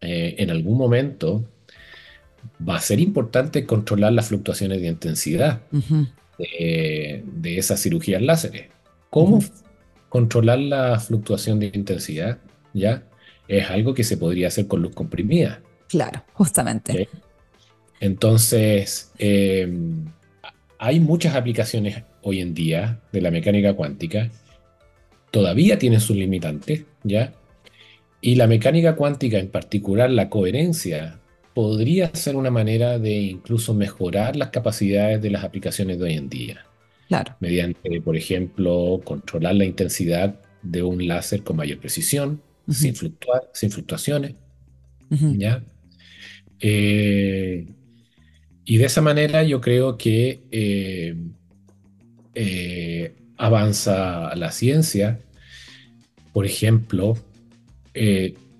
Eh, 0.00 0.34
en 0.38 0.50
algún 0.50 0.76
momento 0.76 1.44
va 2.66 2.76
a 2.76 2.80
ser 2.80 3.00
importante 3.00 3.64
controlar 3.66 4.12
las 4.12 4.28
fluctuaciones 4.28 4.80
de 4.80 4.88
intensidad 4.88 5.62
de, 6.38 7.58
esas 7.58 7.80
cirugías 7.80 8.22
láseres. 8.22 8.66
¿Cómo 9.10 9.40
controlar 10.08 10.58
la 10.58 10.98
fluctuación 10.98 11.58
de 11.60 11.70
intensidad? 11.72 12.38
¿Ya? 12.72 13.04
Es 13.48 13.70
algo 13.70 13.94
que 13.94 14.04
se 14.04 14.16
podría 14.16 14.48
hacer 14.48 14.66
con 14.66 14.82
luz 14.82 14.94
comprimida. 14.94 15.60
Claro, 15.88 16.24
justamente. 16.32 17.08
Entonces, 18.00 19.12
em, 19.18 20.06
hay 20.78 21.00
muchas 21.00 21.36
aplicaciones 21.36 22.02
hoy 22.22 22.40
en 22.40 22.54
día 22.54 23.00
de 23.12 23.20
la 23.20 23.30
mecánica 23.30 23.74
cuántica. 23.74 24.30
Todavía 25.32 25.78
tiene 25.78 25.98
sus 25.98 26.16
limitantes, 26.16 26.84
¿ya? 27.02 27.32
Y 28.20 28.36
la 28.36 28.46
mecánica 28.46 28.94
cuántica, 28.94 29.40
en 29.40 29.48
particular 29.48 30.08
la 30.10 30.30
coherencia 30.30 31.18
podría 31.54 32.14
ser 32.14 32.36
una 32.36 32.50
manera 32.50 33.00
de 33.00 33.14
incluso 33.14 33.74
mejorar 33.74 34.36
las 34.36 34.50
capacidades 34.50 35.20
de 35.20 35.30
las 35.30 35.42
aplicaciones 35.42 35.98
de 35.98 36.04
hoy 36.04 36.14
en 36.14 36.28
día. 36.28 36.64
Claro. 37.08 37.34
Mediante, 37.40 38.00
por 38.00 38.16
ejemplo, 38.16 39.00
controlar 39.04 39.56
la 39.56 39.64
intensidad 39.64 40.40
de 40.62 40.82
un 40.84 41.06
láser 41.08 41.42
con 41.42 41.56
mayor 41.56 41.78
precisión, 41.78 42.40
sin, 42.68 42.94
fluctuar, 42.94 43.50
sin 43.52 43.70
fluctuaciones. 43.70 44.34
¿ya? 45.10 45.64
Eh, 46.60 47.66
y 48.64 48.76
de 48.76 48.84
esa 48.84 49.02
manera 49.02 49.42
yo 49.42 49.60
creo 49.60 49.98
que 49.98 50.42
eh, 50.52 51.16
eh, 52.34 53.14
avanza 53.46 54.34
la 54.36 54.50
ciencia. 54.52 55.18
Por 56.32 56.46
ejemplo, 56.46 57.16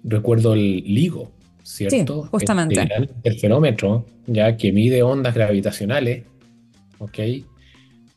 recuerdo 0.05 0.55
el 0.55 0.85
LIGO, 0.85 1.30
¿cierto? 1.62 2.22
Sí, 2.22 2.28
justamente. 2.30 2.89
el 3.22 3.39
fenómetro, 3.39 4.07
ya 4.26 4.57
que 4.57 4.72
mide 4.72 5.03
ondas 5.03 5.35
gravitacionales, 5.35 6.24
¿ok? 6.99 7.18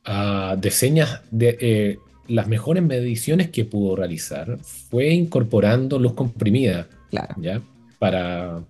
Uh, 0.07 0.55
de 0.57 0.69
señas 0.69 1.21
de 1.31 1.57
eh, 1.59 1.97
las 2.27 2.47
mejores 2.47 2.83
mediciones 2.83 3.49
que 3.49 3.65
pudo 3.65 3.95
realizar 3.95 4.59
fue 4.59 5.09
incorporando 5.09 5.97
luz 5.97 6.13
comprimida, 6.13 6.87
claro. 7.09 7.33
¿ya? 7.41 7.59
Para, 7.97 8.63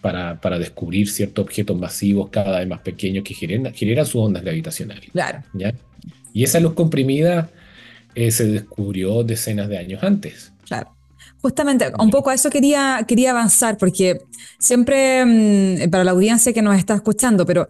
para, 0.00 0.40
para, 0.40 0.58
descubrir 0.58 1.08
ciertos 1.08 1.44
objetos 1.44 1.78
masivos 1.78 2.30
cada 2.30 2.58
vez 2.58 2.68
más 2.68 2.80
pequeños 2.80 3.22
que 3.22 3.34
generan, 3.34 3.72
generan 3.72 4.04
sus 4.04 4.16
ondas 4.16 4.42
gravitacionales. 4.42 5.10
Claro. 5.12 5.44
¿ya? 5.54 5.72
Y 6.32 6.44
esa 6.44 6.60
luz 6.60 6.74
comprimida 6.74 7.50
eh, 8.14 8.30
se 8.30 8.46
descubrió 8.46 9.22
decenas 9.24 9.68
de 9.68 9.78
años 9.78 10.02
antes. 10.02 10.52
Claro. 10.66 10.94
Justamente, 11.40 11.92
un 12.00 12.10
poco 12.10 12.30
a 12.30 12.34
eso 12.34 12.50
quería, 12.50 13.04
quería 13.06 13.30
avanzar, 13.30 13.78
porque 13.78 14.22
siempre, 14.58 15.24
mm, 15.24 15.88
para 15.88 16.02
la 16.02 16.10
audiencia 16.10 16.52
que 16.52 16.62
nos 16.62 16.76
está 16.76 16.94
escuchando, 16.94 17.46
pero 17.46 17.68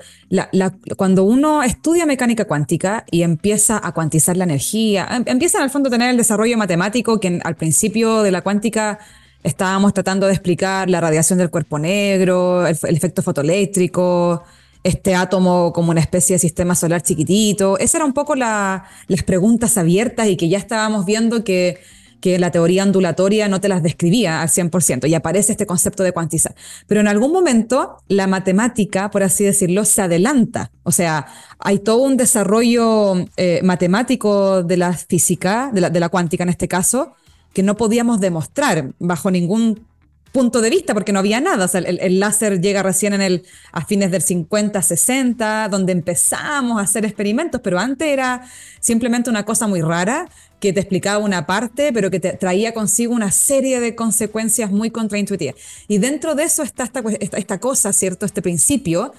cuando 0.96 1.24
uno 1.24 1.62
estudia 1.62 2.06
mecánica 2.06 2.46
cuántica 2.46 3.04
y 3.10 3.22
empieza 3.22 3.78
a 3.82 3.92
cuantizar 3.92 4.38
la 4.38 4.44
energía, 4.44 5.06
em, 5.10 5.22
empieza 5.26 5.58
en 5.58 5.64
el 5.64 5.70
fondo 5.70 5.88
a 5.88 5.92
tener 5.92 6.10
el 6.10 6.16
desarrollo 6.16 6.56
matemático 6.56 7.20
que 7.20 7.40
al 7.44 7.56
principio 7.56 8.22
de 8.22 8.30
la 8.30 8.40
cuántica 8.40 8.98
estábamos 9.42 9.92
tratando 9.92 10.26
de 10.26 10.32
explicar 10.32 10.88
la 10.88 11.00
radiación 11.00 11.38
del 11.38 11.50
cuerpo 11.50 11.78
negro, 11.78 12.66
el, 12.66 12.96
efecto 12.96 13.22
fotoeléctrico, 13.22 14.44
este 14.84 15.14
átomo 15.14 15.72
como 15.72 15.90
una 15.90 16.00
especie 16.00 16.34
de 16.34 16.38
sistema 16.38 16.74
solar 16.74 17.02
chiquitito. 17.02 17.78
Esas 17.78 17.96
eran 17.96 18.08
un 18.08 18.14
poco 18.14 18.34
las 18.34 18.82
preguntas 19.26 19.76
abiertas 19.78 20.28
y 20.28 20.36
que 20.36 20.48
ya 20.48 20.58
estábamos 20.58 21.04
viendo 21.04 21.44
que 21.44 21.78
que 22.20 22.38
la 22.38 22.50
teoría 22.50 22.82
ondulatoria 22.82 23.48
no 23.48 23.60
te 23.60 23.68
las 23.68 23.82
describía 23.82 24.42
al 24.42 24.48
100% 24.48 25.08
y 25.08 25.14
aparece 25.14 25.52
este 25.52 25.66
concepto 25.66 26.02
de 26.02 26.12
cuantizar. 26.12 26.54
Pero 26.86 27.00
en 27.00 27.08
algún 27.08 27.32
momento 27.32 27.98
la 28.08 28.26
matemática, 28.26 29.10
por 29.10 29.22
así 29.22 29.44
decirlo, 29.44 29.84
se 29.84 30.02
adelanta. 30.02 30.70
O 30.82 30.92
sea, 30.92 31.26
hay 31.58 31.78
todo 31.78 31.98
un 31.98 32.16
desarrollo 32.16 33.14
eh, 33.36 33.60
matemático 33.62 34.62
de 34.62 34.76
la 34.76 34.92
física, 34.92 35.70
de 35.72 35.82
la, 35.82 35.90
de 35.90 36.00
la 36.00 36.08
cuántica 36.08 36.42
en 36.42 36.50
este 36.50 36.68
caso, 36.68 37.14
que 37.52 37.62
no 37.62 37.76
podíamos 37.76 38.20
demostrar 38.20 38.92
bajo 38.98 39.30
ningún 39.30 39.86
punto 40.32 40.60
de 40.60 40.70
vista, 40.70 40.94
porque 40.94 41.12
no 41.12 41.18
había 41.18 41.40
nada. 41.40 41.64
O 41.64 41.68
sea, 41.68 41.80
el, 41.80 42.20
láser 42.20 42.60
llega 42.60 42.82
recién 42.82 43.12
en 43.14 43.22
el, 43.22 43.44
a 43.72 43.84
fines 43.84 44.10
del 44.10 44.22
50, 44.22 44.80
60, 44.82 45.68
donde 45.68 45.92
empezamos 45.92 46.78
a 46.78 46.82
hacer 46.82 47.04
experimentos, 47.04 47.60
pero 47.62 47.78
antes 47.78 48.08
era 48.08 48.42
simplemente 48.80 49.30
una 49.30 49.44
cosa 49.44 49.66
muy 49.66 49.80
rara 49.80 50.28
que 50.60 50.72
te 50.72 50.80
explicaba 50.80 51.18
una 51.18 51.46
parte, 51.46 51.92
pero 51.92 52.10
que 52.10 52.20
te 52.20 52.32
traía 52.32 52.74
consigo 52.74 53.14
una 53.14 53.30
serie 53.30 53.80
de 53.80 53.94
consecuencias 53.94 54.70
muy 54.70 54.90
contraintuitivas. 54.90 55.54
Y 55.86 55.98
dentro 55.98 56.34
de 56.34 56.44
eso 56.44 56.62
está 56.62 56.84
esta, 56.84 57.02
esta, 57.20 57.60
cosa, 57.60 57.92
¿cierto? 57.92 58.26
Este 58.26 58.42
principio 58.42 59.12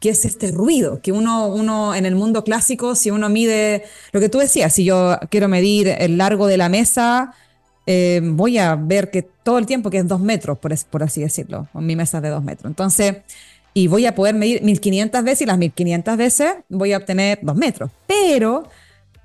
que 0.00 0.10
es 0.10 0.26
este 0.26 0.52
ruido, 0.52 1.00
que 1.00 1.12
uno, 1.12 1.46
uno 1.46 1.94
en 1.94 2.04
el 2.04 2.14
mundo 2.14 2.44
clásico, 2.44 2.94
si 2.94 3.10
uno 3.10 3.30
mide, 3.30 3.84
lo 4.12 4.20
que 4.20 4.28
tú 4.28 4.38
decías, 4.38 4.74
si 4.74 4.84
yo 4.84 5.16
quiero 5.30 5.48
medir 5.48 5.88
el 5.88 6.18
largo 6.18 6.46
de 6.46 6.58
la 6.58 6.68
mesa, 6.68 7.34
eh, 7.86 8.20
voy 8.22 8.58
a 8.58 8.74
ver 8.74 9.10
que 9.10 9.22
todo 9.22 9.58
el 9.58 9.66
tiempo 9.66 9.90
que 9.90 9.98
es 9.98 10.08
dos 10.08 10.20
metros, 10.20 10.58
por, 10.58 10.74
por 10.90 11.02
así 11.02 11.20
decirlo, 11.20 11.68
mi 11.74 11.96
mesa 11.96 12.18
es 12.18 12.22
de 12.24 12.28
dos 12.30 12.42
metros. 12.42 12.68
Entonces, 12.68 13.18
y 13.72 13.88
voy 13.88 14.06
a 14.06 14.14
poder 14.14 14.34
medir 14.34 14.62
1500 14.62 15.22
veces 15.22 15.42
y 15.42 15.46
las 15.46 15.58
1500 15.58 16.16
veces 16.16 16.54
voy 16.68 16.92
a 16.92 16.98
obtener 16.98 17.38
dos 17.42 17.56
metros. 17.56 17.90
Pero 18.06 18.68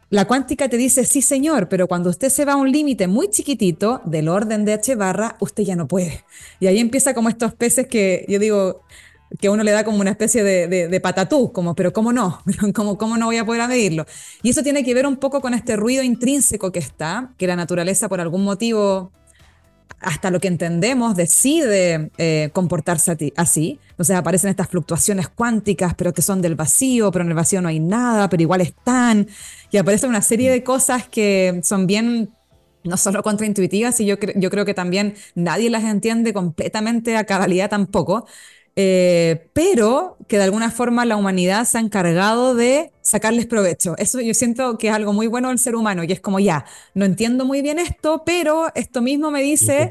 la 0.09 0.26
cuántica 0.26 0.68
te 0.68 0.76
dice, 0.76 1.05
sí 1.05 1.22
señor, 1.22 1.70
pero 1.70 1.88
cuando 1.88 2.09
usted 2.09 2.28
se 2.28 2.43
va 2.43 2.53
a 2.53 2.55
un 2.57 2.70
límite 2.70 3.07
muy 3.07 3.30
chiquitito 3.30 4.01
del 4.03 4.28
orden 4.28 4.66
de 4.66 4.74
h 4.74 4.93
barra, 4.95 5.38
usted 5.39 5.64
ya 5.64 5.78
no 5.78 5.88
puede. 5.88 6.26
Y 6.59 6.68
ahí 6.68 6.80
empieza 6.80 7.14
como 7.14 7.30
estos 7.30 7.53
peces 7.53 7.88
que 7.88 8.26
yo 8.28 8.38
digo, 8.38 8.82
que 9.39 9.49
uno 9.49 9.63
le 9.63 9.71
da 9.71 9.84
como 9.84 9.99
una 9.99 10.11
especie 10.11 10.43
de, 10.43 10.99
patatú, 11.01 11.51
como, 11.51 11.75
pero 11.75 11.93
¿cómo 11.93 12.11
no? 12.11 12.41
¿Cómo, 12.75 12.97
¿Cómo 12.97 13.17
no 13.17 13.27
voy 13.27 13.38
a 13.38 13.45
poder 13.45 13.67
medirlo? 13.67 14.05
Y 14.43 14.49
eso 14.49 14.63
tiene 14.63 14.84
que 14.84 14.93
ver 14.93 15.07
un 15.07 15.17
poco 15.17 15.41
con 15.41 15.53
este 15.53 15.75
ruido 15.75 16.03
intrínseco 16.03 16.71
que 16.71 16.79
está, 16.79 17.34
que 17.38 17.47
la 17.47 17.55
naturaleza 17.55 18.09
por 18.09 18.19
algún 18.19 18.43
motivo, 18.43 19.11
hasta 19.99 20.32
lo 20.32 20.39
que 20.39 20.47
entendemos, 20.47 21.15
decide 21.15 22.11
eh, 22.17 22.49
comportarse 22.53 23.15
así. 23.36 23.79
Entonces 23.91 24.15
aparecen 24.15 24.49
estas 24.49 24.67
fluctuaciones 24.67 25.29
cuánticas, 25.29 25.93
pero 25.95 26.13
que 26.13 26.21
son 26.21 26.41
del 26.41 26.55
vacío, 26.55 27.11
pero 27.11 27.23
en 27.23 27.29
el 27.29 27.36
vacío 27.36 27.61
no 27.61 27.69
hay 27.69 27.79
nada, 27.79 28.27
pero 28.29 28.41
igual 28.41 28.61
están. 28.61 29.27
Y 29.71 29.77
aparecen 29.77 30.09
una 30.09 30.21
serie 30.21 30.51
de 30.51 30.63
cosas 30.63 31.07
que 31.07 31.61
son 31.63 31.88
bien 31.88 32.32
no 32.84 32.97
solo 32.97 33.21
contraintuitivas, 33.21 33.99
y 33.99 34.07
yo, 34.07 34.15
yo 34.36 34.49
creo 34.49 34.65
que 34.65 34.73
también 34.73 35.13
nadie 35.36 35.69
las 35.69 35.84
entiende 35.84 36.34
completamente 36.34 37.15
a 37.15 37.25
cabalidad 37.25 37.69
tampoco, 37.69 38.25
eh, 38.76 39.47
pero 39.53 40.17
que 40.28 40.38
de 40.38 40.43
alguna 40.43 40.72
forma 40.72 41.05
la 41.05 41.17
humanidad 41.17 41.65
se 41.65 41.78
ha 41.78 41.82
encargado 41.82 42.55
de 42.55 42.91
sacarles 43.01 43.45
provecho. 43.45 43.95
Eso 43.97 44.22
yo 44.22 44.34
siento 44.34 44.78
que 44.78 44.88
es 44.88 44.93
algo 44.93 45.13
muy 45.13 45.28
bueno 45.28 45.49
del 45.49 45.59
ser 45.59 45.76
humano, 45.76 46.03
y 46.03 46.11
es 46.11 46.22
como 46.22 46.39
ya, 46.39 46.65
no 46.93 47.05
entiendo 47.05 47.45
muy 47.45 47.61
bien 47.61 47.80
esto, 47.80 48.24
pero 48.26 48.67
esto 48.76 49.01
mismo 49.01 49.32
me 49.32 49.41
dice 49.41 49.89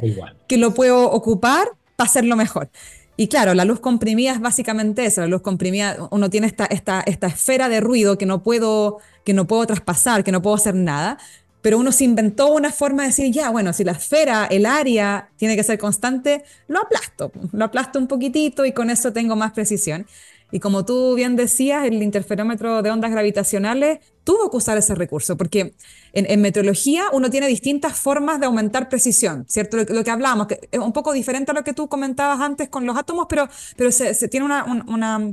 que 0.48 0.56
lo 0.56 0.72
puedo 0.74 1.10
ocupar 1.10 1.68
para 1.96 2.08
hacerlo 2.08 2.36
mejor. 2.36 2.70
Y 3.16 3.28
claro, 3.28 3.52
la 3.52 3.66
luz 3.66 3.80
comprimida 3.80 4.32
es 4.32 4.40
básicamente 4.40 5.04
eso, 5.04 5.20
la 5.20 5.26
luz 5.26 5.42
comprimida, 5.42 6.08
uno 6.10 6.30
tiene 6.30 6.46
esta, 6.46 6.64
esta, 6.64 7.02
esta 7.02 7.26
esfera 7.26 7.68
de 7.68 7.80
ruido 7.80 8.16
que 8.16 8.24
no, 8.24 8.42
puedo, 8.42 8.96
que 9.24 9.34
no 9.34 9.46
puedo 9.46 9.66
traspasar, 9.66 10.24
que 10.24 10.32
no 10.32 10.40
puedo 10.40 10.56
hacer 10.56 10.74
nada, 10.74 11.18
pero 11.62 11.78
uno 11.78 11.92
se 11.92 12.04
inventó 12.04 12.52
una 12.52 12.70
forma 12.70 13.02
de 13.02 13.08
decir, 13.08 13.32
ya, 13.32 13.50
bueno, 13.50 13.72
si 13.72 13.84
la 13.84 13.92
esfera, 13.92 14.46
el 14.46 14.66
área 14.66 15.30
tiene 15.36 15.56
que 15.56 15.62
ser 15.62 15.78
constante, 15.78 16.44
lo 16.68 16.80
aplasto, 16.80 17.32
lo 17.52 17.64
aplasto 17.64 17.98
un 17.98 18.06
poquitito 18.06 18.64
y 18.64 18.72
con 18.72 18.90
eso 18.90 19.12
tengo 19.12 19.36
más 19.36 19.52
precisión. 19.52 20.06
Y 20.52 20.58
como 20.58 20.84
tú 20.84 21.14
bien 21.14 21.36
decías, 21.36 21.84
el 21.84 22.02
interferómetro 22.02 22.82
de 22.82 22.90
ondas 22.90 23.10
gravitacionales 23.10 24.00
tuvo 24.24 24.50
que 24.50 24.56
usar 24.56 24.76
ese 24.78 24.94
recurso, 24.94 25.36
porque 25.36 25.74
en, 26.12 26.40
meteorología 26.40 27.04
uno 27.12 27.30
tiene 27.30 27.46
distintas 27.46 27.96
formas 27.96 28.40
de 28.40 28.46
aumentar 28.46 28.88
precisión, 28.88 29.44
¿cierto? 29.48 29.76
Lo, 29.76 30.04
que 30.04 30.10
hablábamos, 30.10 30.48
que 30.48 30.68
es 30.70 30.80
un 30.80 30.92
poco 30.92 31.12
diferente 31.12 31.52
a 31.52 31.54
lo 31.54 31.62
que 31.62 31.72
tú 31.72 31.88
comentabas 31.88 32.40
antes 32.40 32.68
con 32.68 32.84
los 32.84 32.96
átomos, 32.96 33.26
pero, 33.28 33.48
pero 33.76 33.92
se, 33.92 34.12
tiene 34.28 34.44
una, 34.44 34.64
una, 34.64 35.32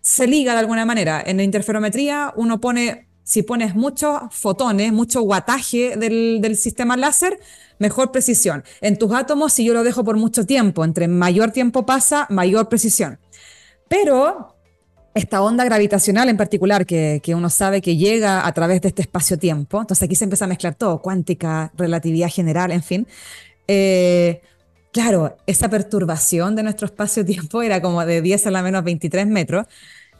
se 0.00 0.26
liga 0.26 0.54
de 0.54 0.60
alguna 0.60 0.84
manera. 0.84 1.22
En 1.24 1.36
la 1.36 1.44
interferometría 1.44 2.32
uno 2.36 2.60
pone 2.60 3.05
si 3.26 3.42
pones 3.42 3.74
muchos 3.74 4.20
fotones, 4.30 4.92
mucho 4.92 5.20
guataje 5.20 5.96
del, 5.96 6.56
sistema 6.56 6.96
láser, 6.96 7.40
mejor 7.80 8.12
precisión. 8.12 8.62
En 8.80 8.98
tus 8.98 9.12
átomos, 9.12 9.52
si 9.52 9.64
yo 9.64 9.74
lo 9.74 9.82
dejo 9.82 10.04
por 10.04 10.16
mucho 10.16 10.46
tiempo, 10.46 10.84
entre 10.84 11.08
mayor 11.08 11.50
tiempo 11.50 11.84
pasa, 11.84 12.28
mayor 12.30 12.68
precisión. 12.68 13.18
Pero 13.88 14.54
esta 15.12 15.42
onda 15.42 15.64
gravitacional 15.64 16.28
en 16.28 16.36
particular, 16.36 16.86
que, 16.86 17.20
uno 17.34 17.50
sabe 17.50 17.80
que 17.80 17.96
llega 17.96 18.46
a 18.46 18.52
través 18.52 18.80
de 18.80 18.88
este 18.88 19.02
espacio-tiempo, 19.02 19.80
entonces 19.80 20.04
aquí 20.04 20.14
se 20.14 20.22
empieza 20.22 20.44
a 20.44 20.48
mezclar 20.48 20.76
todo, 20.76 21.02
cuántica, 21.02 21.72
relatividad 21.76 22.30
general, 22.30 22.70
en 22.70 22.84
fin. 22.84 23.08
Eh, 23.66 24.40
claro, 24.92 25.36
esa 25.48 25.68
perturbación 25.68 26.54
de 26.54 26.62
nuestro 26.62 26.86
espacio-tiempo 26.86 27.60
era 27.62 27.82
como 27.82 28.06
de 28.06 28.22
10 28.22 28.46
a 28.46 28.50
la 28.52 28.62
menos 28.62 28.84
23 28.84 29.26
metros, 29.26 29.66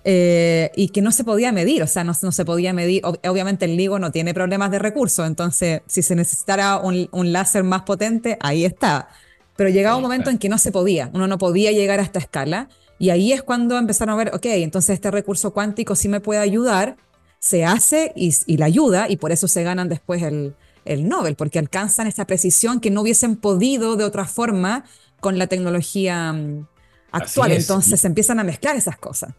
eh, 0.09 0.71
y 0.77 0.91
que 0.91 1.03
no 1.03 1.11
se 1.11 1.25
podía 1.25 1.51
medir, 1.51 1.83
o 1.83 1.89
sea, 1.89 2.05
no, 2.05 2.13
no 2.23 2.31
se 2.31 2.45
podía 2.45 2.73
medir, 2.73 3.03
obviamente 3.05 3.65
el 3.65 3.77
LIGO 3.77 3.99
no 3.99 4.13
tiene 4.13 4.35
problemas 4.35 4.71
de 4.71 4.79
recursos, 4.79 5.27
entonces 5.27 5.83
si 5.89 6.01
se 6.01 6.15
necesitara 6.15 6.77
un, 6.77 7.09
un 7.11 7.33
láser 7.33 7.65
más 7.65 7.83
potente, 7.83 8.39
ahí 8.41 8.65
está. 8.65 9.09
Pero 9.57 9.69
llegaba 9.69 9.97
un 9.97 10.03
momento 10.03 10.31
en 10.31 10.39
que 10.39 10.49
no 10.49 10.59
se 10.59 10.71
podía, 10.71 11.11
uno 11.13 11.27
no 11.27 11.39
podía 11.39 11.73
llegar 11.73 11.99
a 11.99 12.05
esta 12.05 12.21
escala, 12.21 12.69
y 13.01 13.11
ahí 13.11 13.33
es 13.33 13.43
cuando 13.43 13.77
empezaron 13.77 14.15
a 14.15 14.17
ver, 14.17 14.33
ok, 14.33 14.47
entonces 14.47 14.95
este 14.95 15.11
recurso 15.11 15.53
cuántico 15.53 15.97
sí 15.97 16.09
me 16.09 16.21
puede 16.21 16.39
ayudar, 16.39 16.97
se 17.41 17.65
hace 17.65 18.13
y, 18.15 18.33
y 18.47 18.59
la 18.59 18.67
ayuda, 18.67 19.11
y 19.11 19.17
por 19.17 19.33
eso 19.33 19.49
se 19.49 19.65
ganan 19.65 19.89
después 19.89 20.23
el, 20.23 20.55
el 20.85 21.09
Nobel, 21.09 21.35
porque 21.35 21.59
alcanzan 21.59 22.07
esta 22.07 22.27
precisión 22.27 22.79
que 22.79 22.93
no 22.93 23.01
hubiesen 23.01 23.35
podido 23.35 23.97
de 23.97 24.05
otra 24.05 24.25
forma 24.25 24.85
con 25.19 25.37
la 25.37 25.49
tecnología 25.49 26.33
mm, 26.33 26.65
actual. 27.11 27.51
Entonces 27.51 28.01
se 28.01 28.07
empiezan 28.07 28.39
a 28.39 28.45
mezclar 28.45 28.77
esas 28.77 28.99
cosas. 28.99 29.35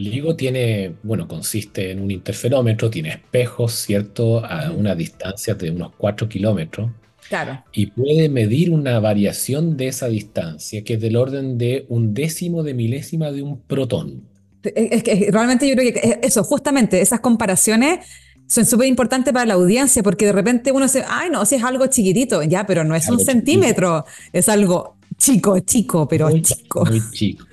LIGO 0.00 0.34
tiene, 0.34 0.94
bueno, 1.02 1.28
consiste 1.28 1.90
en 1.90 2.00
un 2.00 2.10
interferómetro, 2.10 2.88
tiene 2.88 3.10
espejos, 3.10 3.72
¿cierto? 3.72 4.44
A 4.44 4.70
una 4.70 4.94
distancia 4.94 5.54
de 5.54 5.70
unos 5.70 5.92
4 5.96 6.28
kilómetros. 6.28 6.90
Claro. 7.28 7.62
Y 7.72 7.86
puede 7.86 8.28
medir 8.28 8.70
una 8.70 8.98
variación 8.98 9.76
de 9.76 9.88
esa 9.88 10.08
distancia, 10.08 10.82
que 10.82 10.94
es 10.94 11.00
del 11.00 11.16
orden 11.16 11.58
de 11.58 11.84
un 11.88 12.14
décimo 12.14 12.62
de 12.62 12.74
milésima 12.74 13.30
de 13.30 13.42
un 13.42 13.60
protón. 13.60 14.22
Es 14.62 15.02
que 15.02 15.28
realmente 15.30 15.68
yo 15.68 15.74
creo 15.74 15.92
que 15.92 16.18
eso, 16.22 16.42
justamente, 16.44 17.00
esas 17.00 17.20
comparaciones 17.20 18.06
son 18.46 18.66
súper 18.66 18.88
importantes 18.88 19.32
para 19.32 19.46
la 19.46 19.54
audiencia, 19.54 20.02
porque 20.02 20.26
de 20.26 20.32
repente 20.32 20.72
uno 20.72 20.88
se, 20.88 21.04
ay, 21.06 21.30
no, 21.30 21.46
si 21.46 21.54
es 21.54 21.62
algo 21.62 21.86
chiquitito, 21.86 22.42
ya, 22.42 22.66
pero 22.66 22.84
no 22.84 22.96
es 22.96 23.08
un 23.08 23.20
centímetro, 23.20 24.04
es 24.32 24.48
algo 24.48 24.96
chico, 25.16 25.60
chico, 25.60 26.08
pero 26.08 26.30
chico. 26.40 26.84
Muy 26.84 27.00
chico. 27.12 27.44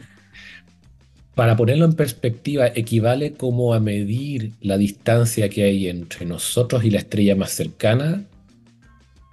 Para 1.38 1.56
ponerlo 1.56 1.86
en 1.86 1.94
perspectiva, 1.94 2.66
equivale 2.66 3.34
como 3.34 3.76
a 3.76 3.80
medir 3.80 4.54
la 4.60 4.76
distancia 4.76 5.50
que 5.50 5.66
hay 5.66 5.88
entre 5.88 6.26
nosotros 6.26 6.84
y 6.84 6.90
la 6.90 6.98
estrella 6.98 7.36
más 7.36 7.52
cercana 7.52 8.24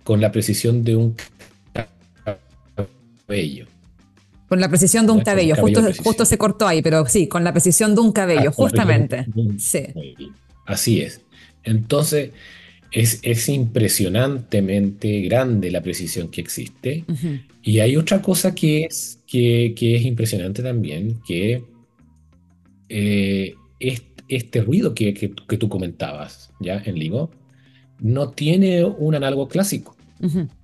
con 0.02 0.20
la 0.20 0.30
precisión 0.30 0.84
de 0.84 0.96
un 0.96 1.16
cabello. 3.26 3.68
Con 4.50 4.60
la 4.60 4.68
precisión 4.68 5.06
de 5.06 5.12
un 5.12 5.20
cabello, 5.22 5.56
justo, 5.56 5.80
justo, 6.02 6.26
se 6.26 6.36
cortó 6.36 6.68
ahí, 6.68 6.82
pero 6.82 7.06
sí, 7.06 7.26
con 7.26 7.42
la 7.42 7.52
precisión 7.52 7.94
de 7.94 8.02
un 8.02 8.12
cabello, 8.12 8.50
ah, 8.50 8.54
justamente. 8.54 9.24
Sí. 9.56 9.86
Así 10.66 11.00
es. 11.00 11.22
Entonces, 11.62 12.32
es, 12.92 13.18
es, 13.22 13.48
impresionantemente 13.48 15.22
grande 15.22 15.70
la 15.70 15.80
precisión 15.80 16.28
que 16.28 16.42
existe. 16.42 17.06
Y 17.62 17.78
hay 17.78 17.96
otra 17.96 18.20
cosa 18.20 18.54
que 18.54 18.84
es, 18.84 19.20
que, 19.26 19.72
que 19.74 19.96
es 19.96 20.02
impresionante 20.02 20.62
también, 20.62 21.22
que 21.26 21.64
eh, 22.88 23.54
este, 24.28 24.60
ruido 24.62 24.94
que, 24.94 25.12
tú 25.58 25.68
comentabas 25.68 26.50
ya 26.60 26.82
en 26.84 26.96
LIGO 26.96 27.30
no 28.00 28.30
tiene 28.30 28.84
un 28.84 29.14
análogo 29.14 29.48
clásico. 29.48 29.96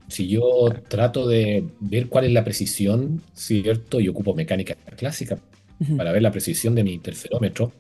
Si 0.09 0.27
yo 0.27 0.69
trato 0.89 1.29
de 1.29 1.65
ver 1.81 2.09
cuál 2.09 2.25
es 2.25 2.33
la 2.33 2.45
precisión, 2.45 3.23
¿cierto? 3.35 4.01
Y 4.01 4.09
ocupo 4.09 4.35
mecánica 4.35 4.75
clásica 4.97 5.39
para 5.97 6.13
ver 6.13 6.23
la 6.23 6.31
precisión 6.31 6.75
de 6.75 6.85
mi 6.85 6.93
interferómetro, 6.93 7.73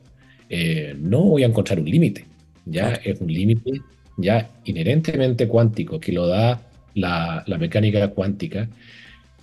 eh, 0.48 0.94
no 0.98 1.22
voy 1.22 1.42
a 1.42 1.46
encontrar 1.46 1.80
un 1.80 1.90
límite. 1.90 2.26
Ya 2.66 2.92
es 2.92 3.20
un 3.20 3.32
límite 3.32 3.80
ya 4.16 4.50
inherentemente 4.64 5.48
cuántico 5.48 5.98
que 5.98 6.12
lo 6.12 6.26
da 6.26 6.60
la, 6.94 7.44
mecánica 7.58 8.08
cuántica 8.08 8.68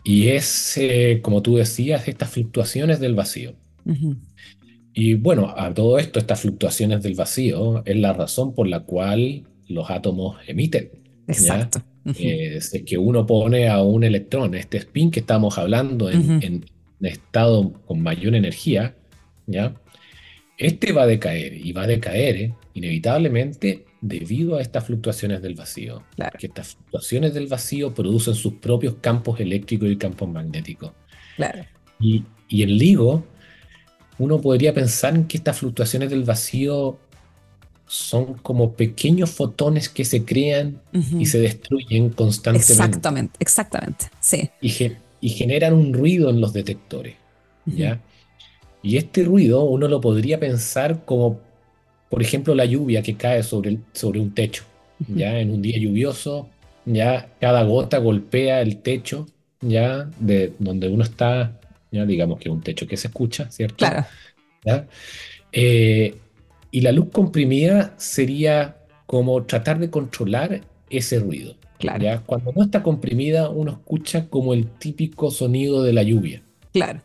y 0.04 0.30
es, 0.30 0.78
eh, 0.78 1.20
como 1.22 1.42
tú 1.42 1.56
decías, 1.56 2.08
estas 2.08 2.30
fluctuaciones 2.30 3.00
del 3.00 3.16
vacío. 3.16 3.54
Y 5.00 5.14
bueno, 5.14 5.54
a 5.56 5.72
todo 5.76 6.00
esto, 6.00 6.18
estas 6.18 6.42
fluctuaciones 6.42 7.04
del 7.04 7.14
vacío 7.14 7.84
es 7.86 7.96
la 7.98 8.14
razón 8.14 8.56
por 8.56 8.68
la 8.68 8.80
cual 8.80 9.44
los 9.68 9.92
átomos 9.92 10.38
emiten. 10.48 10.90
Exacto. 11.28 11.84
Eh, 12.16 12.56
es 12.56 12.72
que 12.84 12.98
uno 12.98 13.24
pone 13.28 13.70
a 13.70 13.84
un 13.84 14.04
electrón, 14.04 14.56
este 14.56 14.78
spin 14.80 15.12
que 15.12 15.20
estamos 15.20 15.60
hablando 15.60 16.10
en, 16.10 16.42
en 16.42 16.66
estado 17.00 17.74
con 17.86 18.02
mayor 18.02 18.34
energía, 18.34 18.96
¿ya? 19.46 19.76
Este 20.58 20.94
va 20.94 21.04
a 21.04 21.08
decaer 21.08 21.54
y 21.54 21.74
va 21.74 21.84
a 21.84 21.88
decaer 21.88 22.54
inevitablemente 22.74 23.86
debido 24.02 24.56
a 24.56 24.64
estas 24.64 24.86
fluctuaciones 24.86 25.44
del 25.44 25.54
vacío. 25.54 26.02
Que 26.40 26.48
estas 26.48 26.70
fluctuaciones 26.74 27.36
del 27.36 27.46
vacío 27.46 27.94
producen 27.94 28.34
sus 28.34 28.54
propios 28.54 28.96
campos 28.96 29.40
eléctricos 29.40 29.92
y 29.92 29.98
campos 29.98 30.28
magnéticos. 30.28 30.94
Claro. 31.36 31.64
Y, 32.00 32.24
y 32.50 32.64
en 32.64 32.72
LIGO, 32.72 33.28
uno 34.20 34.42
podría 34.42 34.74
pensar 34.74 35.28
que 35.28 35.38
estas 35.38 35.58
fluctuaciones 35.58 36.10
del 36.10 36.24
vacío 36.24 36.98
son 37.88 38.34
como 38.36 38.74
pequeños 38.74 39.32
fotones 39.32 39.88
que 39.88 40.04
se 40.04 40.26
crean 40.26 40.82
y 40.92 41.26
se 41.26 41.40
destruyen 41.40 42.10
constantemente. 42.10 42.74
Exactamente, 42.74 43.36
exactamente, 43.40 44.06
sí. 44.20 44.50
Y, 44.62 44.74
y 45.22 45.30
generan 45.30 45.74
un 45.74 45.94
ruido 45.94 46.30
en 46.30 46.42
los 46.42 46.52
detectores, 46.52 47.16
¿ya? 47.66 48.02
Y 48.84 48.98
este 48.98 49.24
ruido 49.24 49.64
uno 49.64 49.88
lo 49.88 50.02
podría 50.02 50.40
pensar 50.40 51.06
como, 51.06 51.40
por 52.10 52.22
ejemplo, 52.22 52.56
la 52.56 52.66
lluvia 52.66 53.02
que 53.02 53.16
cae 53.16 53.42
sobre, 53.44 53.72
el, 53.72 53.80
sobre 53.94 54.20
un 54.20 54.34
techo, 54.34 54.64
¿ya? 55.08 55.40
En 55.40 55.52
un 55.52 55.62
día 55.62 55.78
lluvioso, 55.78 56.50
ya 56.86 57.30
cada 57.40 57.64
gota 57.64 58.00
golpea 58.00 58.62
el 58.62 58.78
techo, 58.78 59.28
ya 59.62 60.10
de 60.20 60.54
donde 60.60 60.90
uno 60.90 61.04
está, 61.04 61.58
ya 61.98 62.06
digamos 62.06 62.40
que 62.40 62.50
es 62.50 62.54
un 62.54 62.62
techo 62.62 62.88
que 62.88 62.98
se 62.98 63.08
escucha, 63.08 63.50
¿cierto? 63.52 63.78
Claro. 63.78 64.06
¿Ya? 64.66 64.88
Eh, 65.52 66.16
y 66.72 66.82
la 66.82 66.92
luz 66.92 67.10
comprimida 67.12 67.94
sería 67.98 68.78
como 69.06 69.44
tratar 69.44 69.80
de 69.80 69.90
controlar 69.90 70.62
ese 70.90 71.20
ruido. 71.20 71.56
Claro. 71.80 72.24
Cuando 72.26 72.52
no 72.54 72.64
está 72.64 72.84
comprimida, 72.84 73.50
uno 73.50 73.72
escucha 73.72 74.28
como 74.30 74.54
el 74.54 74.68
típico 74.68 75.32
sonido 75.32 75.84
de 75.84 75.94
la 75.94 76.04
lluvia. 76.04 76.42
Claro. 76.74 77.02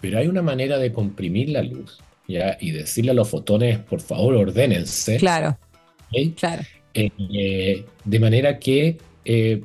Pero 0.00 0.18
hay 0.18 0.26
una 0.26 0.42
manera 0.42 0.78
de 0.78 0.92
comprimir 0.92 1.48
la 1.48 1.62
luz 1.62 1.98
¿ya? 2.28 2.58
y 2.60 2.72
decirle 2.72 3.12
a 3.12 3.14
los 3.14 3.28
fotones, 3.28 3.78
por 3.78 4.00
favor, 4.00 4.34
ordénense. 4.34 5.16
Claro. 5.16 5.56
claro. 6.36 6.62
Eh, 6.92 7.10
eh, 7.32 7.84
de 8.04 8.20
manera 8.20 8.58
que 8.58 8.98
eh, 9.24 9.64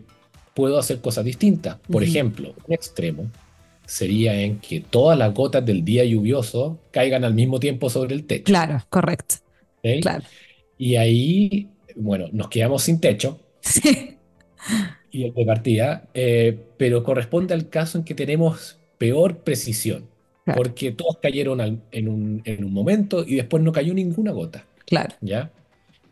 puedo 0.53 0.79
hacer 0.79 1.01
cosas 1.01 1.25
distintas. 1.25 1.77
Por 1.91 2.03
ejemplo, 2.03 2.55
un 2.65 2.73
extremo 2.73 3.29
sería 3.89 4.39
en 4.39 4.59
que 4.59 4.81
todas 4.81 5.17
las 5.17 5.33
gotas 5.33 5.65
del 5.65 5.83
día 5.83 6.05
lluvioso 6.05 6.79
caigan 6.91 7.23
al 7.23 7.33
mismo 7.33 7.59
tiempo 7.59 7.89
sobre 7.89 8.13
el 8.13 8.23
techo. 8.25 8.43
Claro, 8.43 8.85
correcto. 8.89 9.35
Claro. 10.01 10.23
Y 10.77 10.95
ahí, 10.95 11.67
bueno, 11.95 12.27
nos 12.31 12.49
quedamos 12.49 12.83
sin 12.83 13.01
techo. 13.01 13.39
Sí. 13.61 14.15
Y 15.11 15.25
el 15.25 15.33
de 15.33 15.45
partida, 15.45 16.07
eh, 16.13 16.55
pero 16.77 17.03
corresponde 17.03 17.55
al 17.55 17.67
caso 17.69 17.97
en 17.97 18.03
que 18.03 18.13
tenemos 18.13 18.77
peor 18.99 19.37
precisión, 19.37 20.05
porque 20.55 20.91
todos 20.91 21.17
cayeron 21.19 21.59
en, 21.91 22.07
un, 22.07 22.41
en, 22.45 22.63
un, 22.63 22.71
momento 22.71 23.25
y 23.25 23.35
después 23.35 23.63
no 23.63 23.71
cayó 23.71 23.93
ninguna 23.95 24.31
gota. 24.31 24.65
Claro. 24.85 25.15
¿Ya? 25.21 25.51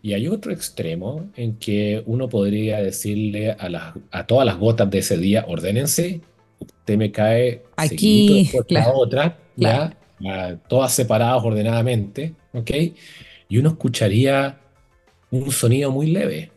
Y 0.02 0.14
hay 0.14 0.28
otro 0.28 0.52
extremo 0.52 1.30
en 1.36 1.58
que 1.58 2.02
uno 2.08 2.28
podría 2.28 2.82
decirle 2.82 3.52
a, 3.52 3.70
las, 3.70 3.94
a 4.10 4.26
todas 4.26 4.48
las 4.48 4.58
gotas 4.58 4.90
de 4.90 4.98
ese 5.00 5.18
día, 5.18 5.46
ordénense 5.48 6.22
usted 6.88 6.98
me 6.98 7.12
cae 7.12 7.64
aquí, 7.76 8.50
la 8.70 8.94
otra, 8.94 9.38
¿ya? 9.58 9.98
todas 10.70 10.94
separadas 10.94 11.44
ordenadamente, 11.44 12.34
¿ok? 12.54 12.72
Y 13.50 13.58
uno 13.58 13.72
escucharía 13.72 14.58
un 15.30 15.52
sonido 15.52 15.92
muy 15.92 16.08
leve, 16.08 16.50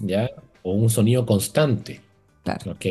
¿ya? 0.00 0.30
O 0.62 0.74
un 0.74 0.88
sonido 0.88 1.26
constante, 1.26 2.00
¿ok? 2.64 2.86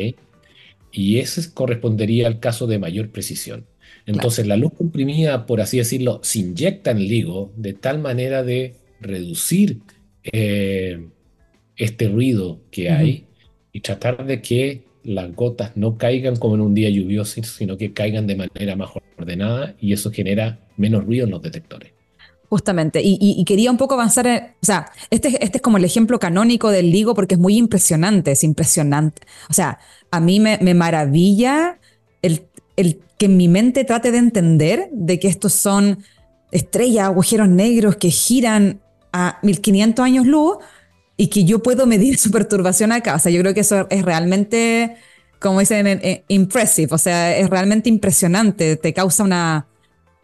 Y 0.92 1.18
ese 1.18 1.54
correspondería 1.54 2.26
al 2.26 2.40
caso 2.40 2.66
de 2.66 2.78
mayor 2.78 3.08
precisión. 3.08 3.64
Entonces 4.04 4.46
la 4.46 4.58
luz 4.58 4.74
comprimida, 4.74 5.46
por 5.46 5.62
así 5.62 5.78
decirlo, 5.78 6.20
se 6.22 6.40
inyecta 6.40 6.90
en 6.90 6.98
LIGO 6.98 7.52
de 7.56 7.72
tal 7.72 8.00
manera 8.00 8.42
de 8.42 8.76
reducir 9.00 9.80
eh, 10.24 11.08
este 11.76 12.08
ruido 12.08 12.60
que 12.70 12.90
hay 12.90 13.24
y 13.72 13.80
tratar 13.80 14.26
de 14.26 14.42
que 14.42 14.91
las 15.04 15.34
gotas 15.34 15.72
no 15.74 15.96
caigan 15.98 16.36
como 16.36 16.54
en 16.54 16.60
un 16.60 16.74
día 16.74 16.90
lluvioso, 16.90 17.42
sino 17.42 17.76
que 17.76 17.92
caigan 17.92 18.26
de 18.26 18.36
manera 18.36 18.76
más 18.76 18.90
ordenada 19.18 19.74
y 19.80 19.92
eso 19.92 20.10
genera 20.10 20.58
menos 20.76 21.04
ruido 21.04 21.24
en 21.24 21.30
los 21.30 21.42
detectores. 21.42 21.92
Justamente, 22.48 23.00
y, 23.02 23.42
quería 23.44 23.70
un 23.70 23.78
poco 23.78 23.94
avanzar, 23.94 24.26
en, 24.26 24.42
o 24.44 24.66
sea, 24.66 24.90
este, 25.08 25.42
este 25.42 25.56
es 25.56 25.62
como 25.62 25.78
el 25.78 25.86
ejemplo 25.86 26.18
canónico 26.18 26.70
del 26.70 26.90
LIGO 26.90 27.14
porque 27.14 27.36
es 27.36 27.40
muy 27.40 27.56
impresionante, 27.56 28.32
es 28.32 28.44
impresionante. 28.44 29.22
O 29.48 29.54
sea, 29.54 29.78
a 30.10 30.20
mí 30.20 30.38
me, 30.38 30.58
maravilla 30.74 31.78
el, 32.20 32.42
el 32.76 33.00
que 33.16 33.28
mi 33.28 33.48
mente 33.48 33.84
trate 33.84 34.12
de 34.12 34.18
entender 34.18 34.90
de 34.92 35.18
que 35.18 35.28
estos 35.28 35.54
son 35.54 36.04
estrellas, 36.50 37.06
agujeros 37.06 37.48
negros 37.48 37.96
que 37.96 38.10
giran 38.10 38.82
a 39.14 39.38
1500 39.42 40.04
años 40.04 40.26
luz 40.26 40.58
y 41.16 41.28
que 41.28 41.44
yo 41.44 41.62
puedo 41.62 41.86
medir 41.86 42.18
su 42.18 42.30
perturbación 42.30 42.92
acá. 42.92 43.16
O 43.16 43.18
sea, 43.18 43.32
yo 43.32 43.40
creo 43.40 43.54
que 43.54 43.60
eso 43.60 43.86
es 43.90 44.04
realmente, 44.04 44.96
como 45.40 45.60
dicen, 45.60 46.22
impressive, 46.28 46.94
o 46.94 46.98
sea, 46.98 47.36
es 47.36 47.48
realmente 47.50 47.88
impresionante, 47.88 48.76
te 48.76 48.92
causa 48.92 49.24
una 49.24 49.66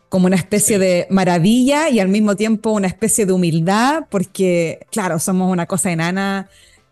como 0.08 0.26
una 0.26 0.36
especie 0.36 0.78
de 0.78 1.06
maravilla 1.10 1.90
y 1.90 2.00
al 2.00 2.08
mismo 2.08 2.34
tiempo 2.34 2.70
una 2.70 2.86
especie 2.86 3.26
de 3.26 3.32
humildad, 3.32 4.04
porque, 4.10 4.86
claro, 4.90 5.18
somos 5.18 5.52
una 5.52 5.66
cosa 5.66 5.92
enana 5.92 6.48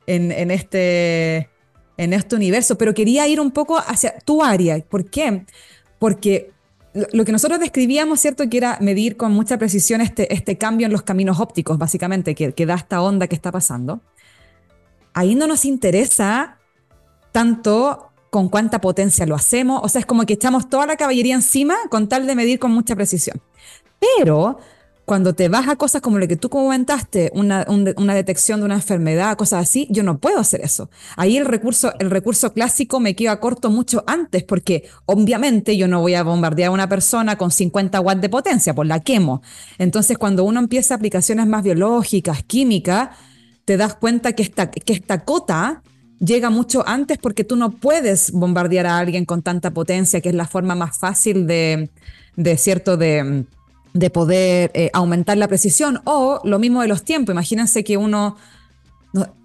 en, 0.06 0.32
en 0.32 0.50
este, 0.50 1.48
en 1.96 2.12
este 2.12 2.36
universo, 2.36 2.76
pero 2.76 2.94
quería 2.94 3.26
ir 3.26 3.40
un 3.40 3.52
poco 3.52 3.78
hacia 3.78 4.18
tu 4.18 4.42
área. 4.42 4.78
¿Por 4.80 5.08
qué? 5.08 5.44
Porque 5.98 6.50
lo 7.12 7.24
que 7.24 7.32
nosotros 7.32 7.60
describíamos, 7.60 8.20
¿cierto? 8.20 8.48
Que 8.48 8.56
era 8.56 8.78
medir 8.80 9.16
con 9.16 9.32
mucha 9.32 9.58
precisión 9.58 10.00
este, 10.00 10.32
este 10.32 10.56
cambio 10.56 10.86
en 10.86 10.92
los 10.92 11.02
caminos 11.02 11.40
ópticos, 11.40 11.78
básicamente, 11.78 12.34
que, 12.34 12.52
que 12.52 12.66
da 12.66 12.74
esta 12.74 13.02
onda 13.02 13.26
que 13.26 13.34
está 13.34 13.52
pasando. 13.52 14.00
Ahí 15.12 15.34
no 15.34 15.46
nos 15.46 15.64
interesa 15.64 16.58
tanto 17.32 18.10
con 18.30 18.48
cuánta 18.48 18.80
potencia 18.80 19.26
lo 19.26 19.34
hacemos, 19.34 19.80
o 19.82 19.88
sea, 19.88 20.00
es 20.00 20.06
como 20.06 20.24
que 20.26 20.34
echamos 20.34 20.68
toda 20.68 20.86
la 20.86 20.96
caballería 20.96 21.34
encima 21.34 21.74
con 21.90 22.08
tal 22.08 22.26
de 22.26 22.34
medir 22.34 22.58
con 22.58 22.70
mucha 22.70 22.94
precisión. 22.94 23.40
Pero 23.98 24.58
cuando 25.06 25.34
te 25.34 25.48
vas 25.48 25.68
a 25.68 25.76
cosas 25.76 26.02
como 26.02 26.18
lo 26.18 26.26
que 26.26 26.36
tú 26.36 26.50
comentaste, 26.50 27.30
una, 27.32 27.64
una, 27.68 28.14
detección 28.14 28.58
de 28.58 28.66
una 28.66 28.74
enfermedad, 28.74 29.36
cosas 29.36 29.62
así, 29.62 29.86
yo 29.88 30.02
no 30.02 30.18
puedo 30.18 30.40
hacer 30.40 30.62
eso. 30.62 30.90
Ahí 31.16 31.36
el 31.36 31.46
recurso, 31.46 31.94
el 32.00 32.10
recurso 32.10 32.52
clásico 32.52 32.98
me 32.98 33.14
queda 33.14 33.38
corto 33.38 33.70
mucho 33.70 34.02
antes, 34.08 34.42
porque 34.42 34.88
obviamente 35.06 35.76
yo 35.76 35.86
no 35.86 36.00
voy 36.00 36.14
a 36.14 36.24
bombardear 36.24 36.68
a 36.68 36.72
una 36.72 36.88
persona 36.88 37.38
con 37.38 37.52
50 37.52 38.00
watts 38.00 38.20
de 38.20 38.28
potencia, 38.28 38.74
pues 38.74 38.88
la 38.88 38.98
quemo. 38.98 39.42
Entonces, 39.78 40.18
cuando 40.18 40.42
uno 40.42 40.58
empieza 40.58 40.96
aplicaciones 40.96 41.46
más 41.46 41.62
biológicas, 41.62 42.42
químicas, 42.42 43.10
te 43.64 43.76
das 43.76 43.94
cuenta 43.94 44.32
que 44.32 44.42
esta, 44.42 44.72
que 44.72 44.92
esta 44.92 45.24
cota 45.24 45.84
llega 46.18 46.50
mucho 46.50 46.82
antes 46.84 47.18
porque 47.18 47.44
tú 47.44 47.54
no 47.54 47.70
puedes 47.70 48.32
bombardear 48.32 48.86
a 48.86 48.98
alguien 48.98 49.24
con 49.24 49.42
tanta 49.42 49.70
potencia, 49.70 50.20
que 50.20 50.30
es 50.30 50.34
la 50.34 50.48
forma 50.48 50.74
más 50.74 50.98
fácil 50.98 51.46
de, 51.46 51.90
de 52.34 52.56
cierto, 52.56 52.96
de 52.96 53.46
de 53.98 54.10
poder 54.10 54.70
eh, 54.74 54.90
aumentar 54.92 55.36
la 55.38 55.48
precisión 55.48 56.00
o 56.04 56.40
lo 56.44 56.58
mismo 56.58 56.82
de 56.82 56.88
los 56.88 57.02
tiempos. 57.02 57.32
Imagínense 57.32 57.82
que 57.82 57.96
uno, 57.96 58.36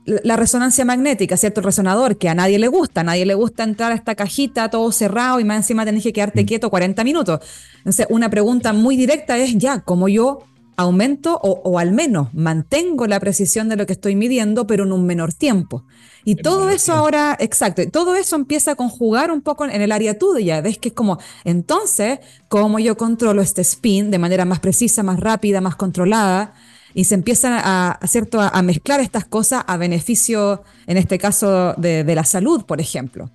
la 0.05 0.35
resonancia 0.35 0.83
magnética, 0.83 1.37
¿cierto? 1.37 1.61
El 1.61 1.65
resonador, 1.65 2.17
que 2.17 2.27
a 2.27 2.35
nadie 2.35 2.59
le 2.59 2.67
gusta, 2.67 3.01
a 3.01 3.03
nadie 3.03 3.25
le 3.25 3.33
gusta 3.33 3.63
entrar 3.63 3.91
a 3.91 3.95
esta 3.95 4.15
cajita 4.15 4.69
todo 4.69 4.91
cerrado 4.91 5.39
y 5.39 5.45
más 5.45 5.57
encima 5.57 5.85
tenés 5.85 6.03
que 6.03 6.13
quedarte 6.13 6.43
mm. 6.43 6.45
quieto 6.45 6.69
40 6.69 7.03
minutos. 7.03 7.39
Entonces, 7.77 8.07
una 8.09 8.29
pregunta 8.29 8.73
muy 8.73 8.97
directa 8.97 9.37
es 9.37 9.57
ya, 9.57 9.79
¿cómo 9.79 10.09
yo 10.09 10.43
aumento 10.77 11.39
o, 11.41 11.79
al 11.79 11.91
menos 11.91 12.33
mantengo 12.33 13.07
la 13.07 13.19
precisión 13.19 13.69
de 13.69 13.75
lo 13.75 13.85
que 13.85 13.93
estoy 13.93 14.15
midiendo, 14.15 14.67
pero 14.67 14.83
en 14.83 14.91
un 14.91 15.05
menor 15.05 15.33
tiempo. 15.33 15.85
Y 16.23 16.35
todo 16.35 16.69
eso 16.69 16.93
ahora, 16.93 17.35
exacto, 17.39 17.81
todo 17.89 18.15
eso 18.15 18.35
empieza 18.35 18.71
a 18.71 18.75
conjugar 18.75 19.31
un 19.31 19.41
poco 19.41 19.65
en 19.65 19.81
el 19.81 19.91
área 19.91 20.17
tuya. 20.17 20.61
Ves 20.61 20.77
que 20.77 20.89
es 20.89 20.93
como, 20.93 21.19
entonces, 21.43 22.19
¿cómo 22.47 22.79
yo 22.79 22.95
controlo 22.95 23.41
este 23.41 23.61
spin 23.61 24.11
de 24.11 24.19
manera 24.19 24.45
más 24.45 24.59
precisa, 24.59 25.01
más 25.01 25.19
rápida, 25.19 25.61
más 25.61 25.75
controlada? 25.75 26.53
Y 26.93 27.05
se 27.05 27.15
empiezan 27.15 27.53
a, 27.53 27.99
¿cierto? 28.05 28.39
a, 28.39 28.61
mezclar 28.61 28.99
estas 28.99 29.25
cosas 29.25 29.63
a 29.65 29.77
beneficio, 29.77 30.63
en 30.85 30.97
este 30.97 31.17
caso, 31.17 31.73
de, 31.77 32.03
de 32.03 32.15
la 32.15 32.23
salud, 32.23 32.65
por 32.65 32.81
ejemplo. 32.81 33.31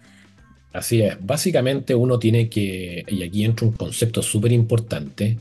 Así 0.77 1.01
es. 1.01 1.17
Básicamente 1.21 1.95
uno 1.95 2.19
tiene 2.19 2.51
que, 2.51 3.03
y 3.09 3.23
aquí 3.23 3.45
entra 3.45 3.67
un 3.67 3.73
concepto 3.73 4.23
súper 4.23 4.53
importante, 4.53 5.39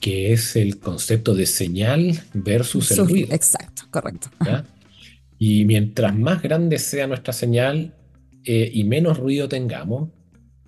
que 0.00 0.32
es 0.32 0.56
el 0.56 0.78
concepto 0.78 1.34
de 1.34 1.46
señal 1.46 2.20
versus 2.32 2.90
el 2.92 3.06
ruido. 3.06 3.34
Exacto, 3.34 3.82
correcto. 3.90 4.28
Y 5.38 5.64
mientras 5.64 6.16
más 6.16 6.42
grande 6.42 6.78
sea 6.78 7.06
nuestra 7.06 7.32
señal 7.32 7.94
eh, 8.44 8.70
y 8.72 8.84
menos 8.84 9.18
ruido 9.18 9.48
tengamos, 9.48 10.10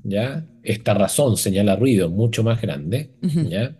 ¿ya? 0.02 0.46
Esta 0.62 0.94
razón 0.94 1.36
señala 1.36 1.76
ruido 1.76 2.10
mucho 2.10 2.42
más 2.42 2.60
grande, 2.60 3.10
¿ya? 3.22 3.76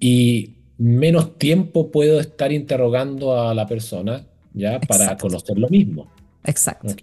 Y 0.00 0.54
menos 0.78 1.38
tiempo 1.38 1.90
puedo 1.90 2.20
estar 2.20 2.52
interrogando 2.52 3.38
a 3.38 3.54
la 3.54 3.66
persona, 3.66 4.26
¿ya? 4.52 4.80
Para 4.80 5.16
conocer 5.16 5.58
lo 5.58 5.68
mismo. 5.68 6.10
Exacto. 6.44 6.94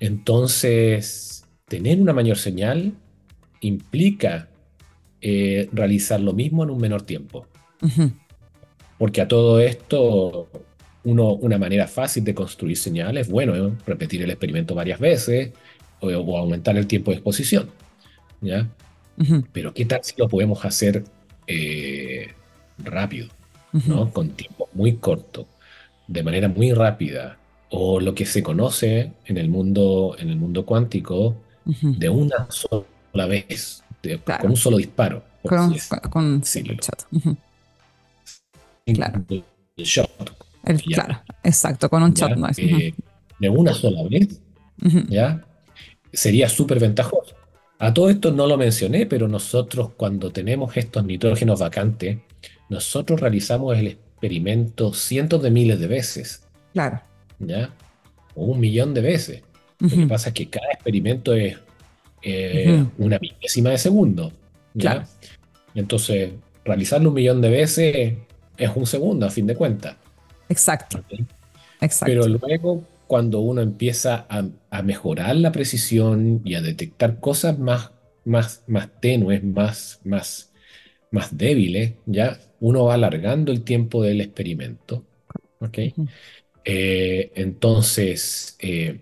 Entonces, 0.00 1.44
tener 1.66 2.00
una 2.00 2.12
mayor 2.12 2.38
señal 2.38 2.92
implica 3.60 4.48
eh, 5.20 5.68
realizar 5.72 6.20
lo 6.20 6.32
mismo 6.32 6.62
en 6.62 6.70
un 6.70 6.78
menor 6.78 7.02
tiempo. 7.02 7.46
Porque 8.98 9.20
a 9.20 9.28
todo 9.28 9.60
esto, 9.60 10.48
uno, 11.04 11.32
una 11.32 11.58
manera 11.58 11.86
fácil 11.86 12.24
de 12.24 12.34
construir 12.34 12.76
señales, 12.76 13.28
bueno, 13.28 13.76
repetir 13.86 14.22
el 14.22 14.30
experimento 14.30 14.74
varias 14.74 15.00
veces 15.00 15.52
o, 16.00 16.36
aumentar 16.36 16.76
el 16.76 16.86
tiempo 16.86 17.10
de 17.10 17.16
exposición. 17.16 17.70
¿ya? 18.40 18.68
Pero 19.52 19.74
¿qué 19.74 19.84
tal 19.84 20.00
si 20.02 20.14
lo 20.16 20.28
podemos 20.28 20.64
hacer 20.64 21.04
eh, 21.46 22.28
rápido, 22.78 23.28
¿no? 23.72 24.12
con 24.12 24.30
tiempo 24.30 24.68
muy 24.72 24.96
corto, 24.96 25.46
de 26.06 26.22
manera 26.22 26.48
muy 26.48 26.72
rápida? 26.72 27.38
O 27.70 28.00
lo 28.00 28.14
que 28.14 28.24
se 28.24 28.42
conoce 28.42 29.12
en 29.26 29.36
el 29.36 29.50
mundo, 29.50 30.16
en 30.18 30.30
el 30.30 30.36
mundo 30.36 30.64
cuántico 30.64 31.36
de 31.64 32.08
una 32.08 32.46
sola 32.50 33.26
vez, 33.26 33.84
con 34.40 34.50
un 34.50 34.56
solo 34.56 34.76
disparo. 34.76 35.22
Con, 35.42 35.74
con, 36.10 36.40
shot. 36.42 37.06
Claro. 38.86 39.24
El 39.28 39.84
shot. 39.84 40.32
claro, 40.86 41.22
exacto, 41.42 41.88
con 41.88 42.02
un 42.02 42.12
shot 42.12 42.32
eh, 42.58 42.94
de 43.38 43.48
una 43.48 43.72
sola 43.72 44.02
vez, 44.08 44.40
¿ya? 45.08 45.44
Sería 46.12 46.48
súper 46.48 46.80
ventajoso. 46.80 47.34
A 47.78 47.94
todo 47.94 48.10
esto 48.10 48.32
no 48.32 48.46
lo 48.46 48.56
mencioné, 48.56 49.06
pero 49.06 49.28
nosotros 49.28 49.90
cuando 49.96 50.32
tenemos 50.32 50.76
estos 50.76 51.04
nitrógenos 51.04 51.60
vacantes, 51.60 52.18
nosotros 52.68 53.20
realizamos 53.20 53.76
el 53.78 53.86
experimento 53.88 54.92
cientos 54.92 55.42
de 55.42 55.50
miles 55.50 55.78
de 55.78 55.86
veces. 55.86 56.42
Claro. 56.72 57.00
¿Ya? 57.38 57.70
O 58.34 58.46
un 58.46 58.60
millón 58.60 58.94
de 58.94 59.00
veces. 59.00 59.42
Lo 59.78 59.88
que 59.88 60.06
pasa 60.08 60.30
es 60.30 60.34
que 60.34 60.48
cada 60.48 60.72
experimento 60.72 61.34
es 61.34 61.56
eh, 62.22 62.84
una 62.98 63.18
milésima 63.18 63.70
de 63.70 63.78
segundo. 63.78 64.32
¿ya? 64.74 65.06
Entonces, 65.74 66.32
realizarlo 66.64 67.10
un 67.10 67.14
millón 67.14 67.40
de 67.40 67.50
veces 67.50 68.14
es 68.56 68.70
un 68.74 68.86
segundo, 68.86 69.26
a 69.26 69.30
fin 69.30 69.46
de 69.46 69.54
cuentas. 69.54 69.96
Exacto. 70.48 71.02
Exacto. 71.80 72.06
Pero 72.06 72.28
luego, 72.28 72.84
cuando 73.06 73.40
uno 73.40 73.60
empieza 73.60 74.26
a, 74.28 74.82
mejorar 74.82 75.36
la 75.36 75.52
precisión 75.52 76.42
y 76.44 76.54
a 76.54 76.62
detectar 76.62 77.20
cosas 77.20 77.58
más, 77.58 77.92
más, 78.24 78.62
más 78.66 78.88
tenues, 79.00 79.42
más, 79.44 80.00
más, 80.04 80.52
más 81.10 81.36
débiles, 81.36 81.94
ya 82.06 82.38
uno 82.60 82.84
va 82.84 82.94
alargando 82.94 83.52
el 83.52 83.62
tiempo 83.62 84.02
del 84.02 84.20
experimento. 84.20 85.04
Eh, 86.64 87.32
entonces, 87.34 88.56
eh, 88.58 89.00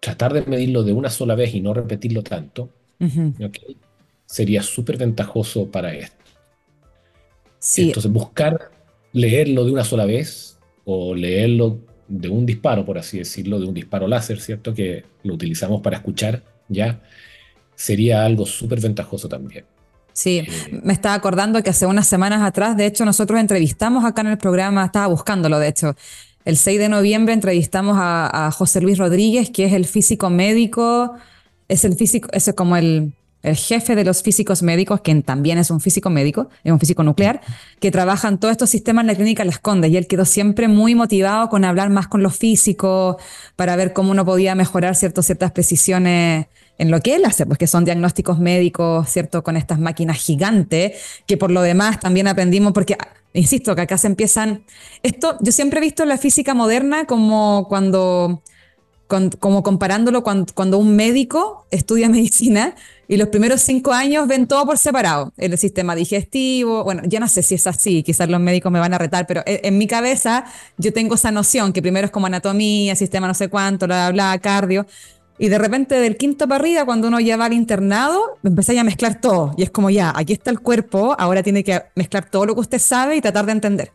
tratar 0.00 0.32
de 0.32 0.42
medirlo 0.42 0.82
de 0.82 0.92
una 0.92 1.10
sola 1.10 1.34
vez 1.34 1.54
y 1.54 1.60
no 1.60 1.74
repetirlo 1.74 2.22
tanto, 2.22 2.70
sería 4.26 4.62
súper 4.62 4.96
ventajoso 4.96 5.70
para 5.70 5.94
esto. 5.94 6.16
Entonces, 7.76 8.10
buscar 8.10 8.70
leerlo 9.12 9.64
de 9.64 9.72
una 9.72 9.84
sola 9.84 10.04
vez 10.04 10.58
o 10.84 11.14
leerlo 11.14 11.80
de 12.08 12.28
un 12.28 12.46
disparo, 12.46 12.84
por 12.84 12.98
así 12.98 13.18
decirlo, 13.18 13.58
de 13.58 13.66
un 13.66 13.74
disparo 13.74 14.06
láser, 14.06 14.40
¿cierto? 14.40 14.74
Que 14.74 15.04
lo 15.24 15.34
utilizamos 15.34 15.80
para 15.80 15.96
escuchar, 15.96 16.42
¿ya? 16.68 17.00
Sería 17.74 18.24
algo 18.24 18.46
súper 18.46 18.80
ventajoso 18.80 19.28
también. 19.28 19.64
Sí, 20.12 20.38
eh, 20.38 20.80
me 20.82 20.92
estaba 20.92 21.14
acordando 21.14 21.62
que 21.62 21.70
hace 21.70 21.84
unas 21.84 22.06
semanas 22.06 22.42
atrás, 22.42 22.76
de 22.76 22.86
hecho, 22.86 23.04
nosotros 23.04 23.38
entrevistamos 23.40 24.04
acá 24.04 24.22
en 24.22 24.28
el 24.28 24.38
programa, 24.38 24.86
estaba 24.86 25.08
buscándolo, 25.08 25.58
de 25.58 25.68
hecho, 25.68 25.94
el 26.46 26.56
6 26.56 26.78
de 26.78 26.88
noviembre 26.88 27.34
entrevistamos 27.34 27.96
a, 28.00 28.50
José 28.52 28.80
Luis 28.80 28.98
Rodríguez, 28.98 29.50
que 29.50 29.64
es 29.64 29.72
el 29.72 29.84
físico 29.84 30.30
médico, 30.30 31.14
es 31.66 31.84
el 31.84 31.96
físico, 31.96 32.28
es 32.32 32.50
como 32.56 32.76
el, 32.76 33.12
jefe 33.42 33.94
de 33.94 34.04
los 34.04 34.22
físicos 34.22 34.62
médicos, 34.62 35.00
quien 35.02 35.22
también 35.22 35.58
es 35.58 35.70
un 35.70 35.80
físico 35.80 36.10
médico, 36.10 36.48
es 36.64 36.72
un 36.72 36.80
físico 36.80 37.02
nuclear, 37.02 37.40
que 37.80 37.92
trabaja 37.92 38.28
en 38.28 38.38
todos 38.38 38.52
estos 38.52 38.70
sistemas 38.70 39.02
en 39.02 39.06
la 39.08 39.14
clínica 39.14 39.44
Las 39.44 39.60
Condes. 39.60 39.90
Y 39.90 39.96
él 39.96 40.08
quedó 40.08 40.24
siempre 40.24 40.66
muy 40.66 40.96
motivado 40.96 41.48
con 41.48 41.64
hablar 41.64 41.90
más 41.90 42.08
con 42.08 42.22
los 42.24 42.36
físicos 42.36 43.16
para 43.54 43.76
ver 43.76 43.92
cómo 43.92 44.10
uno 44.10 44.24
podía 44.24 44.56
mejorar 44.56 44.96
ciertas 44.96 45.52
precisiones 45.52 46.46
en 46.78 46.90
lo 46.90 47.00
que 47.00 47.16
él 47.16 47.24
hace, 47.24 47.46
pues 47.46 47.58
que 47.58 47.66
son 47.66 47.84
diagnósticos 47.84 48.38
médicos, 48.38 49.08
¿cierto? 49.08 49.42
Con 49.42 49.56
estas 49.56 49.78
máquinas 49.78 50.18
gigantes, 50.18 50.92
que 51.26 51.36
por 51.36 51.50
lo 51.50 51.62
demás 51.62 52.00
también 52.00 52.28
aprendimos, 52.28 52.72
porque, 52.72 52.96
insisto, 53.36 53.74
que 53.74 53.82
acá 53.82 53.98
se 53.98 54.06
empiezan... 54.06 54.64
Esto, 55.02 55.36
yo 55.40 55.52
siempre 55.52 55.78
he 55.78 55.82
visto 55.82 56.04
la 56.04 56.18
física 56.18 56.54
moderna 56.54 57.06
como 57.06 57.66
cuando 57.68 58.42
como 59.06 59.62
comparándolo 59.62 60.22
cuando, 60.24 60.78
un 60.78 60.96
médico 60.96 61.66
estudia 61.70 62.08
medicina 62.10 62.74
y 63.08 63.16
los 63.16 63.28
primeros 63.28 63.60
cinco 63.60 63.92
años 63.92 64.26
ven 64.26 64.48
todo 64.48 64.66
por 64.66 64.78
separado, 64.78 65.32
el 65.36 65.56
sistema 65.58 65.94
digestivo, 65.94 66.82
bueno, 66.82 67.02
ya 67.06 67.20
no 67.20 67.28
sé 67.28 67.44
si 67.44 67.54
es 67.54 67.66
así, 67.68 68.02
quizás 68.02 68.28
los 68.28 68.40
médicos 68.40 68.72
me 68.72 68.80
van 68.80 68.94
a 68.94 68.98
retar, 68.98 69.28
pero 69.28 69.42
en, 69.46 69.78
mi 69.78 69.86
cabeza 69.86 70.44
yo 70.76 70.92
tengo 70.92 71.14
esa 71.14 71.30
noción 71.30 71.72
que 71.72 71.82
primero 71.82 72.06
es 72.06 72.10
como 72.10 72.26
anatomía, 72.26 72.96
sistema 72.96 73.28
no 73.28 73.34
sé 73.34 73.48
cuánto, 73.48 73.86
bla, 73.86 74.10
bla, 74.10 74.32
bla 74.32 74.38
cardio, 74.40 74.86
y 75.38 75.48
de 75.48 75.58
repente 75.58 75.94
del 75.96 76.16
quinto 76.16 76.48
para 76.48 76.60
arriba, 76.60 76.84
cuando 76.84 77.08
uno 77.08 77.20
ya 77.20 77.36
va 77.36 77.46
al 77.46 77.52
internado, 77.52 78.38
empezáis 78.42 78.80
a 78.80 78.84
mezclar 78.84 79.20
todo, 79.20 79.52
y 79.56 79.62
es 79.62 79.70
como 79.70 79.90
ya, 79.90 80.12
aquí 80.14 80.32
está 80.32 80.50
el 80.50 80.60
cuerpo, 80.60 81.14
ahora 81.18 81.42
tiene 81.42 81.62
que 81.62 81.82
mezclar 81.94 82.30
todo 82.30 82.46
lo 82.46 82.54
que 82.54 82.60
usted 82.60 82.78
sabe 82.78 83.16
y 83.16 83.20
tratar 83.20 83.46
de 83.46 83.52
entender. 83.52 83.92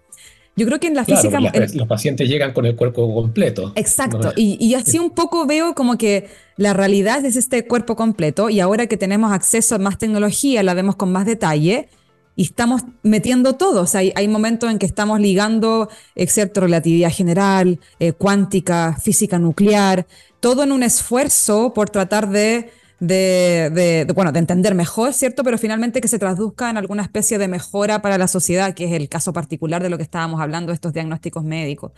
Yo 0.55 0.65
creo 0.65 0.79
que 0.79 0.87
en 0.87 0.95
la 0.95 1.05
física... 1.05 1.39
los 1.39 1.87
pacientes 1.87 2.27
llegan 2.27 2.53
con 2.53 2.65
el 2.65 2.75
cuerpo 2.75 3.13
completo. 3.13 3.71
Exacto. 3.75 4.33
Y, 4.35 4.73
así 4.73 4.99
un 4.99 5.11
poco 5.11 5.45
veo 5.45 5.73
como 5.73 5.97
que 5.97 6.27
la 6.57 6.73
realidad 6.73 7.23
es 7.25 7.35
este 7.35 7.65
cuerpo 7.65 7.95
completo 7.95 8.49
y 8.49 8.59
ahora 8.59 8.87
que 8.87 8.97
tenemos 8.97 9.31
acceso 9.31 9.75
a 9.75 9.77
más 9.79 9.97
tecnología, 9.97 10.61
la 10.61 10.73
vemos 10.73 10.97
con 10.97 11.11
más 11.11 11.25
detalle 11.25 11.87
y 12.35 12.43
estamos 12.43 12.81
metiendo 13.01 13.55
todo. 13.55 13.81
O 13.81 13.87
sea, 13.87 14.01
hay, 14.13 14.27
momentos 14.27 14.69
en 14.69 14.77
que 14.77 14.85
estamos 14.85 15.21
ligando, 15.21 15.89
excepto 16.15 16.61
relatividad 16.61 17.11
general, 17.11 17.79
eh, 17.99 18.11
cuántica, 18.11 18.97
física 19.01 19.39
nuclear, 19.39 20.05
todo 20.41 20.63
en 20.63 20.73
un 20.73 20.83
esfuerzo 20.83 21.73
por 21.73 21.89
tratar 21.89 22.29
de 22.29 22.71
de, 23.01 24.07
bueno, 24.13 24.31
de 24.31 24.39
entender 24.39 24.75
mejor, 24.75 25.13
¿cierto? 25.13 25.43
Pero 25.43 25.57
finalmente 25.57 26.01
que 26.01 26.07
se 26.07 26.19
traduzca 26.19 26.69
en 26.69 26.77
alguna 26.77 27.01
especie 27.01 27.37
de 27.39 27.47
mejora 27.47 28.01
para 28.01 28.17
la 28.17 28.27
sociedad, 28.27 28.73
que 28.73 28.85
es 28.85 28.91
el 28.93 29.09
caso 29.09 29.33
particular 29.33 29.81
de 29.81 29.89
lo 29.89 29.97
que 29.97 30.03
estábamos 30.03 30.39
hablando, 30.39 30.71
estos 30.71 30.93
diagnósticos 30.93 31.43
médicos. 31.43 31.91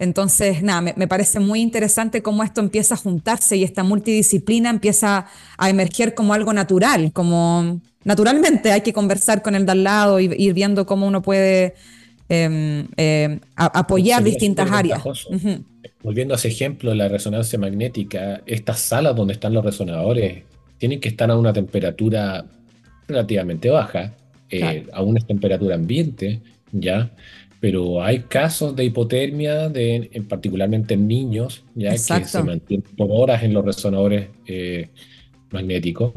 Entonces, 0.00 0.64
nada, 0.64 0.80
me, 0.80 1.06
parece 1.06 1.38
muy 1.38 1.60
interesante 1.60 2.22
cómo 2.22 2.42
esto 2.42 2.60
empieza 2.60 2.94
a 2.94 2.98
juntarse 2.98 3.56
y 3.56 3.62
esta 3.62 3.84
multidisciplina 3.84 4.68
empieza 4.68 5.26
a 5.56 5.70
emerger 5.70 6.14
como 6.14 6.34
algo 6.34 6.52
natural, 6.52 7.12
como 7.12 7.80
naturalmente 8.02 8.72
hay 8.72 8.80
que 8.80 8.92
conversar 8.92 9.42
con 9.42 9.54
el 9.54 9.64
de 9.64 9.72
al 9.72 9.84
lado 9.84 10.18
y 10.18 10.24
ir 10.36 10.54
viendo 10.54 10.86
cómo 10.86 11.06
uno 11.06 11.22
puede 11.22 11.74
em, 12.32 12.86
em, 12.96 13.40
apoyar 13.56 14.22
distintas 14.24 14.70
áreas 14.70 15.02
volviendo 16.02 16.34
a 16.34 16.36
ese 16.36 16.48
ejemplo, 16.48 16.94
la 16.94 17.08
resonancia 17.08 17.58
magnética, 17.58 18.42
estas 18.46 18.80
salas 18.80 19.14
donde 19.14 19.34
están 19.34 19.54
los 19.54 19.64
resonadores 19.64 20.42
tienen 20.78 21.00
que 21.00 21.08
estar 21.08 21.30
a 21.30 21.36
una 21.36 21.52
temperatura 21.52 22.44
relativamente 23.06 23.70
baja, 23.70 24.14
eh, 24.50 24.86
a 24.92 25.02
una 25.02 25.20
temperatura 25.20 25.76
ambiente, 25.76 26.40
¿ya? 26.72 27.10
Pero 27.60 28.02
hay 28.02 28.20
casos 28.20 28.74
de 28.74 28.84
hipotermia, 28.84 29.68
de, 29.68 30.10
en, 30.12 30.26
particularmente 30.26 30.94
en 30.94 31.06
niños, 31.06 31.64
¿ya? 31.74 31.92
Que 31.92 31.98
se 31.98 32.42
mantienen 32.42 32.84
por 32.96 33.08
horas 33.10 33.44
en 33.44 33.54
los 33.54 33.64
resonadores 33.64 34.28
eh, 34.46 34.88
magnéticos. 35.50 36.14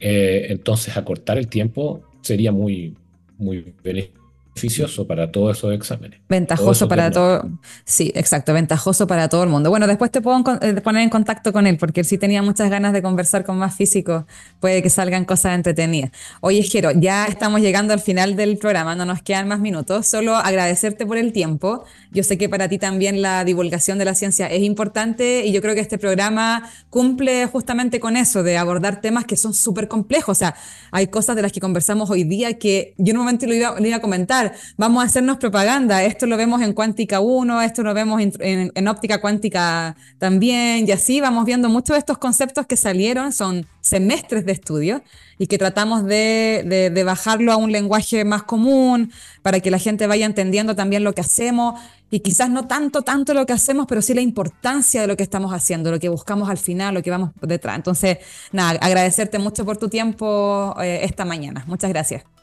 Eh, 0.00 0.46
entonces, 0.48 0.96
acortar 0.96 1.36
el 1.36 1.48
tiempo 1.48 2.02
sería 2.22 2.50
muy, 2.50 2.94
muy 3.36 3.74
beneficioso 3.82 4.23
beneficioso 4.54 5.06
para 5.06 5.30
todos 5.30 5.58
esos 5.58 5.72
exámenes. 5.74 6.20
Ventajoso 6.28 6.88
para 6.88 7.10
todo, 7.10 7.50
sí, 7.84 8.12
exacto, 8.14 8.52
ventajoso 8.54 9.06
para 9.06 9.28
todo 9.28 9.42
el 9.42 9.48
mundo. 9.48 9.68
Bueno, 9.70 9.86
después 9.86 10.10
te 10.10 10.20
puedo 10.20 10.42
eh, 10.60 10.80
poner 10.80 11.02
en 11.02 11.10
contacto 11.10 11.52
con 11.52 11.66
él, 11.66 11.76
porque 11.76 12.00
él 12.00 12.06
sí 12.06 12.18
tenía 12.18 12.42
muchas 12.42 12.70
ganas 12.70 12.92
de 12.92 13.02
conversar 13.02 13.44
con 13.44 13.58
más 13.58 13.74
físicos, 13.74 14.24
puede 14.60 14.82
que 14.82 14.90
salgan 14.90 15.24
cosas 15.24 15.54
entretenidas. 15.54 16.12
Oye, 16.40 16.62
Jero, 16.62 16.92
ya 16.92 17.26
estamos 17.26 17.60
llegando 17.60 17.92
al 17.92 18.00
final 18.00 18.36
del 18.36 18.56
programa, 18.58 18.94
no 18.94 19.04
nos 19.04 19.22
quedan 19.22 19.48
más 19.48 19.58
minutos, 19.58 20.06
solo 20.06 20.36
agradecerte 20.36 21.04
por 21.04 21.18
el 21.18 21.32
tiempo. 21.32 21.84
Yo 22.12 22.22
sé 22.22 22.38
que 22.38 22.48
para 22.48 22.68
ti 22.68 22.78
también 22.78 23.22
la 23.22 23.44
divulgación 23.44 23.98
de 23.98 24.04
la 24.04 24.14
ciencia 24.14 24.46
es 24.46 24.62
importante 24.62 25.44
y 25.44 25.52
yo 25.52 25.60
creo 25.60 25.74
que 25.74 25.80
este 25.80 25.98
programa 25.98 26.70
cumple 26.90 27.46
justamente 27.46 27.98
con 27.98 28.16
eso, 28.16 28.42
de 28.44 28.56
abordar 28.56 29.00
temas 29.00 29.24
que 29.24 29.36
son 29.36 29.52
súper 29.52 29.88
complejos. 29.88 30.36
O 30.36 30.38
sea, 30.38 30.54
hay 30.92 31.08
cosas 31.08 31.34
de 31.34 31.42
las 31.42 31.50
que 31.50 31.60
conversamos 31.60 32.08
hoy 32.10 32.24
día 32.24 32.56
que 32.58 32.94
yo 32.98 33.10
en 33.10 33.16
un 33.18 33.24
momento 33.24 33.46
lo 33.46 33.54
iba, 33.54 33.80
lo 33.80 33.86
iba 33.86 33.96
a 33.96 34.00
comentar 34.00 34.43
vamos 34.76 35.02
a 35.02 35.06
hacernos 35.06 35.38
propaganda. 35.38 36.02
Esto 36.04 36.26
lo 36.26 36.36
vemos 36.36 36.62
en 36.62 36.72
Cuántica 36.72 37.20
1, 37.20 37.62
esto 37.62 37.82
lo 37.82 37.94
vemos 37.94 38.20
en, 38.20 38.88
óptica 38.88 39.20
cuántica 39.20 39.96
también, 40.18 40.86
y 40.86 40.92
así 40.92 41.20
vamos 41.20 41.44
viendo 41.44 41.68
muchos 41.68 41.94
de 41.94 41.98
estos 41.98 42.18
conceptos 42.18 42.66
que 42.66 42.76
salieron, 42.76 43.32
son 43.32 43.66
semestres 43.80 44.46
de 44.46 44.52
estudio 44.52 45.02
y 45.38 45.46
que 45.46 45.58
tratamos 45.58 46.04
de, 46.04 46.90
de 46.92 47.04
bajarlo 47.04 47.52
a 47.52 47.56
un 47.56 47.72
lenguaje 47.72 48.24
más 48.24 48.44
común 48.44 49.12
para 49.42 49.60
que 49.60 49.70
la 49.70 49.78
gente 49.78 50.06
vaya 50.06 50.26
entendiendo 50.26 50.74
también 50.74 51.04
lo 51.04 51.12
que 51.14 51.22
hacemos 51.22 51.80
y 52.14 52.20
quizás 52.20 52.48
no 52.48 52.68
tanto, 52.68 53.02
tanto 53.02 53.34
lo 53.34 53.44
que 53.44 53.52
hacemos, 53.52 53.86
pero 53.88 54.00
sí 54.00 54.14
la 54.14 54.20
importancia 54.20 55.00
de 55.00 55.08
lo 55.08 55.16
que 55.16 55.24
estamos 55.24 55.52
haciendo, 55.52 55.90
lo 55.90 55.98
que 55.98 56.08
buscamos 56.08 56.48
al 56.48 56.58
final, 56.58 56.94
lo 56.94 57.02
que 57.02 57.10
vamos 57.10 57.30
detrás. 57.40 57.74
Entonces, 57.74 58.18
nada, 58.52 58.78
agradecerte 58.80 59.40
mucho 59.40 59.64
por 59.64 59.78
tu 59.78 59.88
tiempo 59.88 60.76
eh, 60.80 61.00
esta 61.02 61.24
mañana. 61.24 61.64
Muchas 61.66 61.90
gracias. 61.90 62.33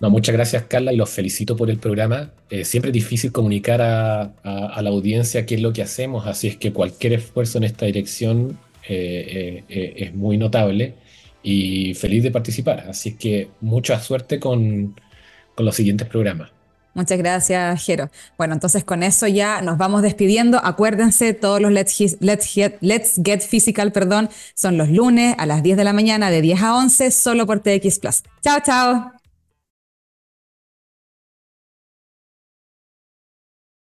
No, 0.00 0.10
muchas 0.10 0.34
gracias, 0.34 0.64
Carla, 0.64 0.92
y 0.92 0.96
los 0.96 1.08
felicito 1.08 1.56
por 1.56 1.70
el 1.70 1.78
programa. 1.78 2.30
Eh, 2.50 2.64
siempre 2.64 2.90
es 2.90 2.94
difícil 2.94 3.32
comunicar 3.32 3.80
a, 3.80 4.32
la 4.82 4.90
audiencia 4.90 5.46
qué 5.46 5.54
es 5.54 5.62
lo 5.62 5.72
que 5.72 5.82
hacemos, 5.82 6.26
así 6.26 6.48
es 6.48 6.56
que 6.56 6.72
cualquier 6.72 7.14
esfuerzo 7.14 7.58
en 7.58 7.64
esta 7.64 7.86
dirección 7.86 8.58
eh, 8.88 9.64
es 9.68 10.14
muy 10.14 10.36
notable 10.36 10.94
y 11.42 11.94
feliz 11.94 12.22
de 12.22 12.30
participar. 12.30 12.86
Así 12.88 13.10
es 13.10 13.14
que 13.16 13.48
mucha 13.60 13.98
suerte 14.00 14.38
con 14.38 14.94
los 15.56 15.74
siguientes 15.74 16.06
programas. 16.08 16.50
Muchas 16.96 17.18
gracias, 17.18 17.84
Jero. 17.84 18.10
Bueno, 18.38 18.54
entonces 18.54 18.82
con 18.82 19.02
eso 19.02 19.26
ya 19.26 19.60
nos 19.60 19.76
vamos 19.76 20.00
despidiendo. 20.00 20.58
Acuérdense, 20.64 21.34
todos 21.34 21.60
los 21.60 21.70
Let's, 21.70 22.16
Let's, 22.20 22.46
Get, 22.46 22.78
Let's 22.80 23.20
Get 23.22 23.42
Physical, 23.42 23.92
perdón, 23.92 24.30
son 24.54 24.78
los 24.78 24.88
lunes 24.88 25.34
a 25.36 25.44
las 25.44 25.62
10 25.62 25.76
de 25.76 25.84
la 25.84 25.92
mañana 25.92 26.30
de 26.30 26.40
10 26.40 26.62
a 26.62 26.74
11, 26.74 27.10
solo 27.10 27.44
por 27.44 27.60
TX 27.60 27.98
Plus. 27.98 28.22
Chao, 28.42 28.60
chao. 28.64 29.15